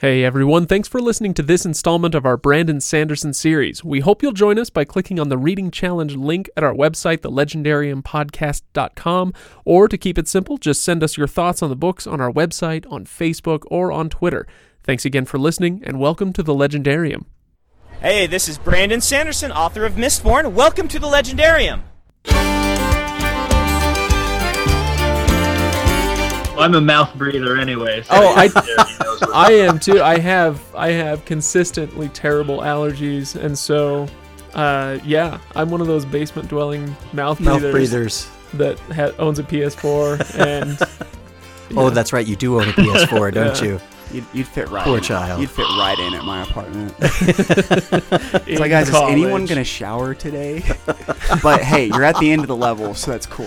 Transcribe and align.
Hey 0.00 0.24
everyone, 0.24 0.64
thanks 0.64 0.88
for 0.88 0.98
listening 0.98 1.34
to 1.34 1.42
this 1.42 1.66
installment 1.66 2.14
of 2.14 2.24
our 2.24 2.38
Brandon 2.38 2.80
Sanderson 2.80 3.34
series. 3.34 3.84
We 3.84 4.00
hope 4.00 4.22
you'll 4.22 4.32
join 4.32 4.58
us 4.58 4.70
by 4.70 4.86
clicking 4.86 5.20
on 5.20 5.28
the 5.28 5.36
Reading 5.36 5.70
Challenge 5.70 6.16
link 6.16 6.48
at 6.56 6.64
our 6.64 6.72
website, 6.72 7.18
thelegendariumpodcast.com, 7.18 9.34
or 9.66 9.88
to 9.88 9.98
keep 9.98 10.16
it 10.16 10.26
simple, 10.26 10.56
just 10.56 10.82
send 10.82 11.02
us 11.02 11.18
your 11.18 11.26
thoughts 11.26 11.62
on 11.62 11.68
the 11.68 11.76
books 11.76 12.06
on 12.06 12.18
our 12.18 12.32
website, 12.32 12.90
on 12.90 13.04
Facebook, 13.04 13.64
or 13.66 13.92
on 13.92 14.08
Twitter. 14.08 14.46
Thanks 14.82 15.04
again 15.04 15.26
for 15.26 15.36
listening, 15.36 15.82
and 15.84 16.00
welcome 16.00 16.32
to 16.32 16.42
the 16.42 16.54
Legendarium. 16.54 17.26
Hey, 18.00 18.26
this 18.26 18.48
is 18.48 18.56
Brandon 18.56 19.02
Sanderson, 19.02 19.52
author 19.52 19.84
of 19.84 19.96
Mistborn. 19.96 20.54
Welcome 20.54 20.88
to 20.88 20.98
the 20.98 21.08
Legendarium. 21.08 21.82
I'm 26.60 26.74
a 26.74 26.80
mouth 26.80 27.14
breather 27.16 27.56
anyway. 27.56 28.02
So 28.02 28.08
Oh, 28.12 28.34
I- 28.36 28.48
he 28.48 28.54
knows 29.04 29.20
what- 29.20 29.34
I 29.34 29.52
am 29.52 29.78
too. 29.78 30.02
I 30.02 30.18
have 30.18 30.60
I 30.74 30.88
have 30.92 31.24
consistently 31.24 32.08
terrible 32.10 32.58
allergies, 32.58 33.34
and 33.36 33.58
so 33.58 34.06
uh, 34.54 34.98
yeah, 35.04 35.38
I'm 35.54 35.70
one 35.70 35.80
of 35.80 35.86
those 35.86 36.04
basement 36.04 36.48
dwelling 36.48 36.94
mouth 37.12 37.38
Mouth 37.40 37.60
breathers, 37.60 37.72
breathers. 37.90 38.28
that 38.54 38.78
ha- 38.94 39.12
owns 39.18 39.38
a 39.38 39.42
PS4 39.44 40.38
and 40.38 40.78
Oh, 41.76 41.88
that's 41.88 42.12
right. 42.12 42.26
You 42.26 42.34
do 42.34 42.60
own 42.60 42.68
a 42.68 42.72
PS4, 42.72 43.32
don't 43.34 43.62
Yeah. 43.62 43.68
you? 43.68 43.80
You'd, 44.12 44.24
you'd 44.32 44.48
fit 44.48 44.68
right. 44.70 44.82
Poor 44.82 44.96
in. 44.98 45.04
child. 45.04 45.40
You'd 45.40 45.50
fit 45.50 45.62
right 45.78 45.96
in 46.00 46.14
at 46.14 46.24
my 46.24 46.42
apartment. 46.42 46.92
it's 47.00 47.38
It's 48.48 48.58
like, 48.60 48.70
guys, 48.72 48.88
is 48.88 48.94
anyone 48.96 49.46
gonna 49.46 49.62
shower 49.62 50.14
today? 50.14 50.64
but 51.44 51.60
hey, 51.62 51.84
you're 51.86 52.02
at 52.02 52.18
the 52.18 52.32
end 52.32 52.42
of 52.42 52.48
the 52.48 52.56
level, 52.56 52.92
so 52.94 53.12
that's 53.12 53.26
cool. 53.26 53.46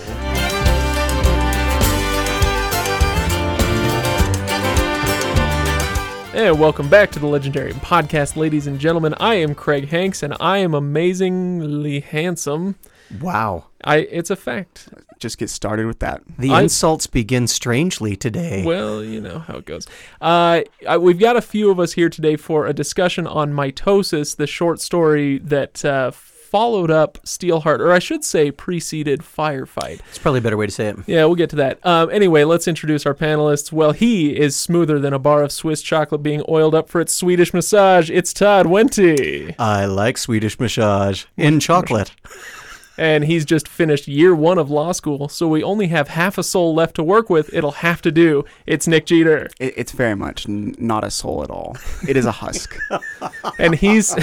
And 6.34 6.58
welcome 6.58 6.88
back 6.88 7.12
to 7.12 7.20
the 7.20 7.28
Legendarium 7.28 7.74
podcast, 7.74 8.34
ladies 8.34 8.66
and 8.66 8.80
gentlemen. 8.80 9.14
I 9.20 9.36
am 9.36 9.54
Craig 9.54 9.88
Hanks, 9.88 10.20
and 10.20 10.34
I 10.40 10.58
am 10.58 10.74
amazingly 10.74 12.00
handsome. 12.00 12.74
Wow. 13.20 13.66
I 13.84 13.98
it's 13.98 14.30
a 14.30 14.36
fact. 14.36 14.88
Just 15.20 15.38
get 15.38 15.48
started 15.48 15.86
with 15.86 16.00
that. 16.00 16.22
The 16.36 16.50
I- 16.50 16.62
insults 16.62 17.06
begin 17.06 17.46
strangely 17.46 18.16
today. 18.16 18.64
Well, 18.64 19.04
you 19.04 19.20
know 19.20 19.38
how 19.38 19.58
it 19.58 19.64
goes. 19.64 19.86
Uh, 20.20 20.62
I- 20.88 20.98
we've 20.98 21.20
got 21.20 21.36
a 21.36 21.40
few 21.40 21.70
of 21.70 21.78
us 21.78 21.92
here 21.92 22.08
today 22.08 22.34
for 22.34 22.66
a 22.66 22.72
discussion 22.72 23.28
on 23.28 23.52
mitosis, 23.52 24.34
the 24.36 24.48
short 24.48 24.80
story 24.80 25.38
that 25.38 25.84
uh, 25.84 26.10
followed 26.54 26.88
up 26.88 27.18
Steelheart, 27.24 27.80
or 27.80 27.90
I 27.90 27.98
should 27.98 28.24
say, 28.24 28.52
preceded 28.52 29.22
Firefight. 29.22 29.98
It's 30.08 30.20
probably 30.20 30.38
a 30.38 30.42
better 30.42 30.56
way 30.56 30.66
to 30.66 30.70
say 30.70 30.86
it. 30.86 30.96
Yeah, 31.04 31.24
we'll 31.24 31.34
get 31.34 31.50
to 31.50 31.56
that. 31.56 31.84
Um, 31.84 32.10
anyway, 32.10 32.44
let's 32.44 32.68
introduce 32.68 33.06
our 33.06 33.12
panelists. 33.12 33.72
Well, 33.72 33.90
he 33.90 34.38
is 34.38 34.54
smoother 34.54 35.00
than 35.00 35.12
a 35.12 35.18
bar 35.18 35.42
of 35.42 35.50
Swiss 35.50 35.82
chocolate 35.82 36.22
being 36.22 36.44
oiled 36.48 36.72
up 36.72 36.88
for 36.88 37.00
its 37.00 37.12
Swedish 37.12 37.52
massage. 37.52 38.08
It's 38.08 38.32
Todd 38.32 38.66
Wente. 38.66 39.56
I 39.58 39.86
like 39.86 40.16
Swedish 40.16 40.60
massage 40.60 41.24
in 41.36 41.58
chocolate. 41.58 42.12
And 42.96 43.24
he's 43.24 43.44
just 43.44 43.66
finished 43.66 44.06
year 44.06 44.34
one 44.34 44.56
of 44.56 44.70
law 44.70 44.92
school, 44.92 45.28
so 45.28 45.48
we 45.48 45.62
only 45.62 45.88
have 45.88 46.08
half 46.08 46.38
a 46.38 46.42
soul 46.42 46.74
left 46.74 46.94
to 46.96 47.02
work 47.02 47.28
with. 47.28 47.52
It'll 47.52 47.72
have 47.72 48.00
to 48.02 48.12
do. 48.12 48.44
It's 48.66 48.86
Nick 48.86 49.06
Jeter. 49.06 49.48
It, 49.58 49.74
it's 49.76 49.92
very 49.92 50.14
much 50.14 50.48
n- 50.48 50.76
not 50.78 51.02
a 51.02 51.10
soul 51.10 51.42
at 51.42 51.50
all. 51.50 51.76
It 52.06 52.16
is 52.16 52.24
a 52.24 52.32
husk. 52.32 52.76
and 53.58 53.74
he's 53.74 54.14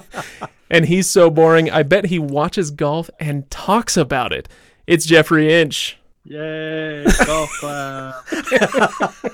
and 0.70 0.84
he's 0.84 1.08
so 1.08 1.30
boring. 1.30 1.70
I 1.70 1.82
bet 1.82 2.06
he 2.06 2.18
watches 2.18 2.70
golf 2.70 3.08
and 3.18 3.50
talks 3.50 3.96
about 3.96 4.32
it. 4.32 4.48
It's 4.86 5.06
Jeffrey 5.06 5.52
Inch. 5.52 5.98
Yay! 6.24 7.04
Golf 7.26 7.50
clap. 7.60 8.14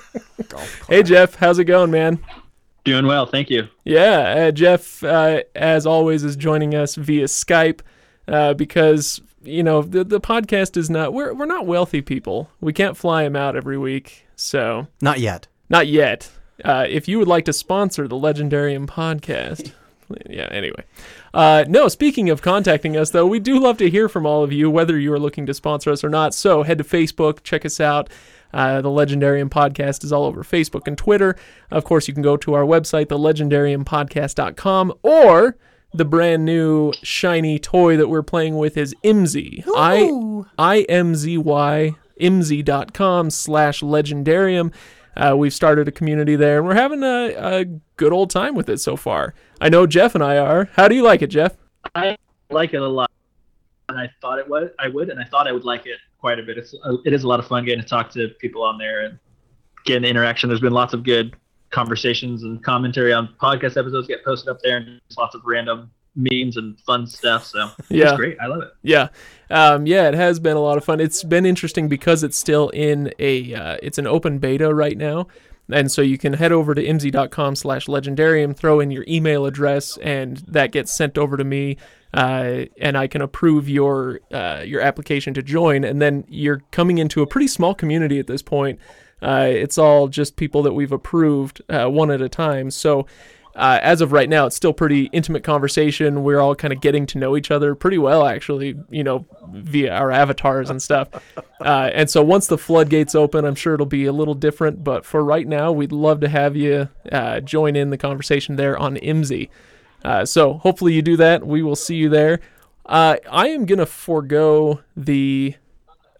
Hey 0.88 1.04
Jeff, 1.04 1.36
how's 1.36 1.60
it 1.60 1.64
going, 1.64 1.92
man? 1.92 2.18
Doing 2.82 3.06
well, 3.06 3.26
thank 3.26 3.50
you. 3.50 3.68
Yeah, 3.84 4.46
uh, 4.48 4.50
Jeff, 4.50 5.04
uh, 5.04 5.42
as 5.54 5.86
always, 5.86 6.24
is 6.24 6.34
joining 6.34 6.74
us 6.74 6.96
via 6.96 7.26
Skype 7.26 7.80
uh, 8.30 8.54
because 8.54 9.20
you 9.42 9.62
know 9.62 9.82
the 9.82 10.04
the 10.04 10.20
podcast 10.20 10.76
is 10.76 10.88
not 10.88 11.12
we're 11.12 11.34
we're 11.34 11.46
not 11.46 11.66
wealthy 11.66 12.00
people. 12.00 12.48
We 12.60 12.72
can't 12.72 12.96
fly 12.96 13.24
him 13.24 13.36
out 13.36 13.56
every 13.56 13.76
week, 13.76 14.26
so 14.36 14.86
Not 15.02 15.20
yet. 15.20 15.46
not 15.68 15.86
yet. 15.86 16.30
Uh, 16.64 16.86
if 16.88 17.08
you 17.08 17.18
would 17.18 17.28
like 17.28 17.46
to 17.46 17.52
sponsor 17.54 18.06
the 18.06 18.16
Legendarium 18.16 18.86
podcast, 18.86 19.72
yeah. 20.28 20.48
Anyway, 20.50 20.84
uh, 21.32 21.64
no. 21.68 21.88
Speaking 21.88 22.28
of 22.28 22.42
contacting 22.42 22.96
us, 22.98 23.10
though, 23.10 23.26
we 23.26 23.38
do 23.40 23.58
love 23.58 23.78
to 23.78 23.88
hear 23.88 24.08
from 24.10 24.26
all 24.26 24.44
of 24.44 24.52
you, 24.52 24.68
whether 24.70 24.98
you 24.98 25.10
are 25.12 25.18
looking 25.18 25.46
to 25.46 25.54
sponsor 25.54 25.90
us 25.90 26.04
or 26.04 26.10
not. 26.10 26.34
So 26.34 26.62
head 26.62 26.76
to 26.78 26.84
Facebook, 26.84 27.42
check 27.42 27.64
us 27.64 27.80
out. 27.80 28.10
Uh, 28.52 28.80
the 28.82 28.88
Legendarium 28.90 29.48
podcast 29.48 30.02
is 30.04 30.12
all 30.12 30.24
over 30.24 30.42
Facebook 30.42 30.86
and 30.88 30.98
Twitter. 30.98 31.34
Of 31.70 31.84
course, 31.84 32.08
you 32.08 32.12
can 32.14 32.22
go 32.22 32.36
to 32.38 32.52
our 32.54 32.64
website, 32.64 33.06
thelegendariumpodcast.com, 33.06 34.92
or 35.02 35.56
the 35.92 36.04
brand 36.04 36.44
new 36.44 36.92
shiny 37.02 37.58
toy 37.58 37.96
that 37.96 38.08
we're 38.08 38.22
playing 38.22 38.56
with 38.56 38.76
is 38.76 38.94
IMZY. 39.04 39.64
I 39.76 40.44
I 40.58 40.82
M 40.88 41.14
Z 41.14 41.38
Y 41.38 41.94
imzy.com 42.20 43.30
slash 43.30 43.80
legendarium. 43.80 44.72
Uh, 45.16 45.34
we've 45.36 45.52
started 45.52 45.88
a 45.88 45.92
community 45.92 46.36
there, 46.36 46.58
and 46.58 46.66
we're 46.66 46.74
having 46.74 47.02
a, 47.02 47.34
a 47.36 47.64
good 47.96 48.12
old 48.12 48.30
time 48.30 48.54
with 48.54 48.68
it 48.68 48.78
so 48.78 48.96
far. 48.96 49.34
I 49.60 49.68
know 49.68 49.86
Jeff 49.86 50.14
and 50.14 50.22
I 50.22 50.38
are. 50.38 50.68
How 50.74 50.86
do 50.86 50.94
you 50.94 51.02
like 51.02 51.22
it, 51.22 51.28
Jeff? 51.28 51.56
I 51.94 52.16
like 52.50 52.74
it 52.74 52.80
a 52.80 52.86
lot, 52.86 53.10
and 53.88 53.98
I 53.98 54.10
thought 54.20 54.38
it 54.38 54.48
was 54.48 54.70
I 54.78 54.88
would, 54.88 55.08
and 55.08 55.18
I 55.18 55.24
thought 55.24 55.48
I 55.48 55.52
would 55.52 55.64
like 55.64 55.86
it 55.86 55.98
quite 56.18 56.38
a 56.38 56.42
bit. 56.42 56.58
It's 56.58 56.74
it 57.04 57.12
is 57.12 57.24
a 57.24 57.28
lot 57.28 57.40
of 57.40 57.46
fun 57.48 57.64
getting 57.64 57.82
to 57.82 57.88
talk 57.88 58.10
to 58.10 58.28
people 58.38 58.62
on 58.62 58.78
there 58.78 59.04
and 59.04 59.18
getting 59.84 60.08
interaction. 60.08 60.48
There's 60.48 60.60
been 60.60 60.72
lots 60.72 60.94
of 60.94 61.02
good 61.02 61.34
conversations 61.70 62.42
and 62.42 62.62
commentary 62.64 63.12
on 63.12 63.28
podcast 63.40 63.76
episodes 63.76 64.06
get 64.08 64.24
posted 64.24 64.48
up 64.48 64.60
there, 64.62 64.76
and 64.78 65.00
lots 65.16 65.34
of 65.34 65.42
random 65.44 65.90
memes 66.16 66.56
and 66.56 66.78
fun 66.80 67.06
stuff. 67.06 67.46
So 67.46 67.70
Yeah. 67.88 68.08
it's 68.08 68.16
great. 68.16 68.36
I 68.40 68.46
love 68.46 68.62
it. 68.62 68.70
Yeah, 68.82 69.08
um, 69.50 69.86
yeah, 69.86 70.08
it 70.08 70.14
has 70.14 70.40
been 70.40 70.56
a 70.56 70.60
lot 70.60 70.76
of 70.76 70.84
fun. 70.84 71.00
It's 71.00 71.22
been 71.22 71.46
interesting 71.46 71.88
because 71.88 72.24
it's 72.24 72.36
still 72.36 72.68
in 72.70 73.12
a 73.18 73.54
uh, 73.54 73.76
it's 73.82 73.98
an 73.98 74.06
open 74.06 74.38
beta 74.38 74.74
right 74.74 74.98
now, 74.98 75.28
and 75.72 75.90
so 75.90 76.02
you 76.02 76.18
can 76.18 76.32
head 76.32 76.50
over 76.52 76.74
to 76.74 76.84
imzy.com 76.84 77.54
slash 77.54 77.86
legendarium, 77.86 78.56
throw 78.56 78.80
in 78.80 78.90
your 78.90 79.04
email 79.06 79.46
address, 79.46 79.96
and 79.98 80.38
that 80.48 80.72
gets 80.72 80.92
sent 80.92 81.16
over 81.16 81.36
to 81.36 81.44
me, 81.44 81.76
uh, 82.12 82.64
and 82.80 82.98
I 82.98 83.06
can 83.06 83.22
approve 83.22 83.68
your 83.68 84.18
uh, 84.32 84.62
your 84.66 84.80
application 84.80 85.32
to 85.34 85.42
join, 85.44 85.84
and 85.84 86.02
then 86.02 86.24
you're 86.28 86.62
coming 86.72 86.98
into 86.98 87.22
a 87.22 87.26
pretty 87.26 87.46
small 87.46 87.72
community 87.74 88.18
at 88.18 88.26
this 88.26 88.42
point. 88.42 88.80
Uh, 89.22 89.48
it's 89.48 89.78
all 89.78 90.08
just 90.08 90.36
people 90.36 90.62
that 90.62 90.72
we've 90.72 90.92
approved 90.92 91.62
uh, 91.68 91.86
one 91.86 92.10
at 92.10 92.22
a 92.22 92.28
time, 92.28 92.70
so 92.70 93.06
uh, 93.56 93.80
as 93.82 94.00
of 94.00 94.12
right 94.12 94.28
now, 94.28 94.46
it's 94.46 94.54
still 94.54 94.72
pretty 94.72 95.06
intimate 95.06 95.42
conversation. 95.42 96.22
We're 96.22 96.40
all 96.40 96.54
kind 96.54 96.72
of 96.72 96.80
getting 96.80 97.04
to 97.06 97.18
know 97.18 97.36
each 97.36 97.50
other 97.50 97.74
pretty 97.74 97.98
well, 97.98 98.24
actually, 98.24 98.76
you 98.90 99.02
know, 99.02 99.26
via 99.52 99.92
our 99.92 100.10
avatars 100.10 100.70
and 100.70 100.82
stuff. 100.82 101.08
Uh, 101.60 101.90
and 101.92 102.08
so 102.08 102.22
once 102.22 102.46
the 102.46 102.56
floodgates 102.56 103.14
open, 103.14 103.44
I'm 103.44 103.54
sure 103.54 103.74
it'll 103.74 103.84
be 103.84 104.06
a 104.06 104.14
little 104.14 104.32
different. 104.32 104.82
But 104.82 105.04
for 105.04 105.22
right 105.22 105.46
now, 105.46 105.70
we'd 105.72 105.92
love 105.92 106.20
to 106.20 106.28
have 106.30 106.56
you 106.56 106.88
uh, 107.12 107.40
join 107.40 107.76
in 107.76 107.90
the 107.90 107.98
conversation 107.98 108.56
there 108.56 108.78
on 108.78 108.96
IMZY. 108.96 109.50
Uh, 110.02 110.24
so 110.24 110.54
hopefully 110.54 110.94
you 110.94 111.02
do 111.02 111.18
that. 111.18 111.46
We 111.46 111.62
will 111.62 111.76
see 111.76 111.96
you 111.96 112.08
there. 112.08 112.40
Uh, 112.86 113.16
I 113.30 113.48
am 113.48 113.66
going 113.66 113.78
to 113.78 113.84
forego 113.84 114.80
the. 114.96 115.54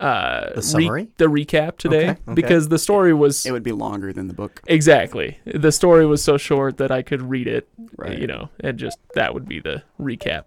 Uh, 0.01 0.55
The 0.55 0.63
summary? 0.63 1.09
the 1.19 1.27
recap 1.27 1.77
today 1.77 2.11
Okay, 2.11 2.21
okay. 2.27 2.35
because 2.35 2.69
the 2.69 2.79
story 2.79 3.13
was 3.13 3.45
It 3.45 3.53
would 3.53 3.63
be 3.63 3.73
longer 3.73 4.13
than 4.13 4.29
the 4.29 4.35
book. 4.35 4.61
Exactly. 4.67 5.39
The 5.45 5.71
story 5.73 6.07
was 6.07 6.23
so 6.23 6.37
short 6.39 6.79
that 6.79 6.91
I 6.91 7.03
could 7.03 7.21
read 7.23 7.47
it, 7.47 7.69
Right. 7.97 8.19
you 8.19 8.27
know, 8.27 8.49
and 8.61 8.79
just 8.79 8.99
that 9.15 9.35
would 9.35 9.47
be 9.47 9.61
the 9.61 9.83
recap. 10.01 10.47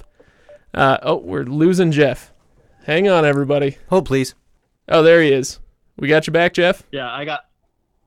Uh, 0.74 0.98
oh, 1.04 1.18
we're 1.18 1.44
losing 1.44 1.92
Jeff. 1.92 2.34
Hang 2.86 3.08
on, 3.08 3.26
everybody. 3.26 3.78
Hold, 3.90 4.06
please. 4.08 4.34
Oh, 4.90 5.04
there 5.04 5.22
he 5.22 5.32
is. 5.32 5.60
We 5.98 6.08
got 6.08 6.26
you 6.28 6.34
back, 6.34 6.54
Jeff? 6.54 6.84
Yeah, 6.92 7.10
I 7.12 7.24
got. 7.24 7.42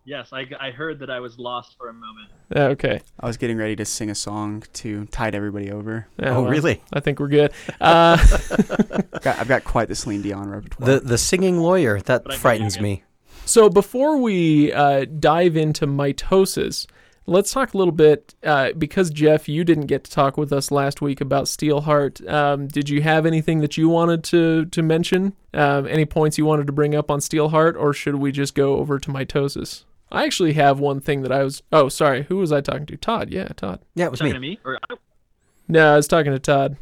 Yes, 0.07 0.33
I, 0.33 0.47
I 0.61 0.71
heard 0.71 1.01
that 1.01 1.11
I 1.11 1.19
was 1.19 1.37
lost 1.37 1.77
for 1.77 1.89
a 1.89 1.93
moment. 1.93 2.29
Okay. 2.55 3.01
I 3.19 3.27
was 3.27 3.37
getting 3.37 3.57
ready 3.59 3.75
to 3.77 3.85
sing 3.85 4.09
a 4.09 4.15
song 4.15 4.63
to 4.75 5.05
tide 5.07 5.35
everybody 5.35 5.71
over. 5.73 6.07
Yeah, 6.19 6.31
Oh, 6.37 6.43
well, 6.43 6.51
really? 6.53 6.81
I 6.93 7.01
think 7.01 7.19
we're 7.19 7.27
good. 7.27 7.51
Uh, 7.81 8.17
I've 8.21 9.21
got, 9.23 9.39
I've 9.41 9.49
got 9.49 9.65
quite 9.65 9.89
the 9.89 9.97
Celine 9.97 10.23
Dion 10.23 10.49
repertoire. 10.49 10.89
The 10.89 11.01
the 11.01 11.19
singing 11.19 11.59
lawyer 11.59 12.01
that 12.03 12.23
But 12.23 12.33
I 12.33 12.35
can 12.37 12.41
frightens 12.41 12.81
me. 12.81 13.03
so 13.45 13.69
before 13.69 14.17
we 14.19 14.73
uh, 14.73 15.07
dive 15.19 15.57
into 15.57 15.89
mitosis, 15.89 16.87
let's 17.27 17.51
talk 17.53 17.75
a 17.75 17.77
little 17.77 17.91
bit 17.93 18.37
uh, 18.45 18.71
because 18.79 19.11
Jeff, 19.11 19.49
you 19.49 19.65
didn't 19.65 19.87
get 19.87 20.05
to 20.05 20.11
talk 20.13 20.37
with 20.37 20.53
us 20.53 20.71
last 20.71 21.01
week 21.03 21.21
about 21.21 21.47
Steelheart. 21.47 22.25
Um, 22.33 22.69
did 22.69 22.89
you 22.89 23.03
have 23.03 23.27
anything 23.27 23.59
that 23.59 23.77
you 23.77 23.89
wanted 23.89 24.23
to 24.25 24.67
to 24.67 24.83
mention? 24.85 25.35
Um, 25.53 25.89
any 25.89 26.05
points 26.05 26.39
you 26.39 26.47
wanted 26.47 26.69
to 26.69 26.73
bring 26.73 26.95
up 26.95 27.11
on 27.11 27.19
Steelheart, 27.19 27.75
or 27.77 27.93
should 27.93 28.15
we 28.17 28.31
just 28.31 28.55
go 28.55 28.77
over 28.77 29.01
to 29.01 29.11
mitosis? 29.11 29.83
I 30.11 30.25
actually 30.25 30.53
have 30.55 30.79
one 30.79 31.01
thing 31.01 31.23
that 31.23 31.33
I 31.33 31.43
was. 31.43 31.63
Oh, 31.73 31.89
sorry. 31.89 32.25
Who 32.25 32.37
was 32.37 32.53
I 32.53 32.61
talking 32.61 32.87
to? 32.87 32.97
Todd. 32.97 33.31
Yeah, 33.31 33.49
Todd. 33.49 33.81
Yeah, 33.95 34.07
it 34.07 34.11
was 34.11 34.21
Talking 34.21 34.41
me. 34.41 34.57
to 34.57 34.61
me, 34.61 34.61
or 34.65 34.79
No, 35.69 35.95
I 35.95 35.97
was 35.97 36.07
talking 36.07 36.33
to 36.33 36.39
Todd. 36.39 36.77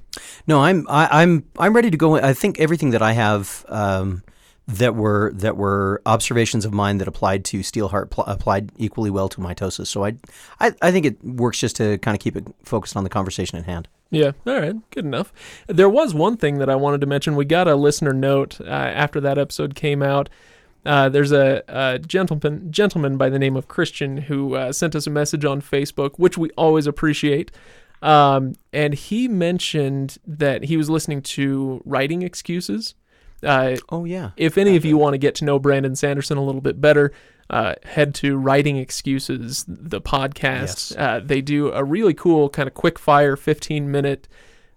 No, 0.46 0.62
I'm 0.62 0.86
I, 0.88 1.22
I'm 1.22 1.44
I'm 1.58 1.74
ready 1.74 1.90
to 1.90 1.96
go. 1.96 2.16
I 2.16 2.34
think 2.34 2.60
everything 2.60 2.90
that 2.90 3.00
I 3.02 3.12
have 3.12 3.64
um, 3.68 4.22
that 4.68 4.94
were 4.94 5.32
that 5.36 5.56
were 5.56 6.02
observations 6.06 6.64
of 6.66 6.72
mine 6.72 6.98
that 6.98 7.08
applied 7.08 7.44
to 7.46 7.60
Steelheart 7.60 8.10
pl- 8.10 8.24
applied 8.26 8.70
equally 8.76 9.10
well 9.10 9.28
to 9.30 9.40
mitosis. 9.40 9.86
So 9.86 10.04
I, 10.04 10.16
I 10.60 10.72
I 10.82 10.92
think 10.92 11.06
it 11.06 11.24
works 11.24 11.58
just 11.58 11.76
to 11.76 11.96
kind 11.98 12.14
of 12.14 12.20
keep 12.20 12.36
it 12.36 12.46
focused 12.62 12.94
on 12.96 13.04
the 13.04 13.10
conversation 13.10 13.58
at 13.58 13.64
hand. 13.64 13.88
Yeah, 14.10 14.32
all 14.46 14.60
right, 14.60 14.76
good 14.90 15.04
enough. 15.06 15.32
There 15.66 15.88
was 15.88 16.14
one 16.14 16.36
thing 16.36 16.58
that 16.58 16.68
I 16.70 16.76
wanted 16.76 17.00
to 17.00 17.06
mention. 17.06 17.34
We 17.34 17.46
got 17.46 17.66
a 17.66 17.74
listener 17.74 18.12
note 18.12 18.60
uh, 18.60 18.64
after 18.66 19.20
that 19.22 19.38
episode 19.38 19.74
came 19.74 20.02
out. 20.02 20.28
Uh, 20.84 21.08
there's 21.08 21.32
a, 21.32 21.62
a 21.68 21.98
gentleman 21.98 22.70
gentleman 22.70 23.16
by 23.16 23.28
the 23.30 23.38
name 23.38 23.56
of 23.56 23.68
Christian 23.68 24.16
who 24.18 24.54
uh, 24.54 24.72
sent 24.72 24.94
us 24.94 25.06
a 25.06 25.10
message 25.10 25.44
on 25.44 25.60
Facebook, 25.62 26.12
which 26.18 26.36
we 26.36 26.50
always 26.50 26.86
appreciate. 26.86 27.50
Um, 28.02 28.52
and 28.72 28.92
he 28.92 29.28
mentioned 29.28 30.18
that 30.26 30.64
he 30.64 30.76
was 30.76 30.90
listening 30.90 31.22
to 31.22 31.80
writing 31.86 32.20
excuses. 32.22 32.94
Uh, 33.42 33.76
Oh 33.90 34.04
yeah. 34.04 34.30
if 34.36 34.56
any 34.58 34.76
of 34.76 34.84
you 34.84 34.96
want 34.98 35.14
to 35.14 35.18
get 35.18 35.34
to 35.36 35.44
know 35.44 35.58
Brandon 35.58 35.94
Sanderson 35.96 36.36
a 36.36 36.44
little 36.44 36.60
bit 36.60 36.80
better, 36.80 37.12
uh, 37.50 37.74
head 37.84 38.14
to 38.16 38.36
Writing 38.38 38.76
Excuses, 38.78 39.64
the 39.68 40.00
podcast. 40.00 40.92
Yes. 40.92 40.94
Uh, 40.96 41.20
they 41.22 41.40
do 41.42 41.70
a 41.72 41.84
really 41.84 42.14
cool 42.14 42.48
kind 42.48 42.66
of 42.66 42.74
quick 42.74 42.98
fire 42.98 43.36
15 43.36 43.90
minute 43.90 44.28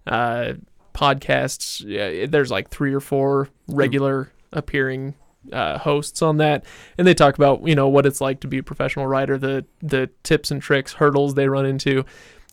uh, 0.06 0.52
podcasts. 0.94 2.30
There's 2.30 2.50
like 2.50 2.68
three 2.70 2.92
or 2.92 3.00
four 3.00 3.48
regular 3.68 4.32
appearing 4.52 5.14
uh, 5.52 5.78
hosts 5.78 6.22
on 6.22 6.38
that, 6.38 6.64
and 6.96 7.06
they 7.06 7.14
talk 7.14 7.36
about 7.36 7.66
you 7.66 7.74
know 7.74 7.88
what 7.88 8.06
it's 8.06 8.20
like 8.20 8.40
to 8.40 8.48
be 8.48 8.58
a 8.58 8.62
professional 8.62 9.06
writer, 9.06 9.38
the 9.38 9.64
the 9.80 10.10
tips 10.22 10.50
and 10.50 10.60
tricks, 10.62 10.94
hurdles 10.94 11.34
they 11.34 11.48
run 11.48 11.66
into, 11.66 12.04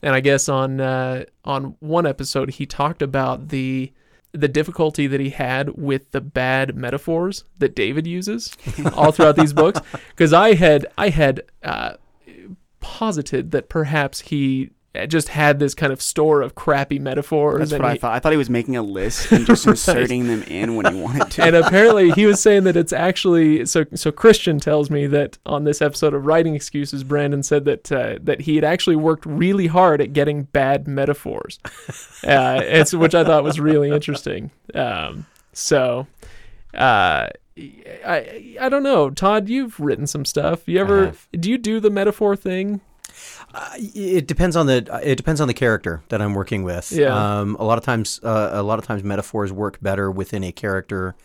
and 0.01 0.15
I 0.15 0.19
guess 0.19 0.49
on 0.49 0.79
uh, 0.79 1.25
on 1.43 1.75
one 1.79 2.05
episode 2.05 2.51
he 2.51 2.65
talked 2.65 3.01
about 3.01 3.49
the 3.49 3.91
the 4.31 4.47
difficulty 4.47 5.07
that 5.07 5.19
he 5.19 5.29
had 5.29 5.69
with 5.77 6.11
the 6.11 6.21
bad 6.21 6.75
metaphors 6.75 7.45
that 7.57 7.75
David 7.75 8.05
uses 8.05 8.51
all 8.93 9.11
throughout 9.11 9.37
these 9.37 9.53
books. 9.53 9.79
Because 10.09 10.33
I 10.33 10.55
had 10.55 10.85
I 10.97 11.09
had 11.09 11.41
uh, 11.63 11.93
posited 12.79 13.51
that 13.51 13.69
perhaps 13.69 14.21
he 14.21 14.71
just 15.09 15.29
had 15.29 15.59
this 15.59 15.73
kind 15.73 15.91
of 15.91 16.01
store 16.01 16.41
of 16.41 16.55
crappy 16.55 16.99
metaphors 16.99 17.59
That's 17.59 17.71
and 17.73 17.83
what 17.83 17.91
I 17.91 17.97
thought. 17.97 18.13
I 18.13 18.19
thought 18.19 18.31
he 18.31 18.37
was 18.37 18.49
making 18.49 18.75
a 18.75 18.81
list 18.81 19.31
and 19.31 19.45
just 19.45 19.67
inserting 19.67 20.27
them 20.27 20.43
in 20.43 20.75
when 20.75 20.93
he 20.93 21.01
wanted 21.01 21.31
to. 21.31 21.43
and 21.43 21.55
apparently 21.55 22.11
he 22.11 22.25
was 22.25 22.39
saying 22.41 22.63
that 22.63 22.77
it's 22.77 22.93
actually 22.93 23.65
so 23.65 23.85
so 23.93 24.11
Christian 24.11 24.59
tells 24.59 24.89
me 24.89 25.07
that 25.07 25.37
on 25.45 25.63
this 25.63 25.81
episode 25.81 26.13
of 26.13 26.25
writing 26.25 26.55
excuses 26.55 27.03
Brandon 27.03 27.43
said 27.43 27.65
that 27.65 27.91
uh, 27.91 28.17
that 28.21 28.41
he 28.41 28.55
had 28.55 28.63
actually 28.63 28.95
worked 28.95 29.25
really 29.25 29.67
hard 29.67 30.01
at 30.01 30.13
getting 30.13 30.43
bad 30.43 30.87
metaphors 30.87 31.59
uh, 32.23 32.59
it's 32.63 32.93
which 32.93 33.15
I 33.15 33.23
thought 33.23 33.43
was 33.43 33.59
really 33.59 33.89
interesting. 33.89 34.51
Um, 34.73 35.25
so 35.53 36.07
uh, 36.73 37.29
I 37.57 38.57
I 38.59 38.69
don't 38.69 38.83
know. 38.83 39.09
Todd 39.09 39.49
you've 39.49 39.79
written 39.79 40.07
some 40.07 40.25
stuff. 40.25 40.67
You 40.67 40.79
ever 40.79 41.13
do 41.31 41.49
you 41.49 41.57
do 41.57 41.79
the 41.79 41.89
metaphor 41.89 42.35
thing 42.35 42.81
It 43.77 44.27
depends 44.27 44.55
on 44.55 44.67
the 44.67 44.99
it 45.03 45.15
depends 45.15 45.41
on 45.41 45.47
the 45.47 45.53
character 45.53 46.03
that 46.09 46.21
I'm 46.21 46.33
working 46.33 46.63
with. 46.63 46.91
Yeah. 46.91 47.39
Um, 47.39 47.55
a 47.59 47.63
lot 47.63 47.77
of 47.77 47.83
times, 47.83 48.19
uh, 48.23 48.49
a 48.53 48.63
lot 48.63 48.79
of 48.79 48.85
times, 48.85 49.03
metaphors 49.03 49.51
work 49.51 49.79
better 49.81 50.11
within 50.11 50.43
a 50.43 50.51
character, 50.51 51.15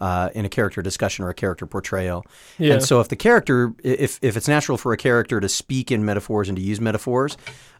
uh, 0.00 0.30
in 0.34 0.44
a 0.44 0.48
character 0.48 0.82
discussion 0.82 1.24
or 1.24 1.30
a 1.30 1.34
character 1.34 1.66
portrayal. 1.66 2.24
Yeah. 2.58 2.74
And 2.74 2.82
so, 2.82 3.00
if 3.00 3.08
the 3.08 3.16
character, 3.16 3.74
if 3.82 4.18
if 4.22 4.36
it's 4.36 4.48
natural 4.48 4.78
for 4.78 4.92
a 4.92 4.96
character 4.96 5.40
to 5.40 5.48
speak 5.48 5.90
in 5.90 6.04
metaphors 6.04 6.48
and 6.48 6.56
to 6.56 6.62
use 6.62 6.80
metaphors, 6.80 7.36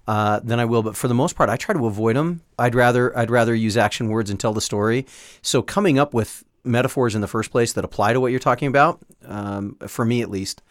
uh, 0.07 0.41
then 0.43 0.61
I 0.61 0.65
will. 0.65 0.83
But 0.83 0.97
for 0.97 1.09
the 1.09 1.15
most 1.15 1.37
part, 1.37 1.51
I 1.51 1.57
try 1.57 1.75
to 1.75 1.87
avoid 1.87 2.17
them. 2.17 2.43
I'd 2.59 2.75
rather 2.75 3.17
I'd 3.17 3.31
rather 3.31 3.55
use 3.55 3.77
action 3.77 4.09
words 4.09 4.31
and 4.31 4.39
tell 4.39 4.53
the 4.53 4.61
story. 4.61 5.07
So 5.43 5.63
coming 5.63 5.99
up 5.99 6.15
with 6.15 6.45
metaphors 6.65 7.15
in 7.15 7.21
the 7.21 7.29
first 7.29 7.51
place 7.51 7.73
that 7.75 7.85
apply 7.85 8.13
to 8.13 8.21
what 8.21 8.31
you're 8.31 8.41
talking 8.41 8.69
about, 8.69 9.01
um, 9.25 9.77
for 9.87 10.05
me 10.05 10.21
at 10.23 10.31
least, 10.31 10.63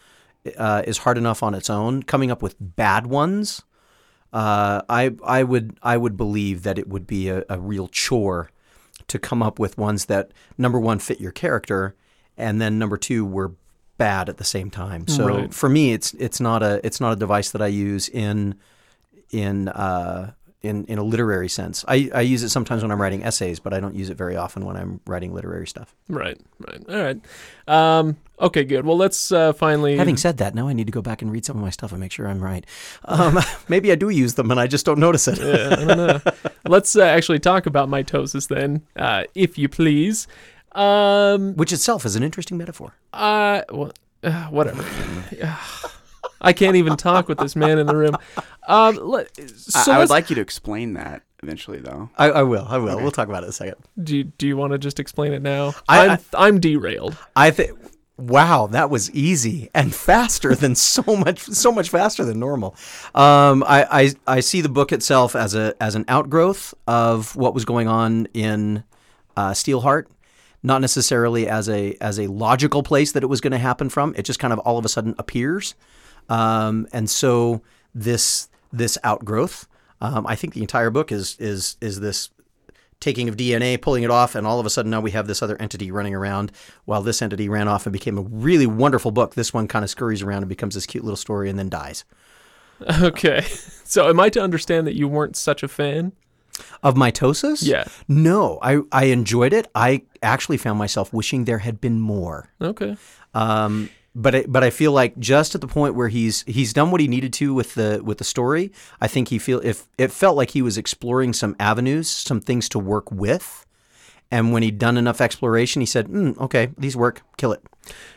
uh, 0.58 0.84
is 0.86 1.00
hard 1.00 1.18
enough 1.18 1.44
on 1.44 1.54
its 1.54 1.70
own. 1.70 2.04
Coming 2.04 2.32
up 2.32 2.42
with 2.42 2.56
bad 2.60 3.08
ones, 3.08 3.64
uh, 4.34 4.82
I 4.90 5.16
I 5.26 5.44
would 5.44 5.78
I 5.82 5.98
would 5.98 6.18
believe 6.18 6.64
that 6.64 6.78
it 6.78 6.88
would 6.88 7.08
be 7.08 7.30
a, 7.30 7.44
a 7.50 7.60
real 7.60 7.88
chore 7.88 8.50
to 9.08 9.20
come 9.20 9.44
up 9.44 9.60
with 9.60 9.78
ones 9.78 10.06
that 10.06 10.32
number 10.58 10.80
one 10.80 11.00
fit 11.00 11.20
your 11.22 11.32
character, 11.32 11.96
and 12.38 12.60
then 12.62 12.80
number 12.80 12.98
two 12.98 13.26
were 13.26 13.54
bad 13.98 14.28
at 14.30 14.38
the 14.38 14.44
same 14.44 14.70
time. 14.70 15.08
So 15.08 15.28
Right. 15.28 15.54
for 15.54 15.70
me, 15.70 15.94
it's 15.94 16.14
it's 16.16 16.40
not 16.40 16.64
a 16.64 16.86
it's 16.86 17.00
not 17.00 17.14
a 17.14 17.16
device 17.16 17.52
that 17.52 17.62
I 17.62 17.68
use 17.68 18.10
in 18.10 18.56
in 19.32 19.70
uh, 19.70 20.34
in 20.66 20.86
in 20.86 20.98
a 20.98 21.04
literary 21.04 21.50
sense. 21.50 21.86
I, 21.88 22.10
I 22.14 22.22
use 22.22 22.44
it 22.44 22.50
sometimes 22.50 22.82
when 22.82 22.92
I'm 22.92 23.02
writing 23.02 23.24
essays, 23.24 23.60
but 23.60 23.74
I 23.74 23.80
don't 23.80 23.96
use 23.96 24.10
it 24.10 24.18
very 24.18 24.36
often 24.36 24.66
when 24.66 24.76
I'm 24.76 25.00
writing 25.06 25.34
literary 25.34 25.68
stuff. 25.68 25.96
right 26.10 26.40
right 26.60 26.82
all 26.90 27.02
right 27.04 27.20
um, 27.68 28.18
okay 28.40 28.64
good 28.64 28.86
well 28.86 28.98
let's 28.98 29.32
uh, 29.32 29.54
finally 29.54 29.98
Having 29.98 30.18
said 30.18 30.38
that, 30.38 30.54
now 30.56 30.68
I 30.68 30.74
need 30.74 30.88
to 30.88 30.92
go 30.92 31.02
back 31.02 31.22
and 31.22 31.32
read 31.32 31.46
some 31.46 31.56
of 31.58 31.64
my 31.64 31.70
stuff 31.72 31.92
and 31.92 32.00
make 32.00 32.12
sure 32.12 32.28
I'm 32.28 32.44
right. 32.44 32.66
Um, 33.06 33.40
maybe 33.70 33.92
I 33.92 33.96
do 33.96 34.10
use 34.10 34.34
them 34.36 34.52
and 34.52 34.60
I 34.60 34.68
just 34.68 34.86
don't 34.86 35.00
notice 35.00 35.28
it. 35.28 35.40
Yeah, 35.40 35.70
I 35.80 35.86
don't 35.86 35.98
know. 35.98 36.20
Let's 36.68 36.96
uh, 36.96 37.04
actually 37.04 37.40
talk 37.40 37.66
about 37.66 37.90
mitosis 37.90 38.48
then, 38.48 38.82
uh, 38.96 39.24
if 39.36 39.58
you 39.58 39.70
please. 39.70 40.28
Um, 40.74 41.54
Which 41.56 41.72
itself 41.72 42.06
is 42.06 42.16
an 42.16 42.24
interesting 42.24 42.58
metaphor. 42.58 42.96
uh, 43.14 43.62
wha- 43.72 43.92
uh, 44.24 44.46
whatever. 44.48 44.84
I 46.42 46.54
can't 46.54 46.76
even 46.76 46.98
talk 46.98 47.28
with 47.28 47.38
this 47.40 47.56
man 47.56 47.80
in 47.80 47.88
the 47.88 47.96
room. 47.96 48.16
Um, 48.68 48.96
let, 48.98 49.30
I, 49.40 49.46
so 49.48 49.92
I 49.92 49.98
would 50.00 50.10
like 50.10 50.30
you 50.30 50.36
to 50.36 50.42
explain 50.42 50.94
that 50.94 51.24
eventually, 51.44 51.80
though. 51.80 52.10
I, 52.18 52.30
I 52.32 52.44
will. 52.44 52.66
I 52.68 52.78
will. 52.78 52.94
Okay. 52.94 53.02
We'll 53.04 53.12
talk 53.12 53.28
about 53.30 53.44
it 53.44 53.46
in 53.46 53.50
a 53.50 53.54
second. 53.54 53.76
do 54.04 54.18
you, 54.18 54.24
do 54.26 54.48
you 54.48 54.58
want 54.58 54.74
to 54.74 54.78
just 54.80 55.00
explain 55.00 55.34
it 55.34 55.42
now? 55.42 55.74
I- 55.88 56.08
I'm, 56.08 56.12
I- 56.34 56.48
I'm 56.48 56.60
derailed. 56.60 57.18
I 57.36 57.52
think. 57.52 57.78
Wow, 58.18 58.68
that 58.68 58.90
was 58.90 59.12
easy 59.12 59.70
and 59.74 59.94
faster 59.94 60.56
than 60.56 60.74
so 60.76 61.04
much, 61.18 61.40
so 61.42 61.70
much 61.70 61.90
faster 61.90 62.24
than 62.24 62.40
normal. 62.40 62.74
Um, 63.14 63.62
I, 63.68 63.86
I, 64.28 64.36
I 64.38 64.40
see 64.40 64.62
the 64.62 64.70
book 64.70 64.94
itself 64.94 65.36
as 65.36 65.54
a 65.54 65.76
as 65.84 65.96
an 65.96 66.06
outgrowth 66.08 66.74
of 66.88 67.36
what 67.36 67.54
was 67.54 67.66
going 67.66 67.90
on 67.90 68.28
in 68.34 68.86
uh, 69.36 69.52
Steelheart, 69.52 70.06
not 70.64 70.80
necessarily 70.80 71.50
as 71.50 71.68
a 71.68 71.98
as 72.00 72.18
a 72.18 72.28
logical 72.28 72.84
place 72.84 73.12
that 73.12 73.22
it 73.22 73.28
was 73.28 73.42
going 73.42 73.52
to 73.52 73.58
happen 73.58 73.90
from. 73.90 74.16
It 74.18 74.24
just 74.24 74.40
kind 74.40 74.54
of 74.54 74.60
all 74.60 74.78
of 74.78 74.86
a 74.86 74.90
sudden 74.90 75.14
appears, 75.18 75.76
um, 76.30 76.88
and 76.94 77.10
so 77.10 77.62
this 77.94 78.50
this 78.72 78.98
outgrowth. 79.04 79.68
Um, 80.02 80.28
I 80.28 80.36
think 80.36 80.54
the 80.54 80.62
entire 80.62 80.90
book 80.90 81.12
is 81.12 81.36
is 81.40 81.78
is 81.82 82.00
this 82.00 82.30
taking 83.00 83.30
of 83.30 83.38
DNA, 83.38 83.80
pulling 83.80 84.04
it 84.04 84.12
off, 84.12 84.36
and 84.36 84.48
all 84.48 84.60
of 84.60 84.66
a 84.66 84.70
sudden 84.70 84.92
now 84.92 85.02
we 85.02 85.12
have 85.12 85.28
this 85.28 85.42
other 85.42 85.58
entity 85.62 85.92
running 85.92 86.16
around. 86.16 86.52
While 86.86 87.02
this 87.02 87.22
entity 87.22 87.50
ran 87.50 87.68
off 87.68 87.86
and 87.86 87.94
became 87.94 88.18
a 88.18 88.22
really 88.22 88.68
wonderful 88.68 89.12
book, 89.12 89.36
this 89.36 89.54
one 89.54 89.68
kind 89.68 89.84
of 89.84 89.90
scurries 89.90 90.22
around 90.22 90.40
and 90.40 90.50
becomes 90.50 90.76
this 90.76 90.86
cute 90.86 91.04
little 91.04 91.18
story 91.18 91.50
and 91.50 91.58
then 91.58 91.70
dies. 91.70 92.04
Okay. 93.02 93.42
So 93.86 94.10
am 94.10 94.20
I 94.20 94.28
to 94.30 94.42
understand 94.42 94.86
that 94.86 94.96
you 94.96 95.08
weren't 95.08 95.38
such 95.38 95.64
a 95.64 95.70
fan? 95.70 96.12
Of 96.84 96.96
mitosis? 96.96 97.66
Yeah. 97.66 97.86
No, 98.10 98.60
I, 98.62 98.80
I 98.92 99.06
enjoyed 99.06 99.54
it. 99.54 99.70
I 99.74 100.04
actually 100.22 100.58
found 100.58 100.78
myself 100.78 101.14
wishing 101.14 101.46
there 101.46 101.60
had 101.60 101.80
been 101.80 102.02
more. 102.02 102.50
Okay. 102.60 102.98
Um, 103.34 103.90
but 104.16 104.34
I, 104.34 104.46
but 104.48 104.64
I 104.64 104.70
feel 104.70 104.94
like 104.94 105.20
just 105.20 105.56
at 105.56 105.62
the 105.62 105.68
point 105.68 105.94
where 105.94 106.08
he's 106.08 106.44
he's 106.44 106.72
done 106.72 106.90
what 106.90 107.02
he 107.02 107.08
needed 107.08 107.34
to 107.34 107.54
with 107.54 107.76
the 107.76 108.02
with 108.04 108.18
the 108.18 108.24
story. 108.24 108.72
I 109.02 109.08
think 109.08 109.28
he 109.28 109.38
feel 109.38 109.60
if 109.64 109.88
it 109.98 110.12
felt 110.12 110.38
like 110.38 110.52
he 110.52 110.62
was 110.62 110.78
exploring 110.78 111.34
some 111.34 111.56
avenues, 111.60 112.10
some 112.10 112.40
things 112.40 112.70
to 112.70 112.80
work 112.80 113.12
with. 113.12 113.66
And 114.32 114.52
when 114.52 114.64
he'd 114.64 114.80
done 114.80 114.98
enough 114.98 115.22
exploration, 115.22 115.82
he 115.82 115.86
said, 115.86 116.08
mm, 116.08 116.36
"Okay, 116.40 116.70
these 116.78 116.96
work. 116.96 117.22
Kill 117.38 117.52
it, 117.52 117.62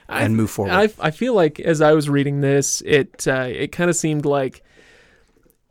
and 0.08 0.36
move 0.36 0.50
forward." 0.50 0.72
I, 0.72 0.88
I 1.00 1.10
feel 1.10 1.34
like 1.34 1.60
as 1.60 1.82
I 1.82 1.92
was 1.92 2.08
reading 2.08 2.40
this, 2.40 2.80
it 2.86 3.28
uh, 3.28 3.48
it 3.50 3.72
kind 3.72 3.90
of 3.90 3.96
seemed 3.96 4.24
like 4.24 4.62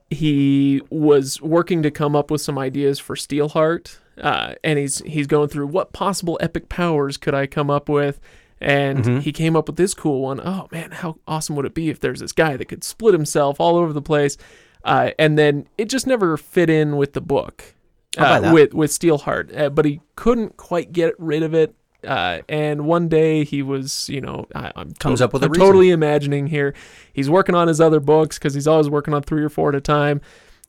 he 0.10 0.82
was 0.90 1.42
working 1.42 1.82
to 1.84 1.92
come 1.92 2.16
up 2.16 2.30
with 2.30 2.42
some 2.42 2.58
ideas 2.58 3.00
for 3.00 3.16
Steelheart, 3.16 3.98
uh, 4.22 4.56
and 4.64 4.78
he's 4.78 5.00
he's 5.00 5.26
going 5.26 5.50
through 5.50 5.68
what 5.68 5.92
possible 5.92 6.38
epic 6.40 6.70
powers 6.70 7.18
could 7.18 7.34
I 7.34 7.48
come 7.48 7.72
up 7.72 7.90
with, 7.90 8.20
and 8.62 9.00
Mm-hmm. 9.04 9.20
he 9.20 9.32
came 9.32 9.56
up 9.56 9.68
with 9.68 9.76
this 9.78 9.94
cool 9.94 10.22
one. 10.22 10.40
Oh 10.44 10.68
man, 10.72 10.92
how 10.92 11.18
awesome 11.28 11.56
would 11.56 11.66
it 11.66 11.74
be 11.74 11.90
if 11.90 12.00
there's 12.00 12.20
this 12.20 12.32
guy 12.34 12.58
that 12.58 12.66
could 12.66 12.84
split 12.84 13.14
himself 13.14 13.60
all 13.60 13.76
over 13.78 13.94
the 13.94 14.02
place, 14.02 14.38
uh, 14.84 15.12
and 15.20 15.38
then 15.38 15.68
it 15.78 15.90
just 15.90 16.08
never 16.08 16.38
fit 16.38 16.70
in 16.70 16.98
with 16.98 17.14
the 17.14 17.22
book. 17.22 17.74
Uh, 18.18 18.50
with 18.52 18.74
with 18.74 18.90
Steelheart, 18.90 19.56
uh, 19.56 19.70
but 19.70 19.86
he 19.86 20.02
couldn't 20.16 20.58
quite 20.58 20.92
get 20.92 21.14
rid 21.20 21.44
of 21.44 21.54
it. 21.54 21.76
Uh, 22.04 22.40
and 22.50 22.86
one 22.86 23.08
day 23.10 23.44
he 23.44 23.62
was, 23.62 24.10
you 24.10 24.22
know, 24.22 24.48
I, 24.56 24.72
I'm 24.76 24.92
Comes 24.94 25.20
tot- 25.20 25.26
up 25.26 25.34
with 25.34 25.44
a 25.44 25.48
I'm 25.48 25.54
totally 25.54 25.92
imagining 25.92 26.48
here. 26.48 26.74
He's 27.14 27.30
working 27.30 27.54
on 27.54 27.68
his 27.68 27.80
other 27.80 28.00
books 28.00 28.40
because 28.40 28.56
he's 28.56 28.66
always 28.68 28.90
working 28.90 29.14
on 29.14 29.22
three 29.22 29.44
or 29.44 29.50
four 29.50 29.70
at 29.70 29.76
a 29.76 29.82
time, 29.82 30.22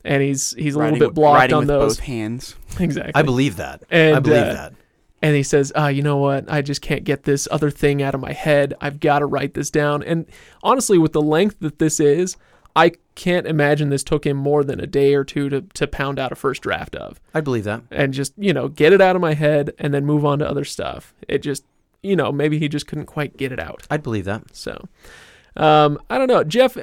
and 0.05 0.23
he's 0.23 0.51
he's 0.59 0.75
a 0.75 0.79
little 0.79 0.99
bit 0.99 1.15
blocked 1.15 1.53
on 1.55 1.61
with 1.61 1.69
those. 1.69 1.97
both 1.97 2.05
hands. 2.05 2.55
Exactly. 2.81 3.13
I 3.15 3.23
believe 3.23 3.57
that. 3.57 3.83
I 3.91 4.19
believe 4.21 4.43
uh, 4.43 4.53
that. 4.53 4.73
And 5.23 5.35
he 5.35 5.43
says, 5.43 5.73
"Ah, 5.75 5.89
you 5.89 6.03
know 6.03 6.17
what? 6.17 6.51
I 6.51 6.63
just 6.63 6.83
can't 6.83 7.05
get 7.05 7.25
this 7.25 7.49
other 7.51 7.71
thing 7.71 8.03
out 8.03 8.15
of 8.15 8.21
my 8.21 8.33
head. 8.33 8.75
I've 8.81 9.01
got 9.01 9.21
to 9.21 9.27
write 9.27 9.55
this 9.55 9.71
down." 9.71 10.03
And 10.03 10.27
honestly, 10.63 10.99
with 10.99 11.13
the 11.13 11.23
length 11.23 11.57
that 11.61 11.79
this 11.79 12.01
is, 12.01 12.37
I 12.77 12.93
can't 13.15 13.47
imagine 13.47 13.89
this 13.89 14.05
took 14.05 14.25
him 14.25 14.37
more 14.37 14.63
than 14.63 14.81
a 14.81 14.87
day 14.87 15.15
or 15.15 15.25
two 15.25 15.49
to 15.49 15.63
to 15.63 15.87
pound 15.87 16.19
out 16.19 16.33
a 16.33 16.37
first 16.37 16.63
draft 16.63 16.95
of 16.95 17.21
I 17.35 17.41
believe 17.41 17.65
that. 17.65 17.83
and 17.91 18.15
just 18.15 18.33
you 18.37 18.53
know 18.53 18.69
get 18.69 18.93
it 18.93 19.01
out 19.01 19.17
of 19.17 19.23
my 19.23 19.35
head 19.35 19.75
and 19.79 19.93
then 19.93 20.05
move 20.07 20.25
on 20.25 20.39
to 20.39 20.49
other 20.49 20.65
stuff. 20.65 21.15
It 21.27 21.39
just 21.39 21.65
you 22.03 22.17
know, 22.17 22.31
maybe 22.33 22.59
he 22.59 22.69
just 22.69 22.87
couldn't 22.87 23.07
quite 23.07 23.37
get 23.37 23.53
it 23.53 23.59
out. 23.59 23.87
I'd 23.91 24.03
believe 24.03 24.25
that. 24.27 24.55
So, 24.55 24.89
um, 25.57 25.99
I 26.09 26.19
don't 26.19 26.29
know, 26.29 26.45
Jeff. 26.45 26.77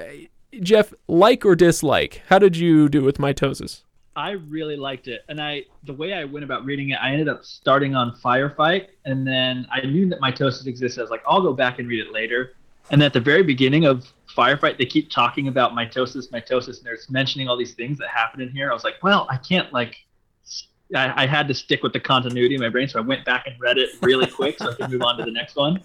Jeff, 0.61 0.93
like 1.07 1.45
or 1.45 1.55
dislike? 1.55 2.21
How 2.27 2.39
did 2.39 2.55
you 2.55 2.87
do 2.87 3.03
with 3.03 3.17
mitosis? 3.17 3.81
I 4.15 4.31
really 4.31 4.77
liked 4.77 5.07
it, 5.07 5.25
and 5.27 5.41
I 5.41 5.63
the 5.83 5.93
way 5.93 6.13
I 6.13 6.23
went 6.23 6.45
about 6.45 6.63
reading 6.63 6.89
it, 6.89 6.99
I 7.01 7.11
ended 7.11 7.27
up 7.27 7.43
starting 7.43 7.95
on 7.95 8.15
Firefight, 8.23 8.87
and 9.03 9.27
then 9.27 9.67
I 9.69 9.81
knew 9.81 10.07
that 10.09 10.21
mitosis 10.21 10.67
existed. 10.67 11.01
I 11.01 11.03
was 11.03 11.11
like, 11.11 11.23
I'll 11.27 11.41
go 11.41 11.51
back 11.51 11.79
and 11.79 11.87
read 11.87 12.05
it 12.05 12.13
later. 12.13 12.53
And 12.91 13.03
at 13.03 13.13
the 13.13 13.19
very 13.19 13.43
beginning 13.43 13.85
of 13.85 14.05
Firefight, 14.35 14.77
they 14.77 14.85
keep 14.85 15.09
talking 15.09 15.47
about 15.49 15.73
mitosis, 15.73 16.29
mitosis, 16.31 16.77
and 16.77 16.85
they're 16.85 16.97
mentioning 17.09 17.49
all 17.49 17.57
these 17.57 17.73
things 17.73 17.97
that 17.97 18.07
happen 18.09 18.39
in 18.39 18.49
here. 18.49 18.69
I 18.69 18.73
was 18.73 18.83
like, 18.83 19.03
well, 19.03 19.27
I 19.29 19.37
can't 19.37 19.71
like. 19.73 19.97
I, 20.95 21.23
I 21.23 21.27
had 21.27 21.47
to 21.49 21.53
stick 21.53 21.83
with 21.83 21.93
the 21.93 21.99
continuity 21.99 22.55
in 22.55 22.61
my 22.61 22.69
brain, 22.69 22.87
so 22.87 22.99
I 22.99 23.01
went 23.01 23.25
back 23.25 23.47
and 23.47 23.59
read 23.59 23.77
it 23.77 23.89
really 24.01 24.27
quick 24.27 24.59
so 24.59 24.69
I 24.69 24.75
could 24.75 24.91
move 24.91 25.01
on 25.01 25.17
to 25.17 25.25
the 25.25 25.31
next 25.31 25.55
one. 25.55 25.81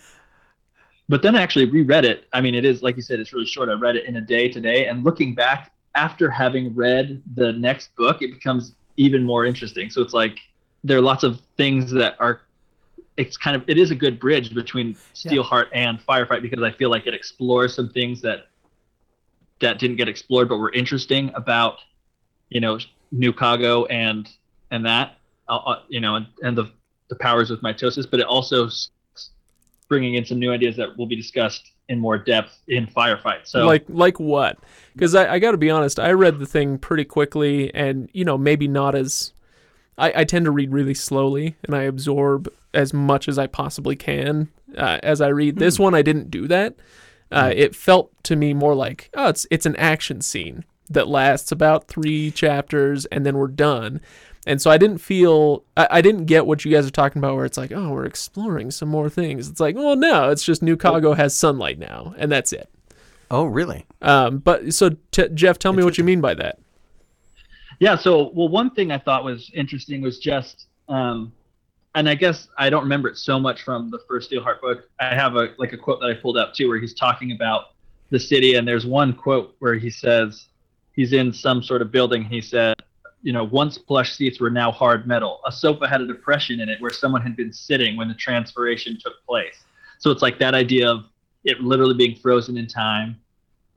But 1.09 1.23
then 1.23 1.35
I 1.35 1.43
actually 1.43 1.65
reread 1.65 2.05
it. 2.05 2.27
I 2.33 2.41
mean, 2.41 2.55
it 2.55 2.65
is 2.65 2.83
like 2.83 2.95
you 2.95 3.03
said, 3.03 3.19
it's 3.19 3.33
really 3.33 3.47
short. 3.47 3.71
I 3.71 3.73
read 3.73 3.97
it 3.97 4.05
in 4.05 4.17
a 4.17 4.21
day 4.21 4.49
today, 4.49 4.87
and 4.87 5.03
looking 5.03 5.35
back 5.35 5.73
after 5.95 6.31
having 6.31 6.75
read 6.75 7.23
the 7.35 7.53
next 7.53 7.95
book, 7.97 8.23
it 8.23 8.33
becomes 8.33 8.75
even 8.97 9.25
more 9.25 9.45
interesting. 9.45 9.91
So 9.91 10.03
it's 10.03 10.13
like 10.13 10.39
there 10.85 10.99
are 10.99 11.03
lots 11.03 11.25
of 11.25 11.41
things 11.57 11.91
that 11.93 12.17
are 12.21 12.43
it's 13.17 13.37
kind 13.37 13.57
of 13.57 13.69
it 13.69 13.77
is 13.79 13.91
a 13.91 13.95
good 13.95 14.19
bridge 14.19 14.55
between 14.55 14.97
Steelheart 15.15 15.67
and 15.73 15.99
Firefight 16.07 16.43
because 16.43 16.63
I 16.63 16.71
feel 16.73 16.91
like 16.91 17.07
it 17.07 17.15
explores 17.15 17.75
some 17.75 17.91
things 17.91 18.21
that 18.23 18.47
that 19.61 19.79
didn't 19.79 19.97
get 19.97 20.09
explored 20.09 20.49
but 20.49 20.57
were 20.57 20.73
interesting 20.73 21.31
about 21.35 21.79
you 22.49 22.61
know 22.61 22.79
Newcago 23.15 23.87
and 23.91 24.29
and 24.71 24.87
that 24.87 25.19
uh, 25.49 25.57
uh, 25.57 25.83
you 25.89 26.01
know 26.01 26.17
and, 26.17 26.27
and 26.43 26.57
the 26.57 26.71
the 27.09 27.17
powers 27.17 27.51
with 27.51 27.61
mitosis, 27.61 28.09
but 28.09 28.21
it 28.21 28.27
also 28.27 28.67
s- 28.67 28.91
bringing 29.89 30.15
in 30.15 30.25
some 30.25 30.39
new 30.39 30.53
ideas 30.53 30.77
that 30.77 30.97
will 30.97 31.07
be 31.07 31.17
discussed 31.17 31.73
in 31.91 31.99
more 31.99 32.17
depth 32.17 32.63
in 32.69 32.87
Firefight. 32.87 33.41
So 33.47 33.67
like 33.67 33.85
like 33.89 34.19
what? 34.19 34.59
Because 34.95 35.15
I, 35.15 35.35
I 35.35 35.39
got 35.41 35.51
to 35.51 35.59
be 35.59 35.71
honest, 35.71 35.99
I 35.99 36.13
read 36.13 36.39
the 36.39 36.47
thing 36.47 36.79
pretty 36.79 37.05
quickly, 37.05 37.75
and 37.75 38.09
you 38.13 38.25
know 38.25 38.39
maybe 38.39 38.69
not 38.69 38.95
as 38.95 39.33
I, 39.99 40.21
I 40.21 40.25
tend 40.25 40.47
to 40.47 40.53
read 40.53 40.73
really 40.73 40.95
slowly, 40.95 41.57
and 41.65 41.75
I 41.75 41.83
absorb 41.83 42.51
as 42.73 42.95
much 42.95 43.29
as 43.29 43.39
I 43.39 43.49
possibly 43.49 43.97
can 43.97 44.49
uh, 44.79 45.01
as 45.03 45.21
I 45.21 45.29
read. 45.29 45.57
This 45.57 45.81
one, 45.81 45.95
I 45.95 46.03
didn't 46.03 46.31
do 46.31 46.47
that. 46.47 46.77
Uh, 47.33 47.53
it 47.55 47.75
felt 47.75 48.11
to 48.25 48.37
me 48.37 48.55
more 48.55 48.75
like 48.75 49.11
oh, 49.15 49.29
it's 49.29 49.47
it's 49.51 49.67
an 49.67 49.77
action 49.77 50.21
scene 50.21 50.65
that 50.89 51.09
lasts 51.09 51.51
about 51.51 51.89
three 51.89 52.31
chapters, 52.31 53.05
and 53.07 53.27
then 53.27 53.37
we're 53.37 53.49
done. 53.49 54.01
And 54.47 54.61
so 54.61 54.71
I 54.71 54.79
didn't 54.79 54.99
feel 54.99 55.65
I, 55.77 55.89
I 55.91 56.01
didn't 56.01 56.25
get 56.25 56.47
what 56.47 56.65
you 56.65 56.73
guys 56.73 56.87
are 56.87 56.91
talking 56.91 57.21
about, 57.21 57.37
where 57.37 57.45
it's 57.45 57.59
like, 57.59 57.73
oh, 57.73 57.91
we're 57.91 58.07
exploring 58.07 58.71
some 58.71 58.89
more 58.89 59.11
things. 59.11 59.49
It's 59.49 59.61
like, 59.61 59.77
well, 59.77 59.97
no, 59.97 60.31
it's 60.31 60.45
just 60.45 60.63
Newcago 60.63 61.17
has 61.17 61.35
sunlight 61.35 61.79
now, 61.79 62.15
and 62.17 62.33
that's 62.33 62.53
it. 62.53 62.69
Oh, 63.31 63.45
really? 63.45 63.87
Um, 64.03 64.39
but 64.39 64.73
so 64.73 64.97
t- 65.13 65.29
Jeff, 65.35 65.59
tell 65.59 65.73
me 65.73 65.85
what 65.85 65.99
you 65.99 66.05
mean 66.05 66.21
by 66.21 66.35
that. 66.35 66.59
Yeah. 67.79 67.97
So, 67.97 68.31
well, 68.35 68.49
one 68.49 68.71
thing 68.71 68.91
I 68.91 68.99
thought 68.99 69.25
was 69.25 69.51
interesting 69.55 70.03
was 70.03 70.19
just, 70.19 70.67
um, 70.89 71.33
and 71.95 72.09
I 72.09 72.15
guess 72.15 72.49
I 72.59 72.71
don't 72.71 72.83
remember 72.83 73.09
it 73.09 73.19
so 73.19 73.39
much 73.39 73.63
from 73.63 73.91
the 73.91 73.99
first 74.09 74.31
Steelheart 74.31 74.61
book. 74.61 74.89
I 75.01 75.15
have 75.15 75.37
a 75.37 75.55
like 75.59 75.73
a 75.73 75.77
quote 75.77 76.01
that 76.01 76.07
I 76.07 76.15
pulled 76.15 76.39
out 76.39 76.55
too, 76.55 76.69
where 76.69 76.79
he's 76.79 76.95
talking 76.95 77.33
about 77.33 77.73
the 78.11 78.19
city, 78.19 78.55
and 78.55 78.67
there's 78.67 78.87
one 78.87 79.13
quote 79.13 79.55
where 79.59 79.75
he 79.75 79.91
says 79.91 80.47
he's 80.95 81.13
in 81.13 81.33
some 81.33 81.63
sort 81.63 81.83
of 81.83 81.93
building. 81.93 82.25
He 82.25 82.41
said, 82.41 82.75
you 83.23 83.33
know, 83.33 83.45
once 83.45 83.77
plush 83.79 84.17
seats 84.17 84.41
were 84.41 84.51
now 84.51 84.71
hard 84.73 85.07
metal. 85.07 85.41
A 85.47 85.53
sofa 85.53 85.87
had 85.87 86.01
a 86.01 86.07
depression 86.07 86.61
in 86.61 86.69
it 86.69 86.81
where 86.81 86.91
someone 86.91 87.23
had 87.23 87.37
been 87.37 87.53
sitting 87.53 87.97
when 87.97 88.09
the 88.09 88.15
transfersion 88.15 88.99
took 88.99 89.25
place. 89.27 89.65
So 89.99 90.11
it's 90.11 90.23
like 90.23 90.39
that 90.39 90.55
idea 90.55 90.91
of 90.91 91.05
it 91.45 91.61
literally 91.61 91.95
being 91.95 92.17
frozen 92.17 92.57
in 92.57 92.67
time. 92.67 93.21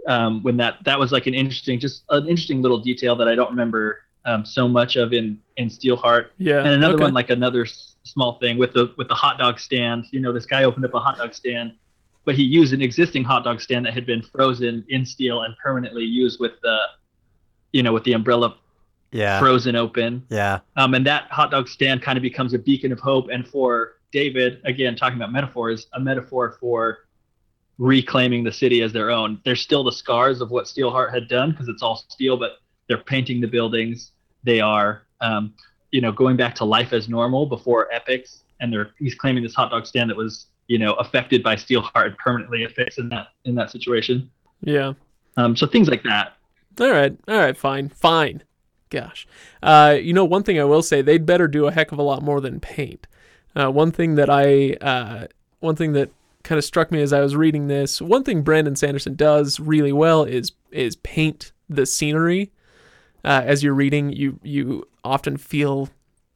Um, 0.08 0.44
when 0.44 0.58
that 0.58 0.84
that 0.84 1.00
was 1.00 1.12
like 1.12 1.28
an 1.28 1.34
interesting, 1.34 1.80
just 1.80 2.04
an 2.10 2.28
interesting 2.28 2.62
little 2.62 2.80
detail 2.80 3.16
that 3.16 3.28
I 3.28 3.36
don't 3.36 3.50
remember 3.50 4.02
um, 4.26 4.46
so 4.46 4.68
much 4.68 4.96
of 4.96 5.14
in 5.14 5.40
in 5.58 5.70
Steelheart. 5.70 6.30
Yeah. 6.38 6.60
And 6.60 6.70
another 6.70 6.96
okay. 6.96 7.04
one, 7.04 7.14
like 7.14 7.30
another 7.30 7.64
s- 7.64 7.96
small 8.04 8.38
thing 8.40 8.58
with 8.58 8.74
the 8.74 8.94
with 8.98 9.08
the 9.08 9.16
hot 9.16 9.38
dog 9.38 9.60
stand. 9.60 10.06
You 10.12 10.20
know, 10.20 10.34
this 10.34 10.46
guy 10.46 10.64
opened 10.64 10.86
up 10.86 10.94
a 10.94 11.00
hot 11.00 11.18
dog 11.18 11.34
stand, 11.34 11.74
but 12.26 12.36
he 12.36 12.44
used 12.44 12.74
an 12.74 12.82
existing 12.82 13.24
hot 13.24 13.44
dog 13.44 13.62
stand 13.62 13.86
that 13.86 13.94
had 13.94 14.06
been 14.06 14.22
frozen 14.22 14.86
in 14.90 15.06
steel 15.06 15.44
and 15.44 15.56
permanently 15.58 16.04
used 16.04 16.40
with 16.40 16.54
the, 16.62 16.78
you 17.72 17.84
know, 17.84 17.94
with 17.94 18.04
the 18.04 18.14
umbrella 18.14 18.58
Yeah. 19.14 19.40
frozen 19.40 19.76
open. 19.76 20.26
Yeah. 20.30 20.60
Um, 20.76 20.94
and 20.94 21.06
that 21.06 21.30
hot 21.32 21.52
dog 21.52 21.68
stand 21.68 22.02
kind 22.02 22.18
of 22.18 22.22
becomes 22.22 22.54
a 22.54 22.60
beacon 22.60 22.92
of 22.92 23.00
hope. 23.00 23.30
And 23.32 23.48
for 23.48 23.94
David, 24.12 24.62
again, 24.66 24.96
talking 24.96 25.18
about 25.18 25.32
metaphors, 25.32 25.88
a 25.94 26.00
metaphor 26.00 26.58
for 26.60 27.00
reclaiming 27.78 28.44
the 28.44 28.52
city 28.52 28.82
as 28.82 28.94
their 28.94 29.10
own. 29.10 29.40
There's 29.46 29.62
still 29.62 29.84
the 29.84 29.92
scars 29.92 30.42
of 30.42 30.52
what 30.52 30.66
Steelheart 30.66 31.14
had 31.14 31.28
done 31.28 31.52
because 31.52 31.68
it's 31.68 31.82
all 31.82 31.98
steel, 32.10 32.38
but 32.38 32.60
they're 32.88 32.98
painting 32.98 33.42
the 33.42 33.48
buildings. 33.48 34.12
They 34.44 34.60
are, 34.60 35.04
um, 35.22 35.54
you 35.92 36.02
know, 36.02 36.12
going 36.12 36.38
back 36.38 36.56
to 36.56 36.66
life 36.66 36.94
as 36.94 37.10
normal 37.10 37.46
before 37.46 37.92
epics. 37.94 38.44
And 38.60 38.72
they're 38.72 38.92
he's 39.00 39.16
claiming 39.16 39.44
this 39.44 39.54
hot 39.54 39.72
dog 39.72 39.86
stand 39.86 40.10
that 40.10 40.18
was, 40.18 40.48
you 40.68 40.78
know, 40.78 40.94
affected 40.94 41.44
by 41.44 41.56
Steelheart 41.56 42.06
and 42.08 42.18
permanently 42.18 42.64
affixed 42.64 43.00
in 43.00 43.10
that 43.10 43.28
in 43.46 43.56
that 43.56 43.72
situation. 43.72 44.30
Yeah. 44.62 44.94
Um, 45.36 45.56
so 45.56 45.68
things 45.68 45.90
like 45.90 46.04
that. 46.04 46.38
All 46.80 46.92
right. 46.92 47.18
All 47.28 47.38
right. 47.38 47.58
Fine. 47.58 47.90
Fine. 47.90 48.44
Gosh. 48.94 49.28
Uh, 49.64 49.98
you 50.00 50.14
know, 50.14 50.24
one 50.24 50.44
thing 50.44 50.60
I 50.60 50.64
will 50.66 50.84
say, 50.84 51.02
they'd 51.02 51.26
better 51.26 51.48
do 51.48 51.66
a 51.66 51.72
heck 51.72 51.92
of 51.92 51.98
a 51.98 52.04
lot 52.04 52.22
more 52.22 52.40
than 52.40 52.60
paint. 52.60 53.08
Uh, 53.56 53.72
one 53.72 53.92
thing 53.92 54.16
that 54.16 54.30
I, 54.30 54.74
uh, 54.74 55.28
one 55.62 55.76
thing 55.76 55.94
that 55.94 56.12
kind 56.44 56.60
of 56.60 56.64
struck 56.64 56.92
me 56.92 57.02
as 57.02 57.12
I 57.12 57.22
was 57.22 57.36
reading 57.36 57.68
this, 57.68 58.00
one 58.00 58.24
thing 58.24 58.44
Brandon 58.44 58.76
Sanderson 58.76 59.16
does 59.16 59.60
really 59.60 59.92
well 59.92 60.24
is 60.24 60.52
is 60.72 60.96
paint 60.98 61.52
the 61.68 61.88
scenery. 61.88 62.52
Uh, 63.26 63.42
as 63.44 63.64
you're 63.64 63.74
reading, 63.74 64.12
you 64.12 64.40
you 64.44 64.88
often 65.04 65.38
feel 65.38 65.90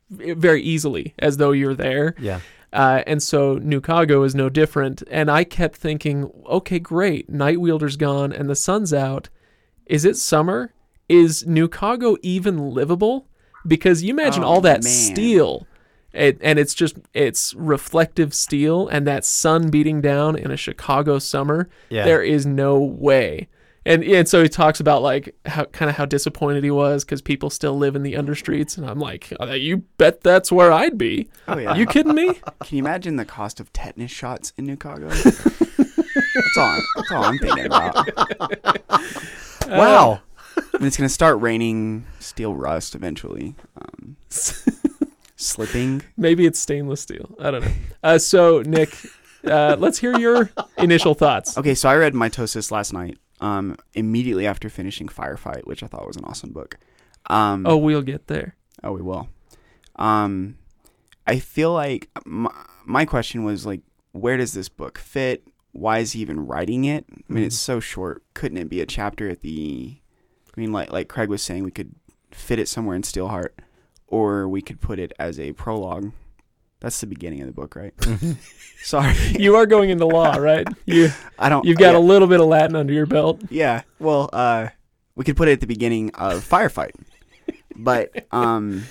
very 0.10 0.64
easily 0.64 1.14
as 1.20 1.38
though 1.38 1.52
you're 1.52 1.76
there. 1.76 2.16
Yeah. 2.20 2.40
Uh, 2.74 3.04
and 3.06 3.22
so 3.22 3.60
Newcago 3.60 4.26
is 4.26 4.34
no 4.34 4.50
different. 4.50 5.04
And 5.12 5.30
I 5.30 5.44
kept 5.44 5.76
thinking, 5.76 6.32
okay, 6.48 6.80
great. 6.80 7.32
Nightwielder's 7.32 7.98
gone 7.98 8.34
and 8.34 8.50
the 8.50 8.56
sun's 8.56 8.94
out. 8.94 9.30
Is 9.86 10.06
it 10.06 10.18
summer? 10.18 10.74
Is 11.10 11.44
Newcago 11.46 12.18
even 12.22 12.72
livable? 12.72 13.28
Because 13.66 14.04
you 14.04 14.12
imagine 14.14 14.44
Oh, 14.44 14.48
all 14.48 14.62
that 14.62 14.84
man. 14.84 14.92
steel. 14.92 15.68
It, 16.14 16.38
and 16.42 16.58
it's 16.58 16.74
just 16.74 16.96
it's 17.14 17.54
reflective 17.56 18.34
steel 18.34 18.88
and 18.88 19.06
that 19.06 19.24
sun 19.26 19.70
beating 19.70 20.02
down 20.02 20.36
in 20.36 20.50
a 20.52 20.58
Chicago 20.58 21.20
summer. 21.20 21.70
Yeah. 21.90 22.06
There 22.06 22.24
is 22.24 22.46
no 22.46 22.80
way. 22.80 23.48
And 23.86 24.04
and 24.04 24.28
so 24.28 24.42
he 24.44 24.50
talks 24.50 24.80
about 24.82 25.02
like 25.02 25.34
how 25.46 25.66
kind 25.66 25.90
of 25.90 25.96
how 25.96 26.06
disappointed 26.06 26.64
he 26.64 26.72
was 26.72 27.06
because 27.06 27.22
people 27.22 27.50
still 27.50 27.78
live 27.78 27.96
in 27.96 28.04
the 28.04 28.14
understreets, 28.16 28.78
and 28.78 28.86
I'm 28.86 29.00
like, 29.00 29.32
"Uh, 29.40 29.52
you 29.54 29.78
bet 29.98 30.22
that's 30.22 30.52
where 30.52 30.74
I'd 30.74 30.98
be. 30.98 31.30
Oh 31.48 31.58
yeah. 31.58 31.74
You 31.76 31.86
kidding 31.86 32.14
me? 32.16 32.34
Can 32.66 32.78
you 32.78 32.80
imagine 32.80 33.16
the 33.16 33.24
cost 33.24 33.60
of 33.62 33.72
tetanus 33.72 34.12
shots 34.12 34.52
in 34.58 34.66
New 34.66 34.74
Chicago? 34.74 35.08
that's 35.10 36.58
all. 36.58 36.82
That's 36.98 37.12
all 37.12 37.24
I'm 37.26 37.38
thinking 37.38 37.66
about. 37.66 38.10
Wow. 39.68 40.22
And 40.74 40.86
it's 40.86 40.98
gonna 40.98 41.10
start 41.10 41.40
raining 41.42 42.06
steel 42.20 42.54
rust 42.56 42.94
eventually. 42.96 43.56
Um, 43.80 44.16
slipping. 45.36 46.02
Maybe 46.18 46.46
it's 46.46 46.60
stainless 46.60 47.02
steel. 47.02 47.36
I 47.40 47.52
don't 47.52 47.62
know. 47.66 47.72
Uh, 48.04 48.18
so, 48.18 48.62
Nick, 48.62 48.96
uh, 49.46 49.76
let's 49.80 49.98
hear 50.00 50.18
your 50.18 50.52
initial 50.78 51.14
thoughts. 51.14 51.58
Okay, 51.58 51.74
so 51.76 51.90
I 51.90 51.96
read 51.96 52.14
Mitosis 52.14 52.72
last 52.72 52.94
night. 52.94 53.18
Um, 53.40 53.78
immediately 53.94 54.48
after 54.48 54.68
finishing 54.70 55.08
Firefight, 55.08 55.66
which 55.68 55.84
I 55.84 55.88
thought 55.88 56.08
was 56.08 56.16
an 56.18 56.24
awesome 56.26 56.52
book. 56.52 56.78
Um, 57.30 57.68
Oh, 57.68 57.78
we'll 57.78 58.02
get 58.02 58.28
there. 58.28 58.56
Oh, 58.84 58.94
we 58.94 59.02
will. 59.02 59.30
Um, 59.96 60.58
I 61.28 61.38
feel 61.40 61.72
like 61.72 62.10
my, 62.26 62.52
my 62.86 63.06
question 63.06 63.44
was 63.44 63.66
like, 63.66 63.82
where 64.14 64.38
does 64.38 64.54
this 64.54 64.70
book 64.70 64.98
fit? 64.98 65.44
Why 65.72 66.00
is 66.00 66.14
he 66.14 66.22
even 66.22 66.48
writing 66.48 66.86
it? 66.86 67.06
I 67.12 67.34
mean, 67.34 67.44
it's 67.44 67.58
so 67.60 67.80
short. 67.80 68.24
Couldn't 68.34 68.58
it 68.58 68.70
be 68.70 68.82
a 68.82 68.86
chapter 68.88 69.30
at 69.30 69.42
the? 69.42 69.98
I 70.58 70.60
mean, 70.60 70.72
like 70.72 70.92
like 70.92 71.08
Craig 71.08 71.30
was 71.30 71.44
saying, 71.44 71.64
we 71.64 71.72
could 71.72 71.94
fit 72.32 72.58
it 72.60 72.68
somewhere 72.68 72.96
in 72.96 73.04
Steelheart, 73.04 73.50
or 74.08 74.48
we 74.48 74.62
could 74.62 74.82
put 74.82 74.98
it 75.00 75.14
as 75.20 75.40
a 75.40 75.54
prologue. 75.54 76.12
That's 76.80 77.00
the 77.00 77.08
beginning 77.08 77.42
of 77.42 77.48
the 77.48 77.54
book, 77.54 77.76
right? 77.76 77.94
Sorry, 78.84 79.16
You 79.40 79.56
are 79.56 79.66
going 79.66 79.90
into 79.90 80.06
law, 80.06 80.36
right? 80.36 80.68
You 80.86 81.10
I 81.40 81.50
don't. 81.50 81.66
you've 81.66 81.78
got 81.78 81.92
yeah, 81.94 81.98
a 81.98 82.00
little 82.00 82.28
bit 82.28 82.40
of 82.40 82.48
Latin 82.48 82.76
under 82.76 82.94
your 82.94 83.06
belt. 83.08 83.42
yeah. 83.50 83.82
Well, 84.00 84.30
uh, 84.34 84.68
we 85.16 85.24
could 85.26 85.36
put 85.38 85.48
it 85.48 85.54
at 85.54 85.62
the 85.62 85.68
beginning 85.68 86.12
of 86.16 86.48
Firefight, 86.48 86.92
but 87.76 88.28
um, 88.32 88.84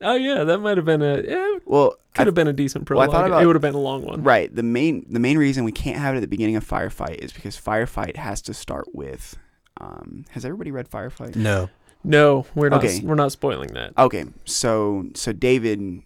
Oh 0.00 0.14
yeah, 0.16 0.44
that 0.44 0.58
might 0.58 0.76
have 0.76 0.86
been 0.86 1.02
a 1.02 1.22
yeah, 1.22 1.58
well, 1.64 1.94
could 2.14 2.26
have 2.26 2.34
been 2.34 2.46
a 2.48 2.52
decent 2.52 2.88
well, 2.88 3.00
I 3.00 3.06
prologue. 3.06 3.22
thought 3.22 3.26
about- 3.30 3.42
it 3.42 3.46
would 3.46 3.56
have 3.56 3.62
been 3.62 3.74
a 3.74 3.78
long 3.80 4.02
one. 4.04 4.22
Right. 4.22 4.54
The 4.54 4.62
main 4.62 5.04
the 5.08 5.18
main 5.20 5.38
reason 5.38 5.64
we 5.64 5.72
can't 5.72 5.98
have 5.98 6.14
it 6.14 6.18
at 6.18 6.20
the 6.20 6.26
beginning 6.28 6.54
of 6.56 6.64
Firefight 6.66 7.16
is 7.18 7.32
because 7.32 7.56
Firefight 7.60 8.16
has 8.16 8.40
to 8.42 8.54
start 8.54 8.86
with. 8.94 9.36
Um, 9.80 10.24
has 10.30 10.44
everybody 10.44 10.70
read 10.70 10.88
Firefight? 10.90 11.36
No. 11.36 11.68
No, 12.06 12.46
we're 12.54 12.68
not. 12.68 12.84
Okay. 12.84 13.00
We're 13.02 13.14
not 13.14 13.32
spoiling 13.32 13.72
that. 13.72 13.94
Okay, 13.96 14.26
so 14.44 15.06
so 15.14 15.32
David 15.32 16.02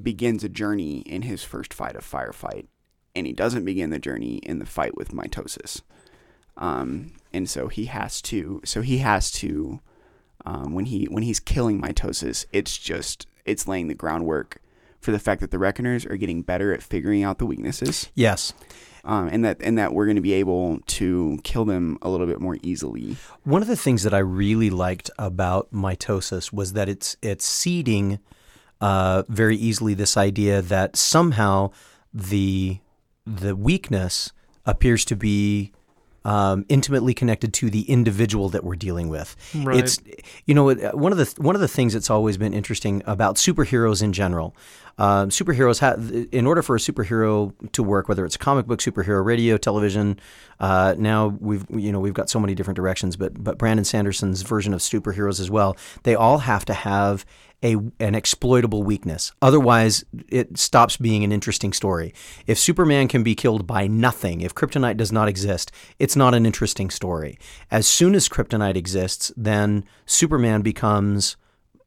begins 0.00 0.44
a 0.44 0.48
journey 0.48 0.98
in 0.98 1.22
his 1.22 1.42
first 1.42 1.72
fight 1.72 1.96
of 1.96 2.04
firefight, 2.04 2.66
and 3.16 3.26
he 3.26 3.32
doesn't 3.32 3.64
begin 3.64 3.88
the 3.88 3.98
journey 3.98 4.36
in 4.42 4.58
the 4.58 4.66
fight 4.66 4.94
with 4.94 5.10
mitosis. 5.12 5.80
Um, 6.58 7.12
and 7.32 7.48
so 7.48 7.68
he 7.68 7.86
has 7.86 8.20
to. 8.22 8.60
So 8.64 8.82
he 8.82 8.98
has 8.98 9.30
to. 9.32 9.80
Um, 10.44 10.74
when 10.74 10.84
he 10.84 11.06
when 11.06 11.22
he's 11.22 11.40
killing 11.40 11.80
mitosis, 11.80 12.44
it's 12.52 12.76
just 12.76 13.26
it's 13.46 13.66
laying 13.66 13.88
the 13.88 13.94
groundwork 13.94 14.60
for 15.00 15.12
the 15.12 15.18
fact 15.18 15.40
that 15.40 15.50
the 15.50 15.58
reckoners 15.58 16.04
are 16.04 16.16
getting 16.16 16.42
better 16.42 16.74
at 16.74 16.82
figuring 16.82 17.22
out 17.22 17.38
the 17.38 17.46
weaknesses, 17.46 18.10
Yes. 18.14 18.52
Um, 19.04 19.28
and 19.28 19.44
that 19.44 19.58
and 19.60 19.78
that 19.78 19.92
we're 19.92 20.06
going 20.06 20.16
to 20.16 20.22
be 20.22 20.34
able 20.34 20.80
to 20.86 21.38
kill 21.44 21.64
them 21.64 21.98
a 22.02 22.08
little 22.08 22.26
bit 22.26 22.40
more 22.40 22.58
easily. 22.62 23.16
One 23.44 23.62
of 23.62 23.68
the 23.68 23.76
things 23.76 24.02
that 24.02 24.14
I 24.14 24.18
really 24.18 24.70
liked 24.70 25.10
about 25.18 25.72
mitosis 25.72 26.52
was 26.52 26.72
that 26.74 26.88
it's 26.88 27.16
it's 27.22 27.44
seeding 27.44 28.18
uh, 28.80 29.24
very 29.28 29.56
easily 29.56 29.94
this 29.94 30.16
idea 30.16 30.62
that 30.62 30.96
somehow 30.96 31.70
the 32.12 32.78
the 33.26 33.54
weakness 33.54 34.32
appears 34.64 35.04
to 35.06 35.16
be 35.16 35.72
um, 36.28 36.66
intimately 36.68 37.14
connected 37.14 37.54
to 37.54 37.70
the 37.70 37.90
individual 37.90 38.50
that 38.50 38.62
we're 38.62 38.76
dealing 38.76 39.08
with. 39.08 39.34
Right. 39.54 39.78
It's 39.78 39.98
you 40.44 40.54
know 40.54 40.74
one 40.92 41.10
of 41.10 41.16
the 41.16 41.34
one 41.38 41.54
of 41.54 41.62
the 41.62 41.68
things 41.68 41.94
that's 41.94 42.10
always 42.10 42.36
been 42.36 42.52
interesting 42.52 43.02
about 43.06 43.36
superheroes 43.36 44.02
in 44.02 44.12
general. 44.12 44.54
Um, 44.98 45.30
superheroes 45.30 45.78
have, 45.78 46.10
in 46.32 46.44
order 46.44 46.60
for 46.60 46.74
a 46.74 46.78
superhero 46.80 47.54
to 47.70 47.82
work, 47.84 48.08
whether 48.08 48.26
it's 48.26 48.36
comic 48.36 48.66
book 48.66 48.80
superhero, 48.80 49.24
radio, 49.24 49.56
television. 49.56 50.18
Uh, 50.60 50.96
now 50.98 51.28
we've 51.40 51.64
you 51.70 51.90
know 51.90 52.00
we've 52.00 52.12
got 52.12 52.28
so 52.28 52.38
many 52.38 52.54
different 52.54 52.76
directions, 52.76 53.16
but 53.16 53.42
but 53.42 53.56
Brandon 53.56 53.84
Sanderson's 53.84 54.42
version 54.42 54.74
of 54.74 54.80
superheroes 54.80 55.40
as 55.40 55.50
well. 55.50 55.78
They 56.02 56.14
all 56.14 56.38
have 56.38 56.66
to 56.66 56.74
have 56.74 57.24
a 57.64 57.76
an 57.98 58.14
exploitable 58.14 58.82
weakness. 58.82 59.32
Otherwise, 59.42 60.04
it 60.28 60.58
stops 60.58 60.96
being 60.96 61.24
an 61.24 61.32
interesting 61.32 61.72
story. 61.72 62.14
If 62.46 62.58
Superman 62.58 63.08
can 63.08 63.22
be 63.22 63.34
killed 63.34 63.66
by 63.66 63.86
nothing, 63.86 64.40
if 64.40 64.54
kryptonite 64.54 64.96
does 64.96 65.12
not 65.12 65.28
exist, 65.28 65.72
it's 65.98 66.16
not 66.16 66.34
an 66.34 66.46
interesting 66.46 66.90
story. 66.90 67.38
As 67.70 67.86
soon 67.86 68.14
as 68.14 68.28
kryptonite 68.28 68.76
exists, 68.76 69.32
then 69.36 69.84
Superman 70.06 70.62
becomes 70.62 71.36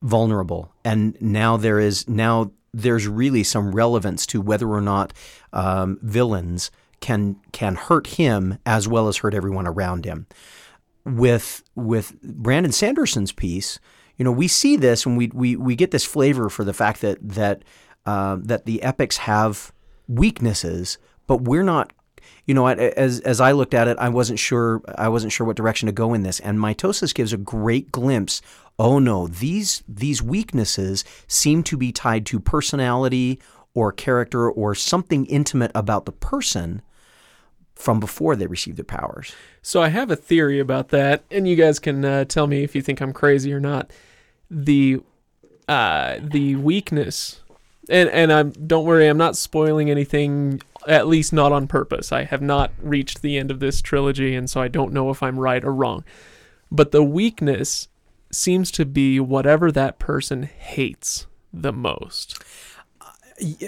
vulnerable, 0.02 0.74
and 0.84 1.16
now 1.22 1.58
there 1.58 1.80
is 1.80 2.08
now 2.08 2.52
there's 2.74 3.08
really 3.08 3.44
some 3.44 3.74
relevance 3.74 4.26
to 4.28 4.42
whether 4.42 4.70
or 4.70 4.82
not 4.82 5.14
um, 5.54 6.00
villains 6.02 6.72
can 7.00 7.38
can 7.52 7.76
hurt 7.76 8.08
him 8.08 8.58
as 8.66 8.88
well 8.88 9.08
as 9.08 9.18
hurt 9.18 9.34
everyone 9.34 9.68
around 9.68 10.06
him 10.06 10.28
with 11.06 11.64
with 11.76 12.22
Brandon 12.22 12.72
Sanderson's 12.72 13.32
piece, 13.32 13.80
you 14.22 14.24
know, 14.24 14.32
we 14.32 14.48
see 14.48 14.76
this 14.76 15.08
and 15.08 15.18
we 15.18 15.32
we 15.34 15.56
we 15.56 15.76
get 15.76 15.90
this 15.90 16.06
flavor 16.06 16.48
for 16.48 16.64
the 16.64 16.76
fact 16.76 17.02
that 17.02 17.18
that 17.28 17.64
uh, 18.06 18.38
that 18.40 18.68
the 18.68 18.84
epics 18.84 19.18
have 19.18 19.74
weaknesses, 20.08 21.00
but 21.26 21.38
we're 21.38 21.64
not. 21.64 21.92
You 22.46 22.54
know, 22.54 22.68
as 22.68 23.20
as 23.22 23.42
I 23.42 23.52
looked 23.54 23.74
at 23.74 23.88
it, 23.88 23.98
I 23.98 24.10
wasn't 24.10 24.38
sure 24.38 24.84
I 24.96 25.10
wasn't 25.10 25.34
sure 25.34 25.48
what 25.48 25.56
direction 25.56 25.88
to 25.88 25.92
go 25.92 26.14
in 26.14 26.22
this, 26.22 26.40
and 26.40 26.60
mitosis 26.60 27.16
gives 27.16 27.34
a 27.34 27.38
great 27.38 27.92
glimpse. 27.92 28.44
Oh 28.78 29.00
no, 29.00 29.26
these 29.26 29.82
these 29.88 30.22
weaknesses 30.22 31.04
seem 31.26 31.64
to 31.64 31.76
be 31.76 31.92
tied 31.92 32.28
to 32.28 32.40
personality 32.40 33.42
or 33.74 33.92
character 33.92 34.48
or 34.52 34.76
something 34.76 35.26
intimate 35.26 35.72
about 35.74 36.06
the 36.06 36.12
person 36.12 36.84
from 37.74 38.00
before 38.00 38.36
they 38.36 38.46
received 38.46 38.78
their 38.78 38.86
powers. 38.86 39.34
So 39.64 39.82
I 39.82 39.90
have 39.90 40.12
a 40.12 40.16
theory 40.16 40.60
about 40.60 40.90
that, 40.90 41.24
and 41.32 41.48
you 41.48 41.56
guys 41.56 41.80
can 41.80 42.06
uh, 42.06 42.26
tell 42.26 42.46
me 42.46 42.62
if 42.62 42.76
you 42.76 42.84
think 42.84 43.02
I'm 43.02 43.14
crazy 43.14 43.52
or 43.52 43.60
not. 43.60 43.90
The 44.54 45.02
uh, 45.68 46.18
the 46.22 46.58
weakness, 46.58 47.40
and 47.90 48.10
and 48.10 48.32
I'm 48.32 48.52
don't 48.52 48.86
worry, 48.86 49.08
I'm 49.08 49.18
not 49.18 49.38
spoiling 49.38 49.90
anything. 49.90 50.62
At 50.88 51.08
least 51.08 51.32
not 51.32 51.52
on 51.52 51.68
purpose. 51.68 52.12
I 52.12 52.24
have 52.24 52.42
not 52.42 52.72
reached 52.82 53.22
the 53.22 53.38
end 53.38 53.52
of 53.52 53.60
this 53.60 53.82
trilogy, 53.82 54.36
and 54.36 54.50
so 54.50 54.62
I 54.62 54.68
don't 54.68 54.92
know 54.92 55.10
if 55.12 55.24
I'm 55.24 55.40
right 55.40 55.64
or 55.64 55.74
wrong. 55.74 56.04
But 56.72 56.92
the 56.92 57.04
weakness 57.04 57.88
seems 58.32 58.72
to 58.72 58.86
be 58.86 59.20
whatever 59.20 59.72
that 59.72 60.00
person 60.00 60.44
hates 60.44 61.28
the 61.54 61.72
most. 61.72 62.44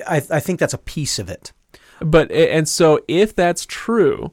I, 0.08 0.18
I 0.30 0.40
think 0.40 0.60
that's 0.60 0.74
a 0.74 0.80
piece 0.80 1.20
of 1.20 1.30
it. 1.30 1.52
But 2.00 2.32
and 2.32 2.68
so 2.68 3.00
if 3.08 3.36
that's 3.36 3.66
true, 3.66 4.32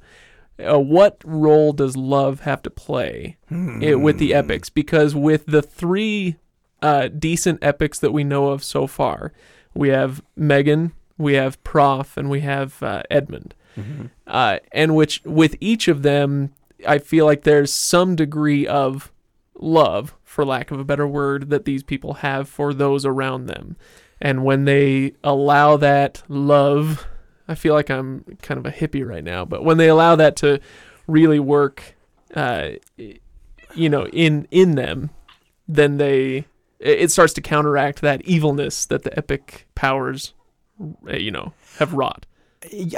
uh, 0.64 0.78
what 0.78 1.20
role 1.24 1.72
does 1.72 1.96
love 1.96 2.40
have 2.40 2.62
to 2.62 2.70
play 2.70 3.36
it, 3.82 3.96
with 3.96 4.18
the 4.18 4.34
epics? 4.34 4.68
Because 4.68 5.14
with 5.14 5.46
the 5.46 5.62
three 5.62 6.36
uh, 6.82 7.08
decent 7.08 7.58
epics 7.62 7.98
that 7.98 8.12
we 8.12 8.24
know 8.24 8.48
of 8.48 8.62
so 8.64 8.86
far, 8.86 9.32
we 9.74 9.88
have 9.88 10.22
Megan, 10.36 10.92
we 11.18 11.34
have 11.34 11.62
Prof, 11.64 12.16
and 12.16 12.30
we 12.30 12.40
have 12.40 12.82
uh, 12.82 13.02
Edmund. 13.10 13.54
Uh, 14.26 14.58
and 14.72 14.94
which 14.94 15.22
with 15.24 15.56
each 15.60 15.88
of 15.88 16.02
them, 16.02 16.52
I 16.86 16.98
feel 16.98 17.24
like 17.24 17.42
there's 17.42 17.72
some 17.72 18.14
degree 18.16 18.66
of 18.66 19.10
love, 19.54 20.14
for 20.24 20.44
lack 20.44 20.70
of 20.70 20.78
a 20.78 20.84
better 20.84 21.06
word, 21.06 21.50
that 21.50 21.64
these 21.64 21.82
people 21.82 22.14
have 22.14 22.48
for 22.48 22.74
those 22.74 23.04
around 23.06 23.46
them. 23.46 23.76
And 24.20 24.44
when 24.44 24.64
they 24.64 25.14
allow 25.24 25.76
that 25.78 26.22
love, 26.28 27.06
I 27.50 27.56
feel 27.56 27.74
like 27.74 27.90
I'm 27.90 28.24
kind 28.42 28.58
of 28.58 28.64
a 28.64 28.70
hippie 28.70 29.04
right 29.06 29.24
now, 29.24 29.44
but 29.44 29.64
when 29.64 29.76
they 29.76 29.88
allow 29.88 30.14
that 30.16 30.36
to 30.36 30.60
really 31.08 31.40
work, 31.40 31.96
uh, 32.34 32.70
you 33.74 33.88
know, 33.88 34.06
in 34.06 34.46
in 34.50 34.76
them, 34.76 35.10
then 35.66 35.96
they 35.96 36.46
it 36.78 37.10
starts 37.10 37.32
to 37.34 37.40
counteract 37.40 38.00
that 38.02 38.22
evilness 38.22 38.86
that 38.86 39.02
the 39.02 39.18
epic 39.18 39.66
powers, 39.74 40.32
uh, 40.80 41.16
you 41.16 41.32
know, 41.32 41.52
have 41.78 41.92
wrought. 41.92 42.24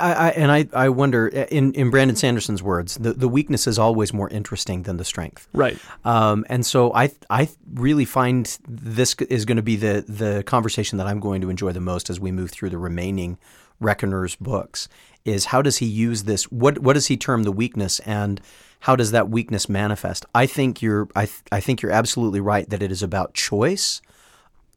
I, 0.01 0.13
I, 0.13 0.29
and 0.31 0.51
I, 0.51 0.69
I 0.73 0.89
wonder, 0.89 1.29
in, 1.29 1.73
in 1.75 1.91
Brandon 1.91 2.17
Sanderson's 2.17 2.65
words, 2.65 2.97
the, 2.97 3.13
the 3.13 3.29
weakness 3.29 3.69
is 3.69 3.79
always 3.79 4.13
more 4.13 4.29
interesting 4.29 4.83
than 4.83 4.97
the 4.97 5.05
strength. 5.05 5.47
Right. 5.53 5.79
Um, 6.05 6.45
and 6.49 6.67
so 6.67 6.93
I, 6.93 7.13
I 7.31 7.49
really 7.73 8.05
find 8.05 8.59
this 8.69 9.15
is 9.15 9.45
going 9.45 9.59
to 9.59 9.63
be 9.63 9.77
the, 9.77 10.05
the 10.09 10.43
conversation 10.43 10.99
that 10.99 11.07
I'm 11.07 11.21
going 11.21 11.43
to 11.43 11.51
enjoy 11.51 11.71
the 11.71 11.81
most 11.81 12.11
as 12.11 12.19
we 12.19 12.33
move 12.33 12.51
through 12.51 12.71
the 12.71 12.79
remaining 12.79 13.39
Reckoner's 13.83 14.37
books. 14.37 14.89
Is 15.25 15.47
how 15.47 15.63
does 15.63 15.79
he 15.79 15.87
use 15.87 16.25
this? 16.25 16.51
What 16.51 16.81
what 16.81 16.95
does 16.95 17.07
he 17.07 17.17
term 17.17 17.45
the 17.45 17.53
weakness, 17.53 18.01
and 18.01 18.41
how 18.81 18.97
does 18.97 19.13
that 19.13 19.29
weakness 19.29 19.69
manifest? 19.69 20.27
I 20.35 20.47
think 20.47 20.83
you're 20.83 21.09
I, 21.15 21.27
th- 21.27 21.43
I 21.53 21.61
think 21.61 21.81
you're 21.81 21.93
absolutely 21.93 22.41
right 22.41 22.69
that 22.71 22.83
it 22.83 22.91
is 22.91 23.03
about 23.03 23.35
choice 23.35 24.03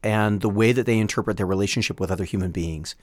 and 0.04 0.40
the 0.40 0.48
way 0.48 0.70
that 0.70 0.86
they 0.86 0.98
interpret 0.98 1.36
their 1.36 1.46
relationship 1.46 1.98
with 1.98 2.12
other 2.12 2.22
human 2.24 2.52
beings, 2.52 2.94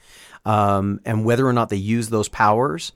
um, 0.46 1.00
and 1.04 1.26
whether 1.26 1.46
or 1.46 1.52
not 1.52 1.68
they 1.68 1.76
use 1.76 2.08
those 2.08 2.30
powers 2.30 2.92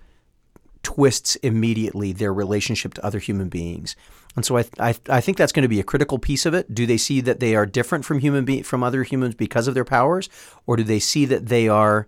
twists 0.83 1.37
immediately 1.37 2.13
their 2.13 2.33
relationship 2.33 2.95
to 2.95 3.05
other 3.05 3.19
human 3.19 3.51
beings. 3.51 3.97
And 4.37 4.47
so 4.47 4.57
I, 4.57 4.65
I, 4.79 4.95
I 5.11 5.21
think 5.21 5.37
that's 5.37 5.53
going 5.53 5.65
to 5.65 5.69
be 5.69 5.81
a 5.81 5.85
critical 5.85 6.19
piece 6.19 6.47
of 6.47 6.55
it. 6.55 6.73
Do 6.73 6.87
they 6.87 6.97
see 6.97 7.21
that 7.23 7.41
they 7.41 7.55
are 7.55 7.67
different 7.67 8.07
from 8.07 8.21
human 8.21 8.45
be- 8.47 8.63
from 8.63 8.83
other 8.83 9.03
humans 9.03 9.35
because 9.35 9.69
of 9.69 9.75
their 9.75 9.85
powers, 9.85 10.31
or 10.67 10.77
do 10.77 10.85
they 10.85 11.01
see 11.01 11.27
that 11.27 11.47
they 11.47 11.69
are 11.69 12.07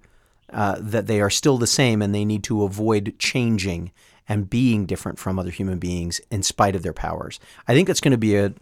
uh, 0.53 0.77
that 0.81 1.07
they 1.07 1.21
are 1.21 1.31
still 1.31 1.59
the 1.59 1.67
same 1.67 2.03
and 2.03 2.15
they 2.15 2.25
need 2.25 2.45
to 2.45 2.63
avoid 2.63 3.15
changing 3.19 3.93
and 4.29 4.49
being 4.49 4.87
different 4.87 5.19
from 5.19 5.39
other 5.39 5.51
human 5.51 5.79
beings 5.79 6.21
in 6.31 6.43
spite 6.43 6.77
of 6.77 6.83
their 6.83 6.93
powers? 6.93 7.41
I 7.67 7.75
think 7.75 7.87
that's 7.87 8.01
going 8.01 8.13
to 8.13 8.19
be 8.19 8.37
a 8.37 8.53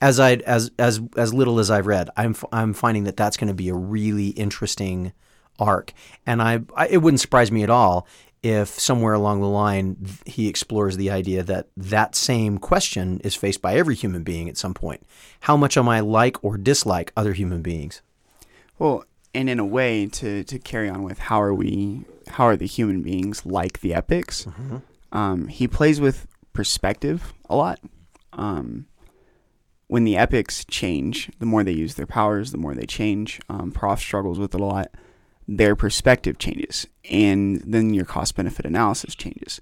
as 0.00 0.20
I 0.20 0.34
as 0.34 0.70
as 0.78 1.00
as 1.16 1.34
little 1.34 1.58
as 1.58 1.70
I've 1.70 1.86
read, 1.86 2.10
I'm 2.16 2.34
I'm 2.52 2.74
finding 2.74 3.04
that 3.04 3.16
that's 3.16 3.36
going 3.36 3.48
to 3.48 3.54
be 3.54 3.68
a 3.68 3.74
really 3.74 4.28
interesting 4.28 5.12
arc, 5.58 5.92
and 6.26 6.42
I, 6.42 6.60
I 6.74 6.88
it 6.88 6.98
wouldn't 6.98 7.20
surprise 7.20 7.50
me 7.50 7.62
at 7.62 7.70
all 7.70 8.06
if 8.42 8.68
somewhere 8.68 9.14
along 9.14 9.40
the 9.40 9.48
line 9.48 9.96
he 10.26 10.48
explores 10.48 10.96
the 10.96 11.10
idea 11.10 11.42
that 11.42 11.68
that 11.76 12.14
same 12.14 12.58
question 12.58 13.18
is 13.24 13.34
faced 13.34 13.62
by 13.62 13.74
every 13.74 13.94
human 13.94 14.22
being 14.22 14.48
at 14.48 14.58
some 14.58 14.74
point. 14.74 15.02
How 15.40 15.56
much 15.56 15.78
am 15.78 15.88
I 15.88 16.00
like 16.00 16.42
or 16.44 16.58
dislike 16.58 17.10
other 17.16 17.32
human 17.32 17.62
beings? 17.62 18.02
Well, 18.78 19.04
and 19.34 19.50
in 19.50 19.58
a 19.58 19.64
way, 19.64 20.06
to 20.06 20.44
to 20.44 20.58
carry 20.58 20.88
on 20.88 21.02
with 21.02 21.18
how 21.18 21.40
are 21.42 21.54
we, 21.54 22.04
how 22.28 22.44
are 22.44 22.56
the 22.56 22.66
human 22.66 23.02
beings 23.02 23.44
like 23.44 23.80
the 23.80 23.94
epics? 23.94 24.46
Um, 25.12 25.48
he 25.48 25.68
plays 25.68 26.00
with 26.00 26.26
perspective 26.52 27.32
a 27.48 27.56
lot. 27.56 27.80
Um, 28.32 28.86
when 29.86 30.04
the 30.04 30.16
epics 30.16 30.64
change, 30.64 31.30
the 31.38 31.46
more 31.46 31.62
they 31.62 31.72
use 31.72 31.94
their 31.94 32.06
powers, 32.06 32.50
the 32.50 32.58
more 32.58 32.74
they 32.74 32.86
change. 32.86 33.40
Um, 33.48 33.70
Prof 33.70 34.00
struggles 34.00 34.38
with 34.38 34.54
it 34.54 34.60
a 34.60 34.64
lot. 34.64 34.90
Their 35.46 35.76
perspective 35.76 36.38
changes, 36.38 36.86
and 37.10 37.60
then 37.66 37.92
your 37.92 38.06
cost 38.06 38.34
benefit 38.34 38.64
analysis 38.64 39.14
changes. 39.14 39.60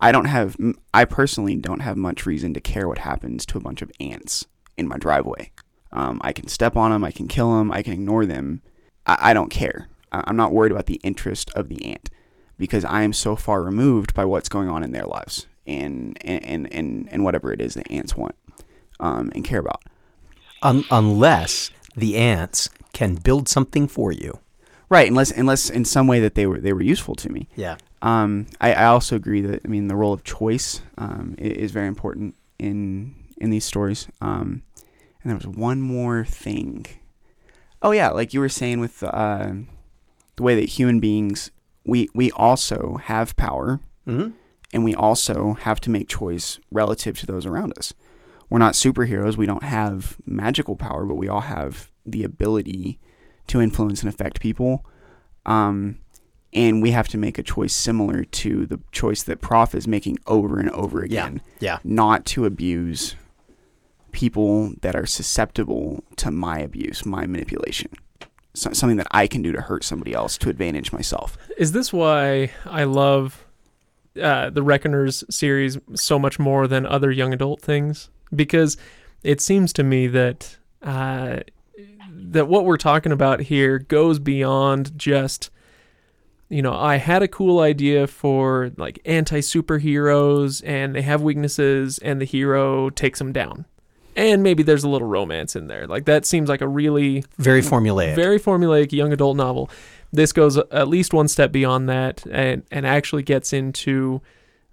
I 0.00 0.12
don't 0.12 0.24
have, 0.24 0.56
I 0.92 1.04
personally 1.04 1.56
don't 1.56 1.80
have 1.80 1.96
much 1.96 2.26
reason 2.26 2.52
to 2.54 2.60
care 2.60 2.88
what 2.88 2.98
happens 2.98 3.46
to 3.46 3.58
a 3.58 3.60
bunch 3.60 3.80
of 3.80 3.92
ants 4.00 4.46
in 4.76 4.88
my 4.88 4.96
driveway. 4.96 5.52
Um, 5.92 6.20
I 6.24 6.32
can 6.32 6.48
step 6.48 6.74
on 6.76 6.90
them, 6.90 7.04
I 7.04 7.10
can 7.10 7.28
kill 7.28 7.56
them, 7.56 7.70
I 7.70 7.82
can 7.82 7.92
ignore 7.92 8.26
them. 8.26 8.62
I, 9.06 9.30
I 9.30 9.34
don't 9.34 9.50
care. 9.50 9.88
I- 10.12 10.24
I'm 10.26 10.36
not 10.36 10.52
worried 10.52 10.72
about 10.72 10.86
the 10.86 11.00
interest 11.02 11.50
of 11.54 11.68
the 11.68 11.84
ant 11.84 12.10
because 12.58 12.84
I 12.84 13.02
am 13.02 13.12
so 13.12 13.36
far 13.36 13.62
removed 13.62 14.14
by 14.14 14.24
what's 14.24 14.48
going 14.48 14.68
on 14.68 14.82
in 14.82 14.92
their 14.92 15.04
lives 15.06 15.46
and 15.66 16.16
and 16.24 16.72
and, 16.72 17.08
and 17.10 17.24
whatever 17.24 17.52
it 17.52 17.60
is 17.60 17.74
the 17.74 17.90
ants 17.92 18.16
want 18.16 18.34
um, 18.98 19.30
and 19.34 19.44
care 19.44 19.60
about. 19.60 19.82
Un- 20.62 20.84
unless 20.90 21.70
the 21.96 22.16
ants 22.16 22.68
can 22.92 23.14
build 23.14 23.48
something 23.48 23.86
for 23.88 24.12
you. 24.12 24.38
right 24.88 25.08
unless 25.08 25.30
unless 25.30 25.70
in 25.70 25.84
some 25.84 26.06
way 26.06 26.20
that 26.20 26.34
they 26.34 26.46
were 26.46 26.58
they 26.60 26.72
were 26.72 26.82
useful 26.82 27.14
to 27.16 27.30
me. 27.30 27.48
Yeah. 27.56 27.76
Um, 28.02 28.46
I, 28.60 28.72
I 28.72 28.84
also 28.86 29.14
agree 29.16 29.42
that 29.42 29.60
I 29.64 29.68
mean 29.68 29.88
the 29.88 29.96
role 29.96 30.12
of 30.12 30.24
choice 30.24 30.80
um, 30.98 31.34
is 31.38 31.70
very 31.70 31.86
important 31.88 32.34
in 32.58 33.14
in 33.38 33.50
these 33.50 33.64
stories. 33.64 34.08
Um, 34.20 34.62
and 35.22 35.30
there 35.30 35.36
was 35.36 35.46
one 35.46 35.80
more 35.80 36.24
thing. 36.24 36.86
Oh 37.82 37.92
yeah, 37.92 38.10
like 38.10 38.34
you 38.34 38.40
were 38.40 38.48
saying 38.48 38.80
with 38.80 39.02
uh, 39.02 39.52
the 40.36 40.42
way 40.42 40.54
that 40.54 40.68
human 40.70 41.00
beings 41.00 41.50
we 41.84 42.08
we 42.14 42.30
also 42.32 42.98
have 43.04 43.36
power 43.36 43.80
Mhm. 44.06 44.32
and 44.72 44.84
we 44.84 44.94
also 44.94 45.54
have 45.54 45.80
to 45.80 45.90
make 45.90 46.08
choice 46.08 46.58
relative 46.70 47.18
to 47.20 47.26
those 47.26 47.46
around 47.46 47.72
us. 47.78 47.92
We're 48.50 48.58
not 48.58 48.74
superheroes. 48.74 49.36
We 49.36 49.46
don't 49.46 49.62
have 49.62 50.16
magical 50.26 50.76
power, 50.76 51.04
but 51.06 51.14
we 51.14 51.28
all 51.28 51.40
have 51.42 51.90
the 52.04 52.24
ability 52.24 52.98
to 53.46 53.60
influence 53.60 54.02
and 54.02 54.12
affect 54.12 54.40
people. 54.40 54.84
Um, 55.46 55.98
and 56.52 56.82
we 56.82 56.90
have 56.90 57.06
to 57.08 57.18
make 57.18 57.38
a 57.38 57.42
choice 57.44 57.72
similar 57.74 58.24
to 58.24 58.66
the 58.66 58.80
choice 58.92 59.22
that 59.22 59.40
Prof 59.40 59.74
is 59.74 59.86
making 59.86 60.18
over 60.26 60.58
and 60.58 60.68
over 60.70 60.98
Yeah. 61.06 61.26
again. 61.26 61.40
Yeah. 61.60 61.78
Not 61.84 62.24
to 62.26 62.44
abuse 62.44 63.14
people 64.12 64.74
that 64.82 64.94
are 64.94 65.06
susceptible 65.06 66.04
to 66.16 66.30
my 66.30 66.58
abuse, 66.58 67.04
my 67.06 67.26
manipulation. 67.26 67.90
So, 68.54 68.72
something 68.72 68.96
that 68.96 69.06
I 69.12 69.26
can 69.26 69.42
do 69.42 69.52
to 69.52 69.60
hurt 69.60 69.84
somebody 69.84 70.12
else 70.12 70.36
to 70.38 70.50
advantage 70.50 70.92
myself. 70.92 71.38
Is 71.56 71.72
this 71.72 71.92
why 71.92 72.50
I 72.66 72.84
love 72.84 73.46
uh, 74.20 74.50
the 74.50 74.62
Reckoners 74.62 75.22
series 75.30 75.78
so 75.94 76.18
much 76.18 76.38
more 76.38 76.66
than 76.66 76.84
other 76.84 77.12
young 77.12 77.32
adult 77.32 77.60
things? 77.60 78.10
Because 78.34 78.76
it 79.22 79.40
seems 79.40 79.72
to 79.74 79.84
me 79.84 80.08
that 80.08 80.58
uh, 80.82 81.40
that 82.10 82.48
what 82.48 82.64
we're 82.64 82.76
talking 82.76 83.12
about 83.12 83.40
here 83.40 83.78
goes 83.78 84.18
beyond 84.18 84.96
just 84.98 85.50
you 86.48 86.62
know 86.62 86.74
I 86.74 86.96
had 86.96 87.22
a 87.22 87.28
cool 87.28 87.60
idea 87.60 88.06
for 88.06 88.72
like 88.76 89.00
anti 89.04 89.40
superheroes 89.40 90.62
and 90.66 90.94
they 90.94 91.02
have 91.02 91.22
weaknesses 91.22 91.98
and 91.98 92.20
the 92.20 92.24
hero 92.24 92.90
takes 92.90 93.18
them 93.18 93.32
down. 93.32 93.66
And 94.20 94.42
maybe 94.42 94.62
there's 94.62 94.84
a 94.84 94.88
little 94.88 95.08
romance 95.08 95.56
in 95.56 95.66
there. 95.66 95.86
Like 95.86 96.04
that 96.04 96.26
seems 96.26 96.50
like 96.50 96.60
a 96.60 96.68
really 96.68 97.24
Very 97.38 97.62
formulaic. 97.62 98.14
very 98.14 98.38
formulaic 98.38 98.92
young 98.92 99.14
adult 99.14 99.34
novel. 99.34 99.70
This 100.12 100.30
goes 100.34 100.58
at 100.58 100.88
least 100.88 101.14
one 101.14 101.26
step 101.26 101.50
beyond 101.52 101.88
that 101.88 102.26
and, 102.26 102.62
and 102.70 102.86
actually 102.86 103.22
gets 103.22 103.54
into 103.54 104.20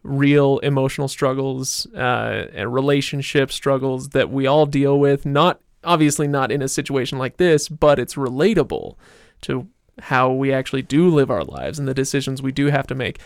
real 0.03 0.59
emotional 0.59 1.07
struggles 1.07 1.87
uh, 1.95 2.47
and 2.53 2.73
relationship 2.73 3.49
struggles 3.49 4.09
that 4.09 4.29
we 4.29 4.47
all 4.47 4.65
deal 4.65 4.99
with. 4.99 5.25
Not 5.25 5.61
obviously 5.81 6.27
not 6.27 6.51
in 6.51 6.61
a 6.61 6.67
situation 6.67 7.17
like 7.17 7.37
this, 7.37 7.69
but 7.69 7.99
it's 7.99 8.15
relatable 8.15 8.97
to 9.43 9.69
how 9.99 10.29
we 10.29 10.51
actually 10.51 10.81
do 10.81 11.07
live 11.07 11.31
our 11.31 11.45
lives 11.45 11.79
and 11.79 11.87
the 11.87 11.93
decisions 11.93 12.41
we 12.41 12.51
do 12.51 12.65
have 12.65 12.87
to 12.87 12.95
make. 12.95 13.19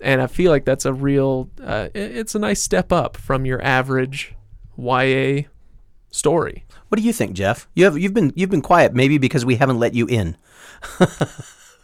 And 0.00 0.20
I 0.20 0.26
feel 0.26 0.50
like 0.50 0.64
that's 0.64 0.84
a 0.86 0.92
real, 0.92 1.50
uh, 1.62 1.90
it's 1.94 2.34
a 2.34 2.40
nice 2.40 2.60
step 2.60 2.90
up 2.90 3.16
from 3.16 3.46
your 3.46 3.62
average 3.62 4.34
YA 4.76 5.42
story. 6.10 6.64
What 6.88 6.98
do 6.98 7.04
you 7.04 7.12
think, 7.12 7.34
Jeff? 7.34 7.68
You 7.74 7.84
have 7.84 7.98
you've 7.98 8.14
been 8.14 8.32
you've 8.34 8.50
been 8.50 8.62
quiet, 8.62 8.94
maybe 8.94 9.18
because 9.18 9.44
we 9.44 9.56
haven't 9.56 9.78
let 9.78 9.94
you 9.94 10.06
in. 10.06 10.36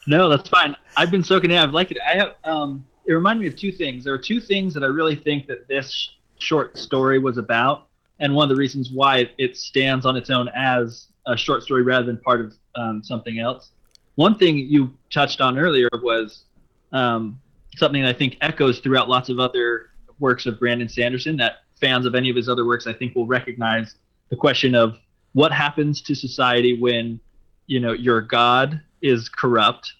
No, 0.06 0.28
that's 0.28 0.48
fine. 0.48 0.76
I've 0.96 1.10
been 1.10 1.24
soaking 1.24 1.50
in. 1.50 1.58
I've 1.58 1.72
liked 1.72 1.90
it. 1.90 1.98
I 2.06 2.16
have. 2.16 2.34
Um, 2.44 2.84
it 3.06 3.12
reminded 3.12 3.42
me 3.42 3.48
of 3.48 3.56
two 3.56 3.72
things. 3.72 4.04
There 4.04 4.14
are 4.14 4.18
two 4.18 4.40
things 4.40 4.74
that 4.74 4.82
I 4.82 4.86
really 4.86 5.16
think 5.16 5.46
that 5.46 5.68
this 5.68 6.14
short 6.38 6.76
story 6.78 7.18
was 7.18 7.38
about, 7.38 7.88
and 8.18 8.34
one 8.34 8.44
of 8.44 8.54
the 8.54 8.58
reasons 8.58 8.90
why 8.92 9.30
it 9.38 9.56
stands 9.56 10.06
on 10.06 10.16
its 10.16 10.30
own 10.30 10.48
as 10.54 11.08
a 11.26 11.36
short 11.36 11.62
story 11.62 11.82
rather 11.82 12.04
than 12.04 12.18
part 12.18 12.40
of 12.40 12.54
um, 12.76 13.02
something 13.02 13.38
else. 13.38 13.70
One 14.16 14.36
thing 14.38 14.58
you 14.58 14.94
touched 15.10 15.40
on 15.40 15.58
earlier 15.58 15.88
was 16.02 16.44
um, 16.92 17.40
something 17.76 18.04
I 18.04 18.12
think 18.12 18.36
echoes 18.40 18.78
throughout 18.80 19.08
lots 19.08 19.28
of 19.28 19.38
other 19.38 19.90
works 20.18 20.46
of 20.46 20.58
Brandon 20.58 20.88
Sanderson 20.88 21.36
that 21.38 21.64
fans 21.80 22.06
of 22.06 22.14
any 22.14 22.30
of 22.30 22.36
his 22.36 22.48
other 22.48 22.64
works 22.64 22.86
I 22.86 22.92
think 22.92 23.14
will 23.16 23.26
recognize 23.26 23.96
the 24.30 24.36
question 24.36 24.74
of 24.74 24.96
what 25.32 25.52
happens 25.52 26.00
to 26.02 26.14
society 26.14 26.80
when 26.80 27.20
you 27.66 27.80
know 27.80 27.92
your 27.92 28.20
god 28.20 28.80
is 29.02 29.28
corrupt. 29.28 29.92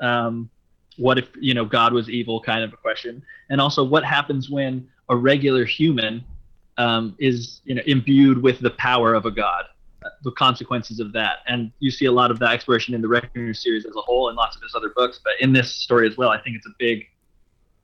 Um, 0.00 0.50
what 0.96 1.18
if 1.18 1.28
you 1.38 1.54
know 1.54 1.64
god 1.64 1.92
was 1.92 2.10
evil 2.10 2.40
kind 2.40 2.64
of 2.64 2.72
a 2.72 2.76
question. 2.76 3.22
And 3.48 3.60
also 3.60 3.84
what 3.84 4.04
happens 4.04 4.50
when 4.50 4.88
a 5.08 5.16
regular 5.16 5.64
human 5.64 6.24
um, 6.78 7.14
is 7.18 7.60
you 7.64 7.74
know 7.74 7.82
imbued 7.86 8.42
with 8.42 8.60
the 8.60 8.70
power 8.70 9.14
of 9.14 9.26
a 9.26 9.30
god 9.30 9.66
uh, 10.04 10.08
the 10.24 10.32
consequences 10.32 10.98
of 10.98 11.12
that. 11.12 11.38
And 11.46 11.70
you 11.78 11.90
see 11.90 12.06
a 12.06 12.12
lot 12.12 12.30
of 12.30 12.38
that 12.40 12.52
exploration 12.52 12.94
in 12.94 13.02
the 13.02 13.08
reckoner 13.08 13.54
series 13.54 13.84
as 13.84 13.94
a 13.96 14.00
whole 14.00 14.28
and 14.28 14.36
lots 14.36 14.56
of 14.56 14.62
his 14.62 14.74
other 14.74 14.92
books. 14.96 15.20
But 15.22 15.34
in 15.40 15.52
this 15.52 15.74
story 15.74 16.08
as 16.08 16.16
well 16.16 16.30
i 16.30 16.40
think 16.40 16.56
it's 16.56 16.66
a 16.66 16.74
big 16.78 17.06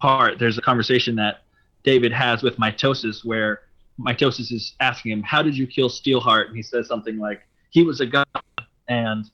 part. 0.00 0.38
There's 0.38 0.58
a 0.58 0.62
conversation 0.62 1.16
that 1.16 1.42
david 1.84 2.12
has 2.12 2.42
with 2.42 2.56
mitosis 2.56 3.24
where 3.24 3.60
mitosis 4.00 4.52
is 4.52 4.74
asking 4.80 5.12
him 5.12 5.22
how 5.22 5.42
did 5.42 5.56
you 5.56 5.66
kill 5.66 5.88
steelheart? 5.88 6.48
And 6.48 6.56
he 6.56 6.62
says 6.62 6.86
something 6.86 7.18
like 7.18 7.42
he 7.70 7.82
was 7.82 8.00
a 8.00 8.06
god. 8.06 8.26
And 8.88 9.30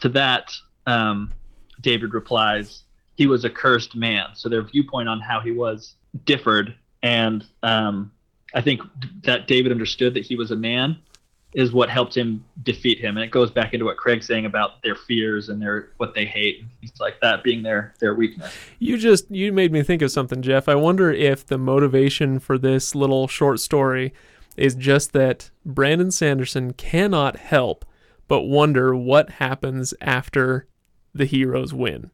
to 0.00 0.08
that 0.10 0.52
um, 0.86 1.32
david 1.80 2.14
replies 2.14 2.84
he 3.16 3.26
was 3.26 3.44
a 3.44 3.50
cursed 3.50 3.94
man. 3.94 4.28
So 4.34 4.48
their 4.48 4.62
viewpoint 4.62 5.08
on 5.08 5.20
how 5.20 5.40
he 5.40 5.50
was 5.50 5.94
differed. 6.24 6.74
And 7.02 7.44
um, 7.62 8.12
i 8.54 8.60
think 8.60 8.82
that 9.22 9.46
david 9.46 9.70
understood 9.70 10.12
that 10.14 10.24
he 10.24 10.36
was 10.36 10.50
a 10.50 10.56
man 10.56 10.98
is 11.52 11.72
what 11.72 11.90
helped 11.90 12.16
him 12.16 12.44
defeat 12.62 12.98
him 12.98 13.16
and 13.16 13.24
it 13.24 13.30
goes 13.30 13.50
back 13.50 13.72
into 13.74 13.84
what 13.84 13.96
craig's 13.96 14.26
saying 14.26 14.46
about 14.46 14.82
their 14.82 14.94
fears 14.94 15.48
and 15.48 15.60
their 15.60 15.90
what 15.96 16.14
they 16.14 16.24
hate 16.24 16.60
and 16.60 16.68
it's 16.82 17.00
like 17.00 17.20
that 17.20 17.42
being 17.42 17.62
their 17.62 17.92
their 17.98 18.14
weakness 18.14 18.54
You 18.78 18.96
just 18.96 19.30
you 19.30 19.52
made 19.52 19.72
me 19.72 19.82
think 19.82 20.02
of 20.02 20.10
something, 20.10 20.42
Jeff. 20.42 20.68
I 20.68 20.74
wonder 20.74 21.10
if 21.10 21.46
the 21.46 21.58
motivation 21.58 22.38
for 22.38 22.58
this 22.58 22.94
little 22.94 23.28
short 23.28 23.60
story 23.60 24.12
is 24.56 24.74
just 24.74 25.12
that 25.12 25.50
Brandon 25.64 26.10
Sanderson 26.10 26.72
cannot 26.72 27.36
help 27.36 27.84
but 28.26 28.42
wonder 28.42 28.94
what 28.94 29.30
happens 29.30 29.92
after 30.00 30.66
the 31.14 31.24
heroes 31.24 31.74
win. 31.74 32.10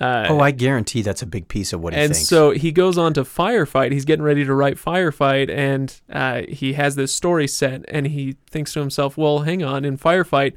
Uh, 0.00 0.26
Oh, 0.30 0.40
I 0.40 0.52
guarantee 0.52 1.02
that's 1.02 1.20
a 1.20 1.26
big 1.26 1.48
piece 1.48 1.72
of 1.74 1.80
what 1.82 1.92
he 1.92 1.98
thinks. 2.00 2.06
and 2.08 2.14
thinks. 2.16 2.28
so 2.28 2.50
he 2.52 2.72
goes 2.72 2.96
on 2.96 3.12
to 3.14 3.24
firefight. 3.24 3.92
He's 3.92 4.06
getting 4.06 4.22
ready 4.24 4.44
to 4.44 4.54
write 4.54 4.76
firefight, 4.76 5.50
and 5.50 5.94
uh, 6.10 6.42
he 6.48 6.72
has 6.72 6.96
this 6.96 7.12
story 7.14 7.46
set, 7.46 7.84
and 7.88 8.06
he 8.06 8.36
thinks 8.48 8.72
to 8.72 8.80
himself, 8.80 9.18
"Well, 9.18 9.40
hang 9.40 9.62
on, 9.62 9.84
in 9.84 9.98
firefight, 9.98 10.54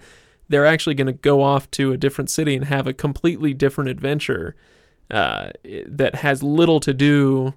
they're 0.47 0.65
actually 0.65 0.95
going 0.95 1.07
to 1.07 1.13
go 1.13 1.41
off 1.41 1.69
to 1.71 1.91
a 1.91 1.97
different 1.97 2.29
city 2.29 2.55
and 2.55 2.65
have 2.65 2.87
a 2.87 2.93
completely 2.93 3.53
different 3.53 3.89
adventure 3.89 4.55
uh, 5.11 5.49
that 5.85 6.15
has 6.15 6.41
little 6.41 6.79
to 6.81 6.93
do." 6.93 7.53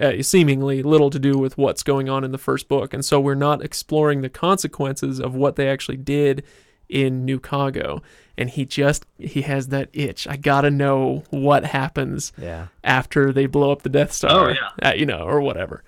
Uh, 0.00 0.22
seemingly 0.22 0.84
little 0.84 1.10
to 1.10 1.18
do 1.18 1.36
with 1.36 1.58
what's 1.58 1.82
going 1.82 2.08
on 2.08 2.22
in 2.22 2.30
the 2.30 2.38
first 2.38 2.68
book, 2.68 2.94
and 2.94 3.04
so 3.04 3.18
we're 3.20 3.34
not 3.34 3.60
exploring 3.60 4.20
the 4.20 4.28
consequences 4.28 5.18
of 5.18 5.34
what 5.34 5.56
they 5.56 5.68
actually 5.68 5.96
did 5.96 6.44
in 6.88 7.26
Newcago. 7.26 8.00
And 8.40 8.48
he 8.48 8.64
just 8.64 9.04
he 9.18 9.42
has 9.42 9.68
that 9.68 9.90
itch. 9.92 10.26
I 10.26 10.36
gotta 10.36 10.70
know 10.70 11.24
what 11.30 11.64
happens 11.66 12.32
yeah. 12.40 12.68
after 12.82 13.32
they 13.32 13.44
blow 13.46 13.70
up 13.70 13.82
the 13.82 13.90
Death 13.90 14.12
Star, 14.12 14.50
Oh, 14.50 14.54
yeah. 14.80 14.88
uh, 14.90 14.94
you 14.94 15.04
know, 15.04 15.18
or 15.20 15.40
whatever. 15.42 15.84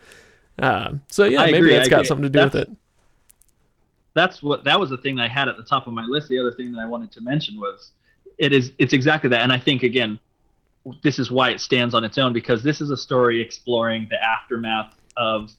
Um, 0.59 1.01
so 1.09 1.25
yeah, 1.25 1.41
I 1.41 1.47
maybe 1.47 1.57
agree, 1.59 1.73
that's 1.73 1.87
I 1.89 1.91
got 1.91 1.97
agree. 2.01 2.09
something 2.09 2.23
to 2.25 2.29
do 2.31 2.45
with 2.45 2.55
it. 2.57 2.69
that's 4.15 4.43
what 4.43 4.65
that 4.65 4.79
was 4.79 4.91
the 4.91 4.99
thing 4.99 5.17
that 5.17 5.23
I 5.23 5.29
had 5.29 5.49
at 5.49 5.57
the 5.57 5.63
top 5.63 5.87
of 5.87 5.95
my 5.95 6.05
list. 6.05 6.29
The 6.29 6.39
other 6.39 6.53
thing 6.53 6.73
that 6.73 6.81
I 6.81 6.85
wanted 6.87 7.11
to 7.13 7.23
mention 7.23 7.59
was 7.59 7.93
it 8.37 8.53
is 8.53 8.73
it's 8.79 8.93
exactly 8.93 9.31
that, 9.31 9.41
and 9.41 9.51
I 9.53 9.59
think 9.59 9.83
again, 9.83 10.19
this 11.03 11.19
is 11.19 11.31
why 11.31 11.51
it 11.51 11.61
stands 11.61 11.95
on 11.95 12.05
its 12.05 12.19
own 12.19 12.35
because 12.35 12.63
this 12.63 12.83
is 12.83 12.91
a 12.91 12.97
story 12.99 13.41
exploring 13.41 14.09
the 14.11 14.23
aftermath 14.23 14.93
of 15.17 15.51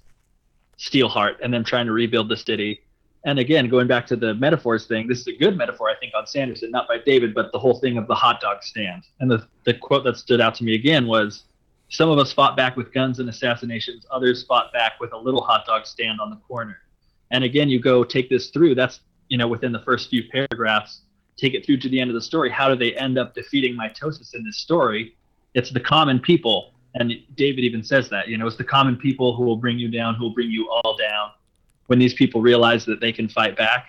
Steelheart 0.77 1.37
and 1.41 1.51
them 1.51 1.63
trying 1.63 1.87
to 1.87 1.91
rebuild 1.91 2.29
the 2.29 2.37
city. 2.37 2.81
And 3.25 3.39
again, 3.39 3.69
going 3.69 3.87
back 3.87 4.05
to 4.07 4.15
the 4.15 4.33
metaphors 4.33 4.85
thing, 4.85 5.07
this 5.07 5.19
is 5.19 5.27
a 5.27 5.37
good 5.37 5.57
metaphor 5.57 5.89
I 5.89 5.95
think 5.95 6.13
on 6.13 6.27
Sanderson, 6.27 6.71
not 6.71 6.87
by 6.87 6.97
David, 6.97 7.33
but 7.33 7.51
the 7.53 7.59
whole 7.59 7.79
thing 7.79 7.97
of 7.97 8.07
the 8.07 8.15
hot 8.15 8.41
dog 8.41 8.63
stand. 8.63 9.03
And 9.19 9.31
the 9.31 9.47
the 9.63 9.73
quote 9.73 10.03
that 10.03 10.17
stood 10.17 10.41
out 10.41 10.55
to 10.55 10.63
me 10.63 10.75
again 10.75 11.07
was. 11.07 11.43
Some 11.89 12.09
of 12.09 12.17
us 12.17 12.33
fought 12.33 12.57
back 12.57 12.75
with 12.75 12.91
guns 12.91 13.19
and 13.19 13.29
assassinations. 13.29 14.03
Others 14.09 14.45
fought 14.45 14.73
back 14.73 14.93
with 14.99 15.13
a 15.13 15.17
little 15.17 15.41
hot 15.41 15.67
dog 15.67 15.85
stand 15.85 16.19
on 16.19 16.31
the 16.31 16.37
corner 16.37 16.79
and 17.33 17.43
again 17.43 17.67
you 17.67 17.79
go 17.79 18.03
take 18.05 18.29
this 18.29 18.49
through 18.49 18.73
that's 18.73 19.01
you 19.27 19.37
know 19.37 19.47
within 19.47 19.73
the 19.73 19.79
first 19.79 20.09
few 20.09 20.23
paragraphs 20.29 21.01
take 21.35 21.53
it 21.53 21.65
through 21.65 21.77
to 21.77 21.89
the 21.89 21.99
end 21.99 22.09
of 22.09 22.13
the 22.13 22.21
story 22.21 22.49
how 22.49 22.69
do 22.69 22.75
they 22.75 22.95
end 22.95 23.17
up 23.17 23.35
defeating 23.35 23.75
mitosis 23.75 24.33
in 24.33 24.45
this 24.45 24.59
story 24.59 25.17
it's 25.53 25.71
the 25.71 25.79
common 25.79 26.19
people 26.19 26.73
and 26.95 27.11
david 27.35 27.65
even 27.65 27.83
says 27.83 28.07
that 28.07 28.29
you 28.29 28.37
know 28.37 28.47
it's 28.47 28.55
the 28.55 28.63
common 28.63 28.95
people 28.95 29.35
who 29.35 29.43
will 29.43 29.57
bring 29.57 29.77
you 29.77 29.89
down 29.89 30.15
who 30.15 30.23
will 30.23 30.33
bring 30.33 30.49
you 30.49 30.69
all 30.69 30.95
down 30.95 31.31
when 31.87 31.99
these 31.99 32.13
people 32.13 32.41
realize 32.41 32.85
that 32.85 32.99
they 32.99 33.11
can 33.11 33.27
fight 33.27 33.55
back 33.55 33.87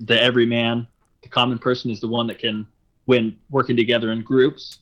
the 0.00 0.20
everyman 0.20 0.86
the 1.22 1.28
common 1.28 1.58
person 1.58 1.90
is 1.90 2.00
the 2.00 2.08
one 2.08 2.26
that 2.26 2.38
can 2.38 2.66
when 3.04 3.36
working 3.50 3.76
together 3.76 4.12
in 4.12 4.22
groups 4.22 4.78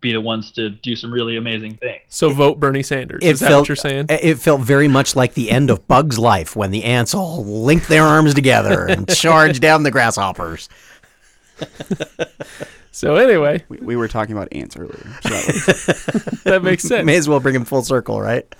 be 0.00 0.12
the 0.12 0.20
ones 0.20 0.50
to 0.52 0.70
do 0.70 0.96
some 0.96 1.12
really 1.12 1.36
amazing 1.36 1.76
things 1.76 2.02
So 2.08 2.30
vote 2.30 2.58
Bernie 2.58 2.82
Sanders. 2.82 3.20
It 3.22 3.30
Is 3.30 3.40
that 3.40 3.56
what 3.56 3.68
you're 3.68 3.76
saying? 3.76 4.06
It 4.08 4.36
felt 4.36 4.60
very 4.60 4.88
much 4.88 5.14
like 5.14 5.34
the 5.34 5.50
end 5.50 5.70
of 5.70 5.86
Bug's 5.86 6.18
life 6.18 6.56
when 6.56 6.70
the 6.70 6.84
ants 6.84 7.14
all 7.14 7.44
linked 7.44 7.88
their 7.88 8.02
arms 8.02 8.34
together 8.34 8.86
and 8.88 9.08
charged 9.08 9.60
down 9.60 9.84
the 9.84 9.90
grasshoppers. 9.90 10.68
so 12.92 13.16
anyway, 13.16 13.64
We, 13.68 13.78
we 13.78 13.96
were 13.96 14.08
talking 14.08 14.36
about 14.36 14.48
ants 14.52 14.76
earlier. 14.76 15.04
So 15.22 15.28
that 15.30 16.40
that 16.44 16.62
makes 16.62 16.84
sense. 16.84 17.04
May 17.04 17.16
as 17.16 17.28
well 17.28 17.40
bring 17.40 17.54
him 17.54 17.64
full 17.64 17.82
circle, 17.82 18.20
right? 18.20 18.52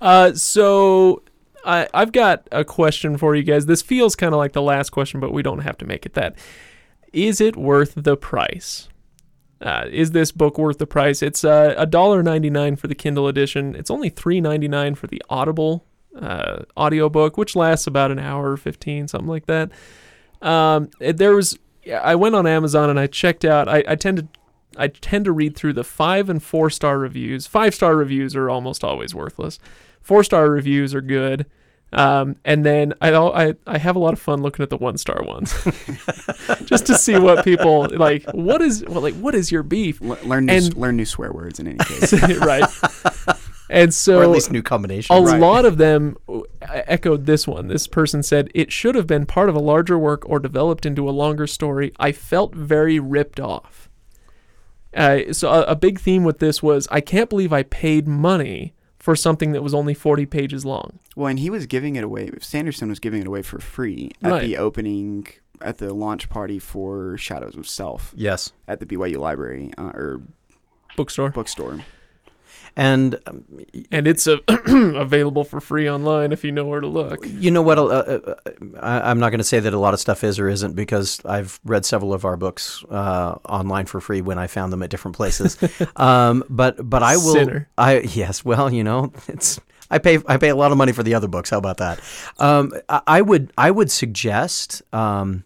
Uh, 0.00 0.32
so 0.32 1.22
I, 1.64 1.88
I've 1.92 2.12
got 2.12 2.48
a 2.52 2.64
question 2.64 3.16
for 3.18 3.34
you 3.34 3.42
guys. 3.42 3.66
This 3.66 3.82
feels 3.82 4.16
kind 4.16 4.32
of 4.32 4.38
like 4.38 4.52
the 4.52 4.62
last 4.62 4.90
question, 4.90 5.20
but 5.20 5.32
we 5.32 5.42
don't 5.42 5.60
have 5.60 5.78
to 5.78 5.84
make 5.84 6.06
it 6.06 6.14
that. 6.14 6.36
Is 7.12 7.40
it 7.40 7.56
worth 7.56 7.94
the 7.96 8.16
price? 8.16 8.88
Uh, 9.60 9.86
is 9.90 10.12
this 10.12 10.30
book 10.30 10.56
worth 10.56 10.78
the 10.78 10.86
price? 10.86 11.22
It's 11.22 11.44
uh, 11.44 11.74
a 11.76 12.22
ninety 12.22 12.50
nine 12.50 12.76
for 12.76 12.86
the 12.86 12.94
Kindle 12.94 13.26
edition. 13.26 13.74
It's 13.74 13.90
only 13.90 14.08
three 14.08 14.40
ninety 14.40 14.68
nine 14.68 14.94
for 14.94 15.08
the 15.08 15.20
Audible 15.28 15.84
uh, 16.16 16.62
audiobook, 16.76 17.36
which 17.36 17.56
lasts 17.56 17.86
about 17.86 18.10
an 18.10 18.18
hour 18.18 18.52
or 18.52 18.56
fifteen, 18.56 19.08
something 19.08 19.28
like 19.28 19.46
that. 19.46 19.70
Um, 20.40 20.90
there 21.00 21.34
was 21.34 21.58
I 21.92 22.14
went 22.14 22.34
on 22.34 22.46
Amazon 22.46 22.90
and 22.90 23.00
I 23.00 23.06
checked 23.06 23.44
out. 23.44 23.68
I, 23.68 23.82
I 23.88 23.96
tend 23.96 24.18
to 24.18 24.28
I 24.76 24.88
tend 24.88 25.24
to 25.24 25.32
read 25.32 25.56
through 25.56 25.72
the 25.72 25.84
five 25.84 26.28
and 26.28 26.42
four 26.42 26.70
star 26.70 26.98
reviews. 26.98 27.46
Five 27.46 27.74
star 27.74 27.96
reviews 27.96 28.36
are 28.36 28.48
almost 28.48 28.84
always 28.84 29.14
worthless. 29.14 29.58
Four 30.08 30.24
star 30.24 30.48
reviews 30.50 30.94
are 30.94 31.02
good. 31.02 31.44
Um, 31.92 32.36
and 32.44 32.64
then 32.66 32.94
I, 33.00 33.14
I 33.14 33.54
I 33.66 33.76
have 33.78 33.94
a 33.94 33.98
lot 33.98 34.12
of 34.14 34.18
fun 34.18 34.42
looking 34.42 34.62
at 34.62 34.70
the 34.70 34.76
one 34.76 34.96
star 34.98 35.22
ones, 35.22 35.52
just 36.64 36.86
to 36.86 36.94
see 36.94 37.18
what 37.18 37.44
people 37.44 37.86
like. 37.90 38.24
What 38.32 38.60
is 38.62 38.84
well, 38.86 39.02
like 39.02 39.14
what 39.14 39.34
is 39.34 39.50
your 39.52 39.62
beef, 39.62 40.00
le- 40.00 40.18
learn 40.24 40.46
new, 40.46 40.52
And- 40.54 40.76
learn 40.76 40.96
new 40.96 41.04
swear 41.04 41.30
words 41.32 41.58
in 41.60 41.66
any 41.68 41.78
case. 41.84 42.12
right? 42.40 42.64
And 43.70 43.92
so 43.92 44.20
or 44.20 44.22
at 44.22 44.30
least 44.30 44.50
new 44.50 44.62
combinations. 44.62 45.18
a 45.18 45.22
Right. 45.22 45.40
lot 45.40 45.64
of 45.66 45.76
them 45.76 46.16
echoed 46.62 47.26
this 47.26 47.46
one. 47.46 47.68
This 47.68 47.86
person 47.86 48.22
said, 48.22 48.50
It 48.54 48.72
should 48.72 48.94
have 48.94 49.06
been 49.06 49.26
part 49.26 49.48
of 49.50 49.54
a 49.54 49.60
larger 49.60 49.98
work 49.98 50.22
or 50.28 50.38
developed 50.38 50.84
into 50.86 51.06
a 51.08 51.12
longer 51.12 51.46
story. 51.46 51.92
I 51.98 52.12
felt 52.12 52.54
very 52.54 52.98
ripped 52.98 53.40
off. 53.40 53.88
Uh, 54.94 55.32
so, 55.32 55.50
a, 55.50 55.62
a 55.64 55.76
big 55.76 56.00
theme 56.00 56.24
with 56.24 56.38
this 56.38 56.62
was 56.62 56.88
I 56.90 57.00
can't 57.02 57.28
believe 57.28 57.52
I 57.52 57.62
paid 57.62 58.08
money 58.08 58.72
for 58.98 59.14
something 59.16 59.52
that 59.52 59.62
was 59.62 59.74
only 59.74 59.94
40 59.94 60.26
pages 60.26 60.64
long. 60.64 60.98
Well, 61.16 61.28
and 61.28 61.38
he 61.38 61.50
was 61.50 61.66
giving 61.66 61.96
it 61.96 62.04
away. 62.04 62.30
Sanderson 62.40 62.88
was 62.88 62.98
giving 62.98 63.20
it 63.20 63.26
away 63.26 63.42
for 63.42 63.58
free 63.60 64.10
at 64.22 64.30
Right. 64.32 64.42
the 64.42 64.56
opening, 64.56 65.26
at 65.60 65.78
the 65.78 65.94
launch 65.94 66.28
party 66.28 66.58
for 66.58 67.16
Shadows 67.16 67.56
of 67.56 67.68
Self 67.68 68.12
Yes. 68.16 68.52
at 68.66 68.80
the 68.80 68.86
BYU 68.86 69.18
Library 69.18 69.72
uh, 69.78 69.90
or 69.94 70.20
Bookstore. 70.96 71.30
bookstore. 71.30 71.80
And 72.78 73.18
um, 73.26 73.44
And 73.90 74.06
it's 74.06 74.28
uh, 74.28 74.36
available 74.48 75.42
for 75.42 75.60
free 75.60 75.90
online 75.90 76.30
if 76.30 76.44
you 76.44 76.52
know 76.52 76.64
where 76.64 76.80
to 76.80 76.86
look. 76.86 77.26
you 77.26 77.50
know 77.50 77.60
what? 77.60 77.76
Uh, 77.76 77.82
uh, 77.86 78.34
uh, 78.46 78.52
I, 78.80 79.10
I'm 79.10 79.18
not 79.18 79.30
going 79.30 79.38
to 79.38 79.44
say 79.44 79.58
that 79.58 79.74
a 79.74 79.78
lot 79.78 79.94
of 79.94 80.00
stuff 80.00 80.22
is 80.22 80.38
or 80.38 80.48
isn't 80.48 80.76
because 80.76 81.20
I've 81.24 81.58
read 81.64 81.84
several 81.84 82.14
of 82.14 82.24
our 82.24 82.36
books 82.36 82.84
uh, 82.88 83.36
online 83.48 83.86
for 83.86 84.00
free 84.00 84.20
when 84.20 84.38
I 84.38 84.46
found 84.46 84.72
them 84.72 84.84
at 84.84 84.90
different 84.90 85.16
places. 85.16 85.58
um, 85.96 86.44
but 86.48 86.88
but 86.88 87.02
I 87.02 87.16
will. 87.16 87.34
Sinner. 87.34 87.68
I 87.76 87.98
yes. 87.98 88.44
Well, 88.44 88.72
you 88.72 88.84
know, 88.84 89.12
it's 89.26 89.60
I 89.90 89.98
pay 89.98 90.20
I 90.26 90.36
pay 90.36 90.50
a 90.50 90.56
lot 90.56 90.70
of 90.70 90.78
money 90.78 90.92
for 90.92 91.02
the 91.02 91.14
other 91.14 91.26
books. 91.28 91.50
How 91.50 91.58
about 91.58 91.78
that? 91.78 92.00
Um, 92.38 92.72
I, 92.88 93.02
I 93.08 93.22
would 93.22 93.52
I 93.58 93.72
would 93.72 93.90
suggest. 93.90 94.82
Um, 94.94 95.44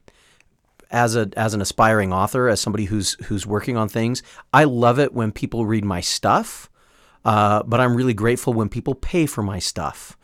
as 0.90 1.16
a 1.16 1.30
as 1.38 1.54
an 1.54 1.62
aspiring 1.62 2.12
author, 2.12 2.48
as 2.48 2.60
somebody 2.60 2.84
who's 2.84 3.14
who's 3.24 3.46
working 3.46 3.78
on 3.78 3.88
things, 3.88 4.22
I 4.52 4.64
love 4.64 4.98
it 4.98 5.14
when 5.14 5.32
people 5.32 5.64
read 5.64 5.86
my 5.86 6.02
stuff, 6.02 6.68
uh, 7.24 7.62
but 7.64 7.80
I'm 7.80 7.94
really 7.94 8.14
grateful 8.14 8.52
when 8.52 8.68
people 8.68 8.94
pay 8.94 9.26
for 9.26 9.42
my 9.42 9.58
stuff. 9.58 10.16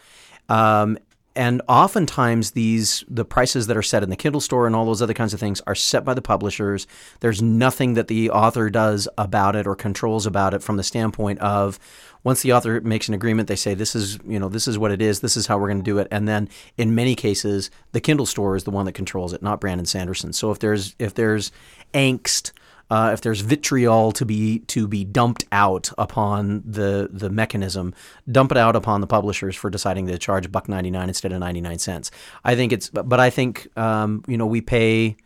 Um, 0.49 0.99
and 1.39 1.63
oftentimes 1.69 2.51
these 2.51 3.05
the 3.09 3.25
prices 3.25 3.69
that 3.69 3.77
are 3.77 3.83
set 3.83 4.03
in 4.03 4.11
the 4.11 4.17
Kindle 4.17 4.41
store 4.41 4.67
and 4.67 4.75
all 4.75 4.85
those 4.85 5.01
other 5.01 5.15
kinds 5.15 5.33
of 5.33 5.39
things 5.39 5.61
are 5.69 5.75
set 5.75 6.05
by 6.05 6.13
the 6.13 6.21
publishers. 6.21 6.89
There's 7.21 7.41
nothing 7.41 7.95
that 7.95 8.09
the 8.09 8.31
author 8.31 8.69
does 8.71 9.09
about 9.17 9.55
it 9.55 9.65
or 9.65 9.77
controls 9.77 10.27
about 10.27 10.53
it 10.53 10.65
from 10.65 10.79
the 10.79 10.83
standpoint 10.83 11.39
of 11.39 11.79
once 12.25 12.43
the 12.43 12.53
author 12.53 12.81
makes 12.81 13.07
an 13.07 13.15
agreement, 13.15 13.47
they 13.47 13.55
say 13.55 13.75
this 13.75 13.95
is 13.95 14.19
you 14.27 14.41
know 14.41 14.49
this 14.49 14.67
is 14.67 14.79
what 14.79 14.91
it 14.91 15.01
is, 15.01 15.21
this 15.21 15.37
is 15.37 15.47
how 15.47 15.59
we're 15.59 15.69
going 15.69 15.79
to 15.79 15.85
do 15.85 15.99
it, 15.99 16.09
and 16.11 16.27
then 16.27 16.49
in 16.77 16.93
many 16.93 17.15
cases 17.15 17.71
the 17.93 18.01
Kindle 18.01 18.27
store 18.27 18.57
is 18.57 18.65
the 18.65 18.73
one 18.73 18.87
that 18.87 18.93
controls 18.93 19.33
it, 19.33 19.41
not 19.41 19.61
Brandon 19.61 19.87
Sanderson. 19.87 20.33
So 20.33 20.51
if 20.51 20.59
there's 20.59 20.97
if 20.99 21.15
there's 21.15 21.53
angst 21.95 22.51
uh, 22.91 23.11
if 23.13 23.21
there's 23.21 23.41
vitriol 23.41 24.13
to 24.13 24.25
be 24.25 24.61
to 24.61 24.89
be 24.89 25.05
dumped 25.05 25.45
out 25.53 25.91
upon 25.99 26.63
the 26.65 27.09
the 27.13 27.31
mechanism, 27.31 27.95
dump 28.31 28.51
it 28.51 28.59
out 28.59 28.77
upon 28.77 29.01
the 29.01 29.07
publishers 29.07 29.57
for 29.57 29.71
deciding 29.71 30.07
to 30.07 30.19
charge 30.19 30.51
buck 30.51 30.69
ninety 30.69 30.91
nine 30.91 31.09
instead 31.09 31.33
of 31.33 31.39
ninety 31.41 31.61
nine 31.61 31.79
cents. 31.79 32.11
I 32.45 32.55
think 32.55 32.73
it's, 32.73 32.89
but 32.89 33.21
I 33.21 33.31
think 33.31 33.69
um, 33.77 34.25
you 34.27 34.37
know 34.37 34.47
we 34.47 34.61
pay 34.61 35.17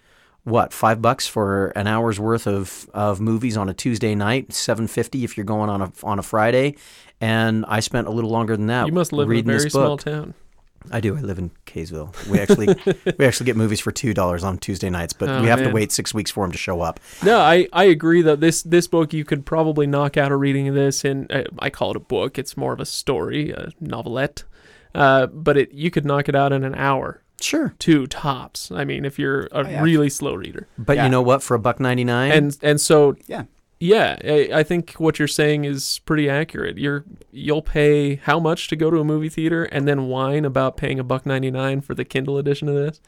what 0.44 0.72
five 0.72 1.01
bucks 1.01 1.27
for 1.29 1.68
an 1.68 1.87
hour's 1.87 2.18
worth 2.18 2.48
of, 2.48 2.90
of 2.92 3.20
movies 3.20 3.57
on 3.57 3.68
a 3.68 3.75
Tuesday 3.75 4.14
night, 4.14 4.53
seven 4.53 4.88
fifty 4.88 5.22
if 5.22 5.37
you're 5.37 5.46
going 5.46 5.70
on 5.70 5.83
a 5.83 5.92
on 6.03 6.18
a 6.18 6.22
Friday, 6.22 6.77
and 7.20 7.64
I 7.68 7.81
spent 7.81 8.09
a 8.09 8.11
little 8.11 8.31
longer 8.31 8.57
than 8.57 8.66
that. 8.66 8.87
You 8.87 8.92
must 8.92 9.12
live 9.12 9.31
in 9.31 9.38
a 9.38 9.42
very 9.42 9.70
small 9.70 9.96
town. 9.96 10.35
I 10.90 11.00
do. 11.00 11.16
I 11.16 11.20
live 11.20 11.38
in 11.38 11.50
Kaysville. 11.66 12.14
We 12.28 12.38
actually 12.40 12.66
we 13.18 13.24
actually 13.24 13.46
get 13.46 13.56
movies 13.56 13.80
for 13.80 13.92
two 13.92 14.12
dollars 14.14 14.42
on 14.44 14.58
Tuesday 14.58 14.90
nights, 14.90 15.12
but 15.12 15.28
Oh, 15.28 15.40
we 15.40 15.48
have 15.48 15.62
to 15.62 15.70
wait 15.70 15.92
six 15.92 16.12
weeks 16.12 16.30
for 16.30 16.44
them 16.44 16.52
to 16.52 16.58
show 16.58 16.80
up. 16.80 17.00
No, 17.24 17.38
I, 17.38 17.68
I 17.72 17.84
agree 17.84 18.22
that 18.22 18.40
this 18.40 18.62
this 18.62 18.86
book 18.88 19.12
you 19.12 19.24
could 19.24 19.46
probably 19.46 19.86
knock 19.86 20.16
out 20.16 20.32
a 20.32 20.36
reading 20.36 20.68
of 20.68 20.74
this 20.74 21.04
in 21.04 21.26
uh, 21.30 21.44
I 21.58 21.70
call 21.70 21.90
it 21.90 21.96
a 21.96 22.00
book. 22.00 22.38
It's 22.38 22.56
more 22.56 22.72
of 22.72 22.80
a 22.80 22.86
story, 22.86 23.50
a 23.50 23.70
novelette. 23.80 24.44
Uh, 24.94 25.26
but 25.26 25.56
it 25.56 25.72
you 25.72 25.90
could 25.90 26.04
knock 26.04 26.28
it 26.28 26.34
out 26.34 26.52
in 26.52 26.64
an 26.64 26.74
hour, 26.74 27.22
Sure. 27.40 27.74
two 27.78 28.06
tops. 28.06 28.70
I 28.70 28.84
mean, 28.84 29.04
if 29.06 29.18
you're 29.18 29.48
a 29.50 29.68
yeah. 29.68 29.82
really 29.82 30.10
slow 30.10 30.34
reader. 30.34 30.68
But 30.76 30.96
Yeah. 30.96 31.04
you 31.04 31.10
know 31.10 31.22
what? 31.22 31.42
For 31.42 31.54
a 31.54 31.58
buck 31.58 31.80
ninety 31.80 32.04
nine, 32.04 32.30
And 32.32 32.58
and 32.62 32.78
so 32.80 33.16
Yeah. 33.26 33.44
Yeah, 33.84 34.16
I, 34.24 34.48
I 34.60 34.62
think 34.62 34.92
what 34.94 35.18
you're 35.18 35.26
saying 35.26 35.64
is 35.64 35.98
pretty 36.04 36.28
accurate. 36.30 36.78
You're 36.78 37.04
you'll 37.32 37.62
pay 37.62 38.16
how 38.16 38.38
much 38.38 38.68
to 38.68 38.76
go 38.76 38.90
to 38.90 38.98
a 39.00 39.04
movie 39.04 39.28
theater 39.28 39.64
and 39.64 39.88
then 39.88 40.06
whine 40.06 40.44
about 40.44 40.76
paying 40.76 40.98
a 41.00 41.04
buck 41.04 41.26
ninety 41.26 41.50
nine 41.50 41.80
for 41.80 41.94
the 41.94 42.04
Kindle 42.04 42.38
edition 42.38 42.68
of 42.68 42.74
this. 42.76 43.00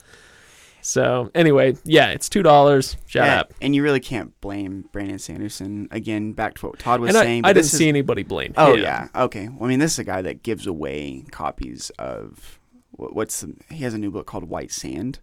So 0.81 1.31
anyway, 1.35 1.77
yeah, 1.85 2.09
it's 2.11 2.29
two 2.29 2.43
dollars. 2.43 2.97
Shut 3.07 3.25
Yeah, 3.25 3.41
up. 3.41 3.55
And 3.63 3.75
you 3.75 3.83
really 3.83 4.01
can't 4.01 4.39
blame 4.41 4.85
Brandon 4.93 5.19
Sanderson. 5.19 5.89
Again, 5.91 6.33
back 6.33 6.55
to 6.57 6.67
what 6.67 6.79
Todd 6.79 7.01
was 7.01 7.09
And 7.11 7.19
I, 7.19 7.23
saying. 7.23 7.45
I 7.45 7.49
but 7.51 7.53
didn't 7.55 7.67
see 7.67 7.85
is- 7.85 7.89
anybody 7.89 8.23
blame 8.23 8.53
Oh 8.57 8.75
him. 8.75 8.83
yeah, 8.83 9.09
okay. 9.15 9.49
Well, 9.49 9.65
I 9.65 9.69
mean, 9.69 9.79
this 9.79 9.93
is 9.93 9.99
a 10.01 10.05
guy 10.05 10.21
that 10.23 10.43
gives 10.43 10.67
away 10.67 11.25
copies 11.31 11.91
of 11.99 12.59
what's 12.91 13.41
the, 13.41 13.55
he 13.71 13.83
has 13.85 13.95
a 13.95 13.99
new 13.99 14.11
book 14.11 14.27
called 14.27 14.45
White 14.45 14.71
Sand. 14.73 15.21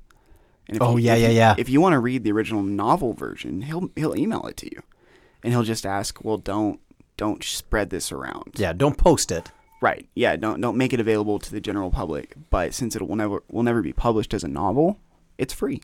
And 0.67 0.77
if 0.77 0.81
Oh, 0.81 0.97
you- 0.97 1.05
yeah, 1.05 1.15
yeah, 1.15 1.29
yeah. 1.29 1.55
If 1.57 1.69
you 1.69 1.79
want 1.81 1.93
to 1.93 1.99
read 1.99 2.23
the 2.23 2.31
original 2.31 2.63
novel 2.63 3.13
version, 3.13 3.61
he'll 3.63 3.91
he'll 3.95 4.15
email 4.17 4.45
it 4.47 4.57
to 4.57 4.65
you, 4.65 4.81
and 5.43 5.53
he'll 5.53 5.63
just 5.63 5.85
ask, 5.85 6.23
"Well, 6.23 6.37
don't 6.37 6.79
don't 7.17 7.43
spread 7.43 7.89
this 7.89 8.11
around." 8.11 8.53
yeah, 8.57 8.73
don't 8.73 8.97
post 8.97 9.31
it. 9.31 9.51
Right. 9.81 10.07
Yeah. 10.13 10.35
Don't 10.35 10.61
don't 10.61 10.77
make 10.77 10.93
it 10.93 10.99
available 10.99 11.39
to 11.39 11.51
the 11.51 11.59
general 11.59 11.89
public. 11.89 12.35
But 12.51 12.73
since 12.73 12.95
it 12.95 13.01
will 13.07 13.15
never 13.15 13.41
will 13.49 13.63
never 13.63 13.81
be 13.81 13.93
published 13.93 14.33
as 14.33 14.43
a 14.43 14.47
novel, 14.47 14.99
it's 15.39 15.53
free. 15.53 15.81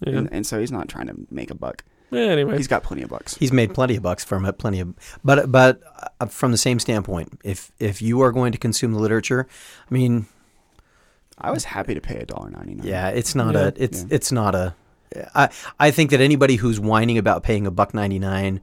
Yeah. 0.00 0.18
And, 0.18 0.28
and 0.32 0.46
so 0.46 0.58
he's 0.60 0.72
not 0.72 0.88
trying 0.88 1.06
to 1.06 1.14
make 1.30 1.50
a 1.50 1.54
buck. 1.54 1.84
Yeah, 2.10 2.20
anyway, 2.22 2.56
He's 2.56 2.68
got 2.68 2.82
plenty 2.84 3.02
of 3.02 3.08
bucks. 3.10 3.34
He's 3.34 3.52
made 3.52 3.74
plenty 3.74 3.96
of 3.96 4.02
bucks 4.02 4.24
from 4.24 4.44
it, 4.46 4.58
plenty 4.58 4.78
of. 4.80 4.94
But 5.24 5.50
but 5.50 5.80
uh, 6.20 6.26
from 6.26 6.50
the 6.52 6.56
same 6.58 6.78
standpoint, 6.78 7.40
if 7.44 7.72
if 7.80 8.00
you 8.02 8.20
are 8.20 8.30
going 8.32 8.52
to 8.52 8.58
consume 8.58 8.92
the 8.92 8.98
literature, 9.00 9.46
I 9.90 9.94
mean, 9.94 10.26
I 11.38 11.50
was 11.50 11.64
happy 11.64 11.94
to 11.94 12.00
pay 12.00 12.16
a 12.18 12.26
dollar 12.26 12.50
ninety 12.50 12.74
nine. 12.74 12.86
yeah, 12.86 13.08
it's 13.08 13.34
not 13.34 13.54
Yeah. 13.54 13.60
a 13.68 13.72
it's 13.76 14.02
Yeah. 14.02 14.08
it's 14.10 14.32
not 14.32 14.54
a. 14.54 14.74
I 15.34 15.48
I 15.80 15.90
think 15.90 16.10
that 16.10 16.20
anybody 16.20 16.56
who's 16.56 16.78
whining 16.80 17.18
about 17.18 17.42
paying 17.42 17.66
a 17.66 17.70
buck 17.70 17.94
ninety 17.94 18.18
nine 18.18 18.60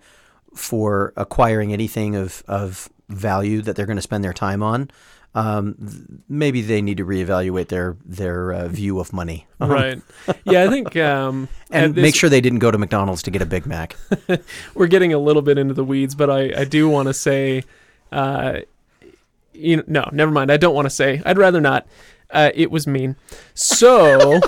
for 0.56 1.14
acquiring 1.18 1.74
anything 1.74 2.16
of 2.16 2.44
of 2.48 2.90
value 3.10 3.62
that 3.62 3.76
they're 3.76 3.86
going 3.86 3.98
to 3.98 4.02
spend 4.02 4.24
their 4.24 4.34
time 4.34 4.64
on. 4.64 4.90
Um, 5.36 6.22
maybe 6.30 6.62
they 6.62 6.80
need 6.80 6.98
to 6.98 7.06
reevaluate 7.06 7.70
their 7.70 7.98
their 8.06 8.52
uh, 8.54 8.68
view 8.68 9.00
of 9.00 9.12
money, 9.12 9.48
right. 9.60 10.00
Yeah, 10.46 10.64
I 10.64 10.68
think 10.70 10.96
um, 10.98 11.50
and 11.72 11.96
this- 11.96 12.02
make 12.04 12.16
sure 12.16 12.30
they 12.30 12.42
didn't 12.42 12.60
go 12.60 12.70
to 12.70 12.78
McDonald's 12.78 13.24
to 13.24 13.32
get 13.32 13.42
a 13.42 13.46
Big 13.48 13.66
Mac. 13.66 13.96
we're 14.76 14.88
getting 14.88 15.12
a 15.12 15.18
little 15.18 15.42
bit 15.42 15.58
into 15.58 15.74
the 15.74 15.84
weeds, 15.84 16.14
but 16.14 16.30
I, 16.30 16.62
I 16.62 16.66
do 16.66 16.88
want 16.88 17.08
to 17.08 17.16
say, 17.16 17.64
uh, 18.12 18.60
you 19.54 19.78
know, 19.78 19.84
no, 19.88 20.10
never 20.12 20.32
mind. 20.32 20.52
I 20.52 20.58
don't 20.58 20.76
want 20.76 20.86
to 20.86 20.92
say. 20.92 21.22
I'd 21.26 21.38
rather 21.40 21.60
not. 21.62 21.88
Uh, 22.30 22.52
it 22.54 22.70
was 22.70 22.86
mean. 22.86 23.16
So 23.56 24.40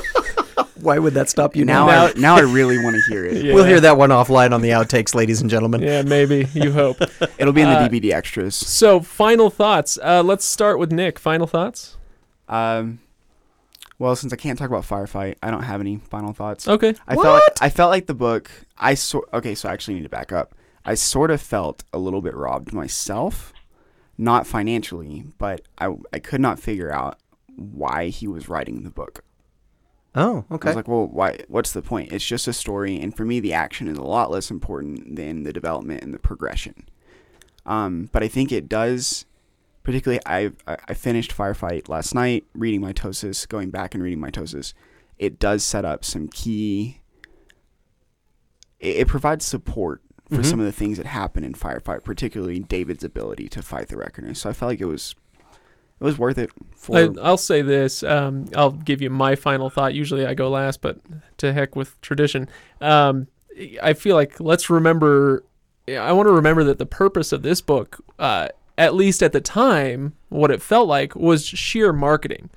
Why 0.81 0.99
would 0.99 1.13
that 1.13 1.29
stop 1.29 1.55
you 1.55 1.63
Now, 1.65 1.88
Now- 1.88 2.05
I, 2.07 2.13
now 2.17 2.35
I 2.35 2.41
really 2.41 2.77
want 2.77 2.95
to 2.97 3.01
hear 3.11 3.25
it. 3.25 3.43
yeah, 3.43 3.53
We'll 3.55 3.63
hear 3.65 3.79
that 3.79 3.97
one 3.97 4.09
offline 4.09 4.51
on 4.53 4.61
the 4.61 4.69
outtakes, 4.69 5.15
ladies 5.15 5.41
and 5.41 5.49
gentlemen. 5.49 5.81
Yeah, 5.81 6.01
maybe 6.01 6.47
you 6.53 6.71
hope. 6.71 6.97
It'll 7.38 7.53
be 7.53 7.61
in 7.61 7.69
the 7.69 7.77
Uh, 7.77 7.88
DVD 7.89 8.11
extras. 8.13 8.55
So, 8.55 8.99
final 8.99 9.49
thoughts. 9.49 9.97
Uh, 10.03 10.21
let's 10.23 10.43
start 10.45 10.77
with 10.79 10.91
Nick. 10.91 11.17
Final 11.19 11.47
thoughts. 11.47 11.97
Um, 12.49 12.99
well, 13.97 14.15
since 14.15 14.33
I 14.33 14.35
can't 14.35 14.59
talk 14.59 14.69
about 14.69 14.83
Firefight, 14.83 15.35
I 15.41 15.49
don't 15.51 15.63
have 15.63 15.79
any 15.79 15.97
final 15.97 16.33
thoughts. 16.33 16.67
Okay. 16.67 16.93
I 17.07 17.15
felt 17.15 17.25
like, 17.25 17.43
I 17.61 17.69
felt 17.69 17.89
like 17.91 18.07
the 18.07 18.13
book. 18.13 18.51
I 18.77 18.93
sort 18.95 19.29
okay, 19.33 19.55
so 19.55 19.69
I 19.69 19.73
actually 19.73 19.93
need 19.95 20.03
to 20.03 20.09
back 20.09 20.33
up. 20.33 20.53
I 20.83 20.95
sort 20.95 21.31
of 21.31 21.41
felt 21.41 21.83
a 21.93 21.97
little 21.97 22.21
bit 22.21 22.35
robbed 22.35 22.73
myself, 22.73 23.53
not 24.17 24.45
financially, 24.45 25.23
but 25.38 25.61
I 25.77 25.95
I 26.11 26.19
could 26.19 26.41
not 26.41 26.59
figure 26.59 26.91
out 26.91 27.17
why 27.55 28.09
he 28.09 28.27
was 28.27 28.49
writing 28.49 28.83
the 28.83 28.89
book. 28.91 29.23
Oh, 30.15 30.45
I 30.49 30.54
okay. 30.56 30.69
was 30.69 30.75
like, 30.75 30.88
well, 30.88 31.08
why? 31.08 31.39
What's 31.47 31.73
the 31.73 31.82
point? 31.82 32.12
It's 32.13 32.25
just 32.25 32.47
a 32.47 32.54
story, 32.54 32.99
and 32.99 33.15
for 33.15 33.25
me, 33.25 33.39
the 33.39 33.54
action 33.54 33.88
is 33.88 33.97
a 33.97 34.04
lot 34.04 34.32
less 34.32 34.49
important 34.49 35.15
than 35.15 35.43
the 35.43 35.51
development 35.54 36.04
and 36.04 36.13
the 36.13 36.19
progression. 36.19 36.88
Um, 37.65 38.10
but 38.12 38.23
I 38.23 38.28
think 38.28 38.51
it 38.51 38.69
does. 38.69 39.25
Particularly, 39.84 40.21
I 40.25 40.51
I 40.67 40.78
I 40.89 40.93
finished 40.93 41.36
Firefight 41.36 41.89
last 41.89 42.15
night, 42.15 42.45
reading 42.54 42.82
Mitosis, 42.82 43.47
going 43.47 43.69
back 43.69 43.93
and 43.93 44.01
reading 44.04 44.19
Mitosis. 44.19 44.73
It 45.19 45.38
does 45.39 45.63
set 45.63 45.86
up 45.86 46.04
some 46.06 46.28
key. 46.28 47.01
It, 48.80 48.95
it 48.97 49.08
provides 49.08 49.45
support 49.45 50.01
for 50.30 50.38
Mhm. 50.38 50.45
some 50.45 50.60
of 50.60 50.65
the 50.65 50.71
things 50.71 50.97
that 50.97 51.06
happen 51.06 51.43
in 51.43 51.54
Firefight, 51.54 52.04
particularly 52.04 52.60
David's 52.60 53.04
ability 53.04 53.47
to 53.49 53.62
fight 53.62 53.89
the 53.89 53.97
Reckoner. 53.97 54.34
So 54.34 54.49
I 54.49 54.54
felt 54.54 54.71
like 54.71 54.82
it 54.82 54.86
was, 54.86 55.13
it 55.99 56.03
was 56.03 56.17
worth 56.17 56.38
it. 56.38 56.51
For 56.75 56.97
I, 56.97 57.10
I'll 57.21 57.38
say 57.38 57.62
this. 57.62 58.03
Um, 58.03 58.45
I'll 58.55 58.71
give 58.71 59.01
you 59.01 59.10
my 59.10 59.36
final 59.36 59.69
thought. 59.69 59.93
Usually 59.93 60.25
I 60.25 60.34
go 60.34 60.49
last, 60.49 60.81
but 60.81 60.99
to 61.38 61.53
heck 61.53 61.75
with 61.75 61.99
tradition. 62.01 62.49
Um, 62.81 63.27
I 63.81 63.93
feel 63.93 64.15
like 64.15 64.39
let's 64.39 64.69
remember. 64.69 65.43
I 65.88 66.12
want 66.12 66.27
to 66.27 66.34
remember 66.34 66.63
that 66.65 66.79
the 66.79 66.86
purpose 66.86 67.31
of 67.31 67.43
this 67.43 67.62
book, 67.62 68.03
uh, 68.19 68.49
at 68.77 68.95
least 68.95 69.21
at 69.23 69.31
the 69.31 69.41
time, 69.41 70.13
what 70.29 70.51
it 70.51 70.62
felt 70.62 70.88
like 70.88 71.15
was 71.15 71.45
sheer 71.45 71.93
marketing. 71.93 72.49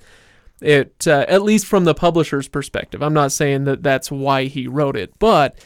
It, 0.61 1.07
uh, 1.07 1.25
at 1.29 1.43
least 1.43 1.67
from 1.67 1.85
the 1.85 1.95
publisher's 1.95 2.49
perspective. 2.49 3.01
I'm 3.01 3.15
not 3.15 3.31
saying 3.31 3.65
that 3.65 3.85
that's 3.85 4.11
why 4.11 4.47
he 4.47 4.67
wrote 4.67 4.97
it, 4.97 5.13
but 5.21 5.57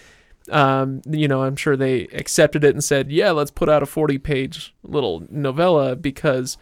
um, 0.50 1.00
you 1.08 1.28
know, 1.28 1.44
I'm 1.44 1.56
sure 1.56 1.76
they 1.76 2.08
accepted 2.08 2.64
it 2.64 2.74
and 2.74 2.84
said, 2.84 3.10
"Yeah, 3.10 3.30
let's 3.30 3.50
put 3.50 3.70
out 3.70 3.82
a 3.82 3.86
40-page 3.86 4.74
little 4.82 5.26
novella 5.30 5.96
because." 5.96 6.58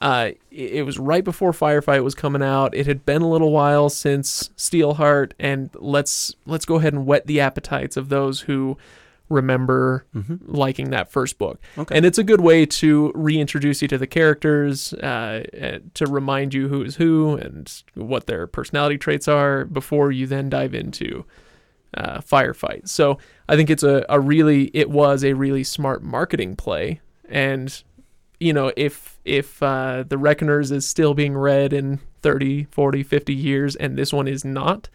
Uh, 0.00 0.30
it 0.50 0.86
was 0.86 0.98
right 0.98 1.24
before 1.24 1.52
Firefight 1.52 2.02
was 2.02 2.14
coming 2.14 2.42
out. 2.42 2.74
It 2.74 2.86
had 2.86 3.04
been 3.04 3.20
a 3.20 3.28
little 3.28 3.50
while 3.52 3.90
since 3.90 4.48
Steelheart, 4.56 5.32
and 5.38 5.68
let's 5.74 6.34
let's 6.46 6.64
go 6.64 6.76
ahead 6.76 6.94
and 6.94 7.04
whet 7.06 7.26
the 7.26 7.40
appetites 7.40 7.98
of 7.98 8.08
those 8.08 8.40
who 8.40 8.78
remember 9.28 10.06
liking 10.46 10.90
that 10.90 11.12
first 11.12 11.38
book. 11.38 11.60
Okay. 11.78 11.96
And 11.96 12.04
it's 12.04 12.18
a 12.18 12.24
good 12.24 12.40
way 12.40 12.66
to 12.66 13.12
reintroduce 13.14 13.80
you 13.80 13.88
to 13.88 13.98
the 13.98 14.06
characters, 14.06 14.92
uh, 14.94 15.44
to 15.94 16.06
remind 16.06 16.52
you 16.52 16.68
who 16.68 16.82
is 16.82 16.96
who 16.96 17.36
and 17.36 17.82
what 17.94 18.26
their 18.26 18.46
personality 18.46 18.98
traits 18.98 19.28
are 19.28 19.66
before 19.66 20.10
you 20.10 20.26
then 20.26 20.48
dive 20.48 20.74
into 20.74 21.24
uh, 21.94 22.18
Firefight. 22.18 22.88
So 22.88 23.18
I 23.48 23.56
think 23.56 23.70
it's 23.70 23.82
a, 23.82 24.04
a 24.08 24.18
really 24.18 24.70
it 24.74 24.90
was 24.90 25.22
a 25.24 25.34
really 25.34 25.62
smart 25.62 26.02
marketing 26.02 26.56
play, 26.56 27.00
and 27.28 27.82
you 28.40 28.52
know 28.52 28.72
if 28.76 29.18
if 29.24 29.62
uh, 29.62 30.02
the 30.08 30.18
Reckoners 30.18 30.70
is 30.72 30.86
still 30.88 31.14
being 31.14 31.36
read 31.36 31.72
in 31.72 32.00
30, 32.22 32.64
40, 32.64 33.02
50 33.02 33.34
years, 33.34 33.76
and 33.76 33.96
this 33.96 34.12
one 34.12 34.26
is 34.26 34.44
not. 34.44 34.88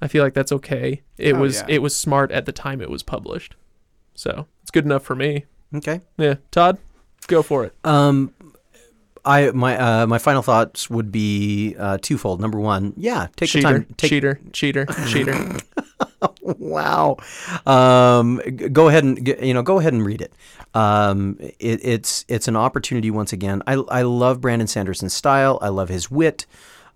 I 0.00 0.08
feel 0.08 0.24
like 0.24 0.34
that's 0.34 0.52
okay. 0.52 1.00
It 1.16 1.34
Oh, 1.34 1.40
was 1.40 1.56
yeah. 1.60 1.66
it 1.68 1.78
was 1.82 1.94
smart 1.96 2.30
at 2.32 2.44
the 2.44 2.52
time 2.52 2.80
it 2.80 2.90
was 2.90 3.02
published. 3.02 3.54
So 4.14 4.46
it's 4.62 4.70
good 4.70 4.84
enough 4.84 5.04
for 5.04 5.14
me. 5.14 5.44
Okay. 5.74 6.00
Yeah, 6.18 6.34
Todd, 6.50 6.78
go 7.28 7.42
for 7.42 7.64
it. 7.64 7.74
Um, 7.84 8.34
I 9.24 9.52
my 9.52 9.78
uh, 9.78 10.06
my 10.08 10.18
final 10.18 10.42
thoughts 10.42 10.90
would 10.90 11.12
be 11.12 11.76
uh, 11.78 11.98
twofold. 12.02 12.40
Number 12.40 12.58
one, 12.58 12.92
yeah, 12.96 13.28
take 13.36 13.48
cheater, 13.50 13.68
the 13.68 13.72
time. 13.84 13.94
Take, 13.96 14.08
cheater, 14.10 14.40
cheater, 14.52 14.86
cheater. 15.06 15.56
wow. 16.42 17.16
Um, 17.66 18.40
go 18.72 18.88
ahead 18.88 19.04
and 19.04 19.26
you 19.40 19.54
know 19.54 19.62
go 19.62 19.78
ahead 19.78 19.92
and 19.92 20.04
read 20.04 20.20
it. 20.20 20.32
Um, 20.74 21.36
it. 21.40 21.80
It's 21.84 22.24
it's 22.28 22.48
an 22.48 22.56
opportunity 22.56 23.10
once 23.10 23.32
again. 23.32 23.62
I 23.66 23.74
I 23.74 24.02
love 24.02 24.40
Brandon 24.40 24.68
Sanderson's 24.68 25.14
style. 25.14 25.58
I 25.62 25.68
love 25.68 25.88
his 25.88 26.10
wit. 26.10 26.46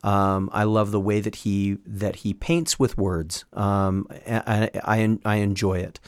Um, 0.03 0.51
I 0.53 0.65
love 0.65 0.91
the 0.91 1.01
way 1.01 1.21
that 1.21 1.37
he 1.37 1.79
that 1.87 2.17
he 2.17 2.35
paints 2.35 2.79
with 2.79 2.97
words. 2.97 3.45
Um, 3.53 4.07
I, 4.27 4.71
I 4.85 5.19
I 5.25 5.37
enjoy 5.37 5.79
it. 5.79 6.01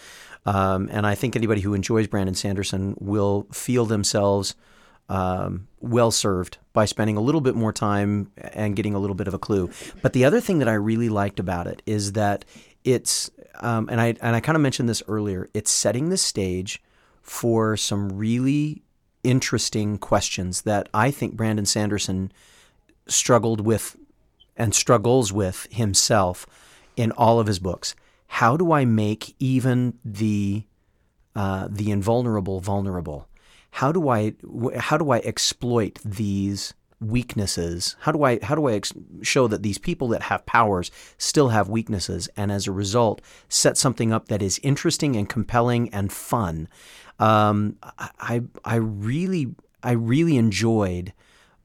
Um, 0.47 0.89
and 0.91 1.07
I 1.07 1.15
think 1.15 1.37
anybody 1.37 1.61
who 1.61 1.75
enjoys 1.75 2.07
Brandon 2.07 2.35
Sanderson 2.35 2.97
will 2.99 3.47
feel 3.53 3.85
themselves 3.85 4.55
um, 5.09 5.69
well 5.81 6.11
served 6.11 6.59
by 6.73 6.85
spending 6.85 7.17
a 7.17 7.21
little 7.21 7.41
bit 7.41 7.55
more 7.55 7.73
time 7.73 8.31
and 8.37 8.77
getting 8.77 8.95
a 8.95 8.99
little 8.99 9.15
bit 9.15 9.29
of 9.29 9.35
a 9.35 9.39
clue. 9.39 9.71
But 10.03 10.13
the 10.13 10.25
other 10.25 10.41
thing 10.41 10.59
that 10.59 10.69
I 10.69 10.75
really 10.75 11.09
liked 11.09 11.41
about 11.41 11.67
it 11.67 11.83
is 11.87 12.13
that 12.13 12.45
it's, 12.85 13.31
um, 13.57 13.89
and 13.91 14.01
I 14.01 14.15
and 14.21 14.37
I 14.37 14.41
kind 14.41 14.57
of 14.57 14.63
mentioned 14.63 14.89
this 14.89 15.03
earlier. 15.09 15.49
It's 15.55 15.71
setting 15.71 16.09
the 16.09 16.17
stage 16.17 16.83
for 17.23 17.77
some 17.77 18.17
really 18.17 18.83
interesting 19.25 19.99
questions 19.99 20.63
that 20.63 20.89
I 20.95 21.11
think 21.11 21.35
Brandon 21.35 21.67
Sanderson 21.67 22.33
struggled 23.07 23.61
with 23.61 23.97
and 24.57 24.75
struggles 24.75 25.33
with 25.33 25.67
himself 25.71 26.47
in 26.97 27.13
all 27.13 27.39
of 27.39 27.47
his 27.47 27.59
books. 27.59 27.95
How 28.27 28.57
do 28.57 28.73
I 28.73 28.85
make 28.85 29.35
even 29.39 29.99
the 30.05 30.65
uh, 31.35 31.69
the 31.71 31.91
invulnerable 31.91 32.61
vulnerable? 32.61 33.29
How 33.73 33.93
do 33.93 34.09
I 34.09 34.35
how 34.79 34.97
do 34.97 35.11
I 35.11 35.19
exploit 35.19 35.99
these 36.05 36.75
weaknesses? 37.01 37.97
How 38.01 38.13
do 38.13 38.23
I 38.25 38.39
how 38.43 38.55
do 38.55 38.67
I 38.67 38.73
ex- 38.73 38.93
show 39.23 39.47
that 39.49 39.63
these 39.63 39.79
people 39.79 40.09
that 40.09 40.23
have 40.23 40.47
powers 40.47 40.91
still 41.17 41.49
have 41.49 41.69
weaknesses, 41.69 42.29
and 42.37 42.51
as 42.51 42.67
a 42.67 42.73
result, 42.73 43.21
set 43.49 43.77
something 43.77 44.13
up 44.13 44.29
that 44.29 44.43
is 44.43 44.61
interesting 44.63 45.17
and 45.17 45.29
compelling 45.29 45.89
and 45.91 46.13
fun? 46.13 46.69
Um, 47.19 47.77
I 48.21 48.43
I 48.65 48.77
really 48.77 49.55
I 49.83 49.93
really 49.93 50.37
enjoyed 50.37 51.13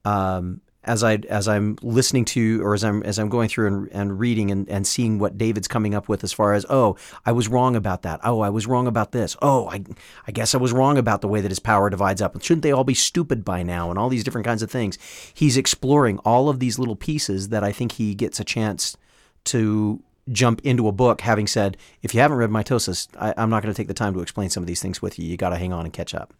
um, 0.04 0.60
as 0.84 1.02
I 1.02 1.16
as 1.28 1.48
I'm 1.48 1.76
listening 1.82 2.24
to 2.26 2.62
or 2.62 2.74
as 2.74 2.84
I'm 2.84 3.02
as 3.02 3.18
I'm 3.18 3.28
going 3.28 3.48
through 3.48 3.66
and, 3.66 3.88
and 3.92 4.18
reading 4.18 4.50
and, 4.50 4.68
and 4.68 4.86
seeing 4.86 5.18
what 5.18 5.38
David's 5.38 5.68
coming 5.68 5.94
up 5.94 6.08
with 6.08 6.22
as 6.24 6.32
far 6.32 6.52
as 6.54 6.66
oh 6.68 6.96
I 7.24 7.32
was 7.32 7.48
wrong 7.48 7.74
about 7.76 8.02
that. 8.02 8.20
Oh 8.22 8.40
I 8.40 8.50
was 8.50 8.66
wrong 8.66 8.86
about 8.86 9.12
this. 9.12 9.36
Oh 9.42 9.68
I 9.68 9.84
I 10.26 10.32
guess 10.32 10.54
I 10.54 10.58
was 10.58 10.72
wrong 10.72 10.98
about 10.98 11.20
the 11.20 11.28
way 11.28 11.40
that 11.40 11.50
his 11.50 11.58
power 11.58 11.90
divides 11.90 12.20
up. 12.20 12.40
Shouldn't 12.42 12.62
they 12.62 12.72
all 12.72 12.84
be 12.84 12.94
stupid 12.94 13.44
by 13.44 13.62
now 13.62 13.90
and 13.90 13.98
all 13.98 14.08
these 14.08 14.24
different 14.24 14.46
kinds 14.46 14.62
of 14.62 14.70
things? 14.70 14.98
He's 15.32 15.56
exploring 15.56 16.18
all 16.18 16.48
of 16.48 16.60
these 16.60 16.78
little 16.78 16.96
pieces 16.96 17.48
that 17.48 17.64
I 17.64 17.72
think 17.72 17.92
he 17.92 18.14
gets 18.14 18.38
a 18.38 18.44
chance 18.44 18.96
to 19.44 20.02
jump 20.30 20.60
into 20.64 20.88
a 20.88 20.92
book 20.92 21.20
having 21.20 21.46
said 21.46 21.76
if 22.02 22.14
you 22.14 22.20
haven't 22.20 22.38
read 22.38 22.48
mitosis 22.48 23.08
I, 23.18 23.34
I'm 23.36 23.50
not 23.50 23.62
going 23.62 23.72
to 23.72 23.76
take 23.76 23.88
the 23.88 23.94
time 23.94 24.14
to 24.14 24.20
explain 24.20 24.48
some 24.48 24.62
of 24.62 24.66
these 24.66 24.80
things 24.80 25.02
with 25.02 25.18
you. 25.18 25.26
You 25.26 25.36
got 25.36 25.50
to 25.50 25.56
hang 25.56 25.72
on 25.72 25.84
and 25.84 25.92
catch 25.92 26.14
up 26.14 26.32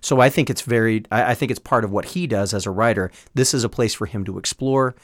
so 0.00 0.20
I 0.20 0.30
think 0.30 0.50
it's 0.50 0.62
very, 0.62 1.04
I, 1.10 1.32
I 1.32 1.34
think 1.34 1.50
it's 1.50 1.60
part 1.60 1.84
of 1.84 1.90
what 1.90 2.06
he 2.06 2.26
does 2.26 2.54
as 2.54 2.66
a 2.66 2.70
writer. 2.70 3.10
This 3.34 3.54
is 3.54 3.64
a 3.64 3.68
place 3.68 3.94
for 3.94 4.06
him 4.06 4.24
to 4.24 4.38
explore, 4.38 4.94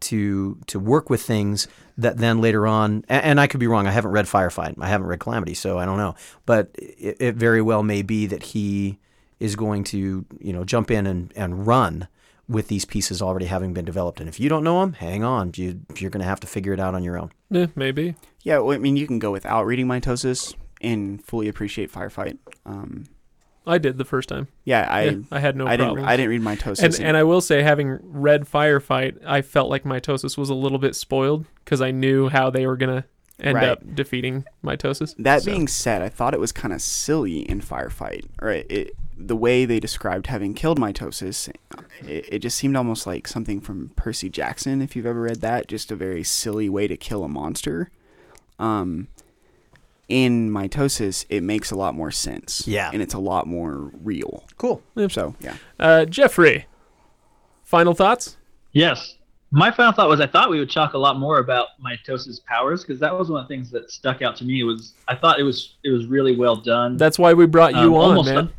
to 0.00 0.58
to 0.66 0.78
work 0.78 1.10
with 1.10 1.20
things 1.22 1.68
that 1.98 2.16
then 2.16 2.40
later 2.40 2.66
on, 2.66 3.04
and, 3.08 3.24
and 3.24 3.40
I 3.40 3.46
could 3.46 3.60
be 3.60 3.66
wrong. 3.66 3.86
I 3.86 3.90
haven't 3.90 4.12
read 4.12 4.26
Firefight. 4.26 4.76
I 4.80 4.88
haven't 4.88 5.06
read 5.06 5.20
Calamity, 5.20 5.54
so 5.54 5.78
I 5.78 5.84
don't 5.84 5.98
know. 5.98 6.14
But 6.46 6.70
it, 6.74 7.16
it 7.20 7.34
very 7.34 7.60
well 7.60 7.82
may 7.82 8.02
be 8.02 8.26
that 8.26 8.42
he 8.42 8.98
is 9.38 9.56
going 9.56 9.84
to, 9.84 10.24
you 10.38 10.52
know, 10.52 10.64
jump 10.64 10.90
in 10.90 11.06
and, 11.06 11.32
and 11.34 11.66
run 11.66 12.08
with 12.48 12.68
these 12.68 12.84
pieces 12.84 13.22
already 13.22 13.46
having 13.46 13.72
been 13.72 13.84
developed. 13.84 14.20
And 14.20 14.28
if 14.28 14.40
you 14.40 14.48
don't 14.48 14.64
know 14.64 14.80
them, 14.80 14.94
hang 14.94 15.22
on. 15.22 15.52
You, 15.54 15.80
you're 15.96 16.10
going 16.10 16.20
to 16.20 16.26
have 16.28 16.40
to 16.40 16.46
figure 16.46 16.72
it 16.72 16.80
out 16.80 16.94
on 16.94 17.04
your 17.04 17.18
own. 17.18 17.30
yeah, 17.48 17.66
maybe. 17.76 18.16
Yeah, 18.42 18.58
well, 18.58 18.74
I 18.74 18.78
mean, 18.78 18.96
you 18.96 19.06
can 19.06 19.18
go 19.18 19.30
without 19.30 19.66
reading 19.66 19.86
Mitosis 19.86 20.54
and 20.80 21.24
fully 21.24 21.48
appreciate 21.48 21.92
Firefight. 21.92 22.38
Um, 22.66 23.04
I 23.70 23.78
did 23.78 23.96
the 23.98 24.04
first 24.04 24.28
time. 24.28 24.48
yeah, 24.64 24.86
I 24.90 25.02
Yeah, 25.04 25.16
I 25.32 25.38
had 25.40 25.56
no 25.56 25.66
I 25.66 25.76
didn't. 25.76 25.98
I 26.00 26.16
didn't 26.16 26.30
read 26.30 26.42
Mitosis. 26.42 26.82
and 26.82 27.00
and 27.00 27.16
I 27.16 27.22
will 27.22 27.40
say, 27.40 27.62
having 27.62 27.98
read 28.02 28.42
Firefight, 28.44 29.16
I 29.26 29.42
felt 29.42 29.70
like 29.70 29.84
Mitosis 29.84 30.36
was 30.36 30.50
a 30.50 30.54
little 30.54 30.78
bit 30.78 30.94
spoiled 30.96 31.46
because 31.64 31.80
I 31.80 31.90
knew 31.90 32.28
how 32.28 32.50
they 32.50 32.66
were 32.66 32.76
gonna 32.76 33.04
end 33.38 33.54
Right. 33.54 33.68
up 33.70 33.94
defeating 33.94 34.44
Mitosis. 34.62 35.14
that 35.18 35.42
So- 35.42 35.50
being 35.50 35.66
said, 35.68 36.02
I 36.02 36.08
thought 36.10 36.34
it 36.34 36.40
was 36.40 36.52
kind 36.52 36.74
of 36.74 36.82
silly 36.82 37.48
in 37.48 37.60
Firefight. 37.62 38.26
Right, 38.42 38.66
it, 38.70 38.94
the 39.16 39.36
way 39.36 39.64
they 39.66 39.80
described 39.80 40.26
having 40.28 40.54
killed 40.54 40.78
Mitosis, 40.80 41.48
it, 42.06 42.26
it 42.30 42.38
just 42.40 42.56
seemed 42.58 42.76
almost 42.76 43.06
like 43.06 43.26
something 43.28 43.60
from 43.60 43.90
Percy 43.96 44.28
Jackson. 44.30 44.80
If 44.82 44.94
you've 44.96 45.06
ever 45.06 45.20
read 45.22 45.40
that, 45.42 45.68
just 45.68 45.90
a 45.92 45.96
very 45.96 46.22
silly 46.24 46.68
way 46.68 46.86
to 46.88 46.96
kill 46.96 47.22
a 47.24 47.28
monster. 47.28 47.90
Um, 48.58 49.08
in 50.10 50.50
Mitosis, 50.50 51.24
it 51.28 51.42
makes 51.42 51.70
a 51.70 51.76
lot 51.76 51.94
more 51.94 52.10
sense. 52.10 52.66
Yeah. 52.66 52.90
and 52.92 53.00
it's 53.00 53.14
a 53.14 53.18
lot 53.18 53.46
more 53.46 53.90
real. 54.02 54.44
Cool. 54.58 54.82
So 55.08 55.34
yeah. 55.40 55.56
uh, 55.78 56.04
Jeffrey, 56.04 56.66
final 57.64 57.94
thoughts? 57.94 58.36
Yes. 58.72 59.16
My 59.52 59.70
final 59.72 59.92
thought 59.92 60.08
was 60.08 60.20
I 60.20 60.26
thought 60.28 60.48
we 60.48 60.60
would 60.60 60.70
talk 60.70 60.92
a 60.94 60.98
lot 60.98 61.18
more 61.18 61.38
about 61.38 61.68
mitosis 61.84 62.44
powers 62.44 62.82
because 62.82 63.00
that 63.00 63.16
was 63.16 63.30
one 63.30 63.42
of 63.42 63.48
the 63.48 63.54
things 63.54 63.70
that 63.72 63.90
stuck 63.90 64.22
out 64.22 64.36
to 64.36 64.44
me. 64.44 64.62
Was 64.62 64.94
I 65.08 65.16
thought 65.16 65.40
it 65.40 65.42
was 65.42 65.74
it 65.82 65.90
was 65.90 66.06
really 66.06 66.36
well 66.36 66.54
done. 66.54 66.96
That's 66.96 67.18
why 67.18 67.32
we 67.32 67.46
brought 67.46 67.72
you 67.74 67.80
Um, 67.80 67.94
on, 67.94 68.16
almost 68.16 68.32
man. 68.32 68.52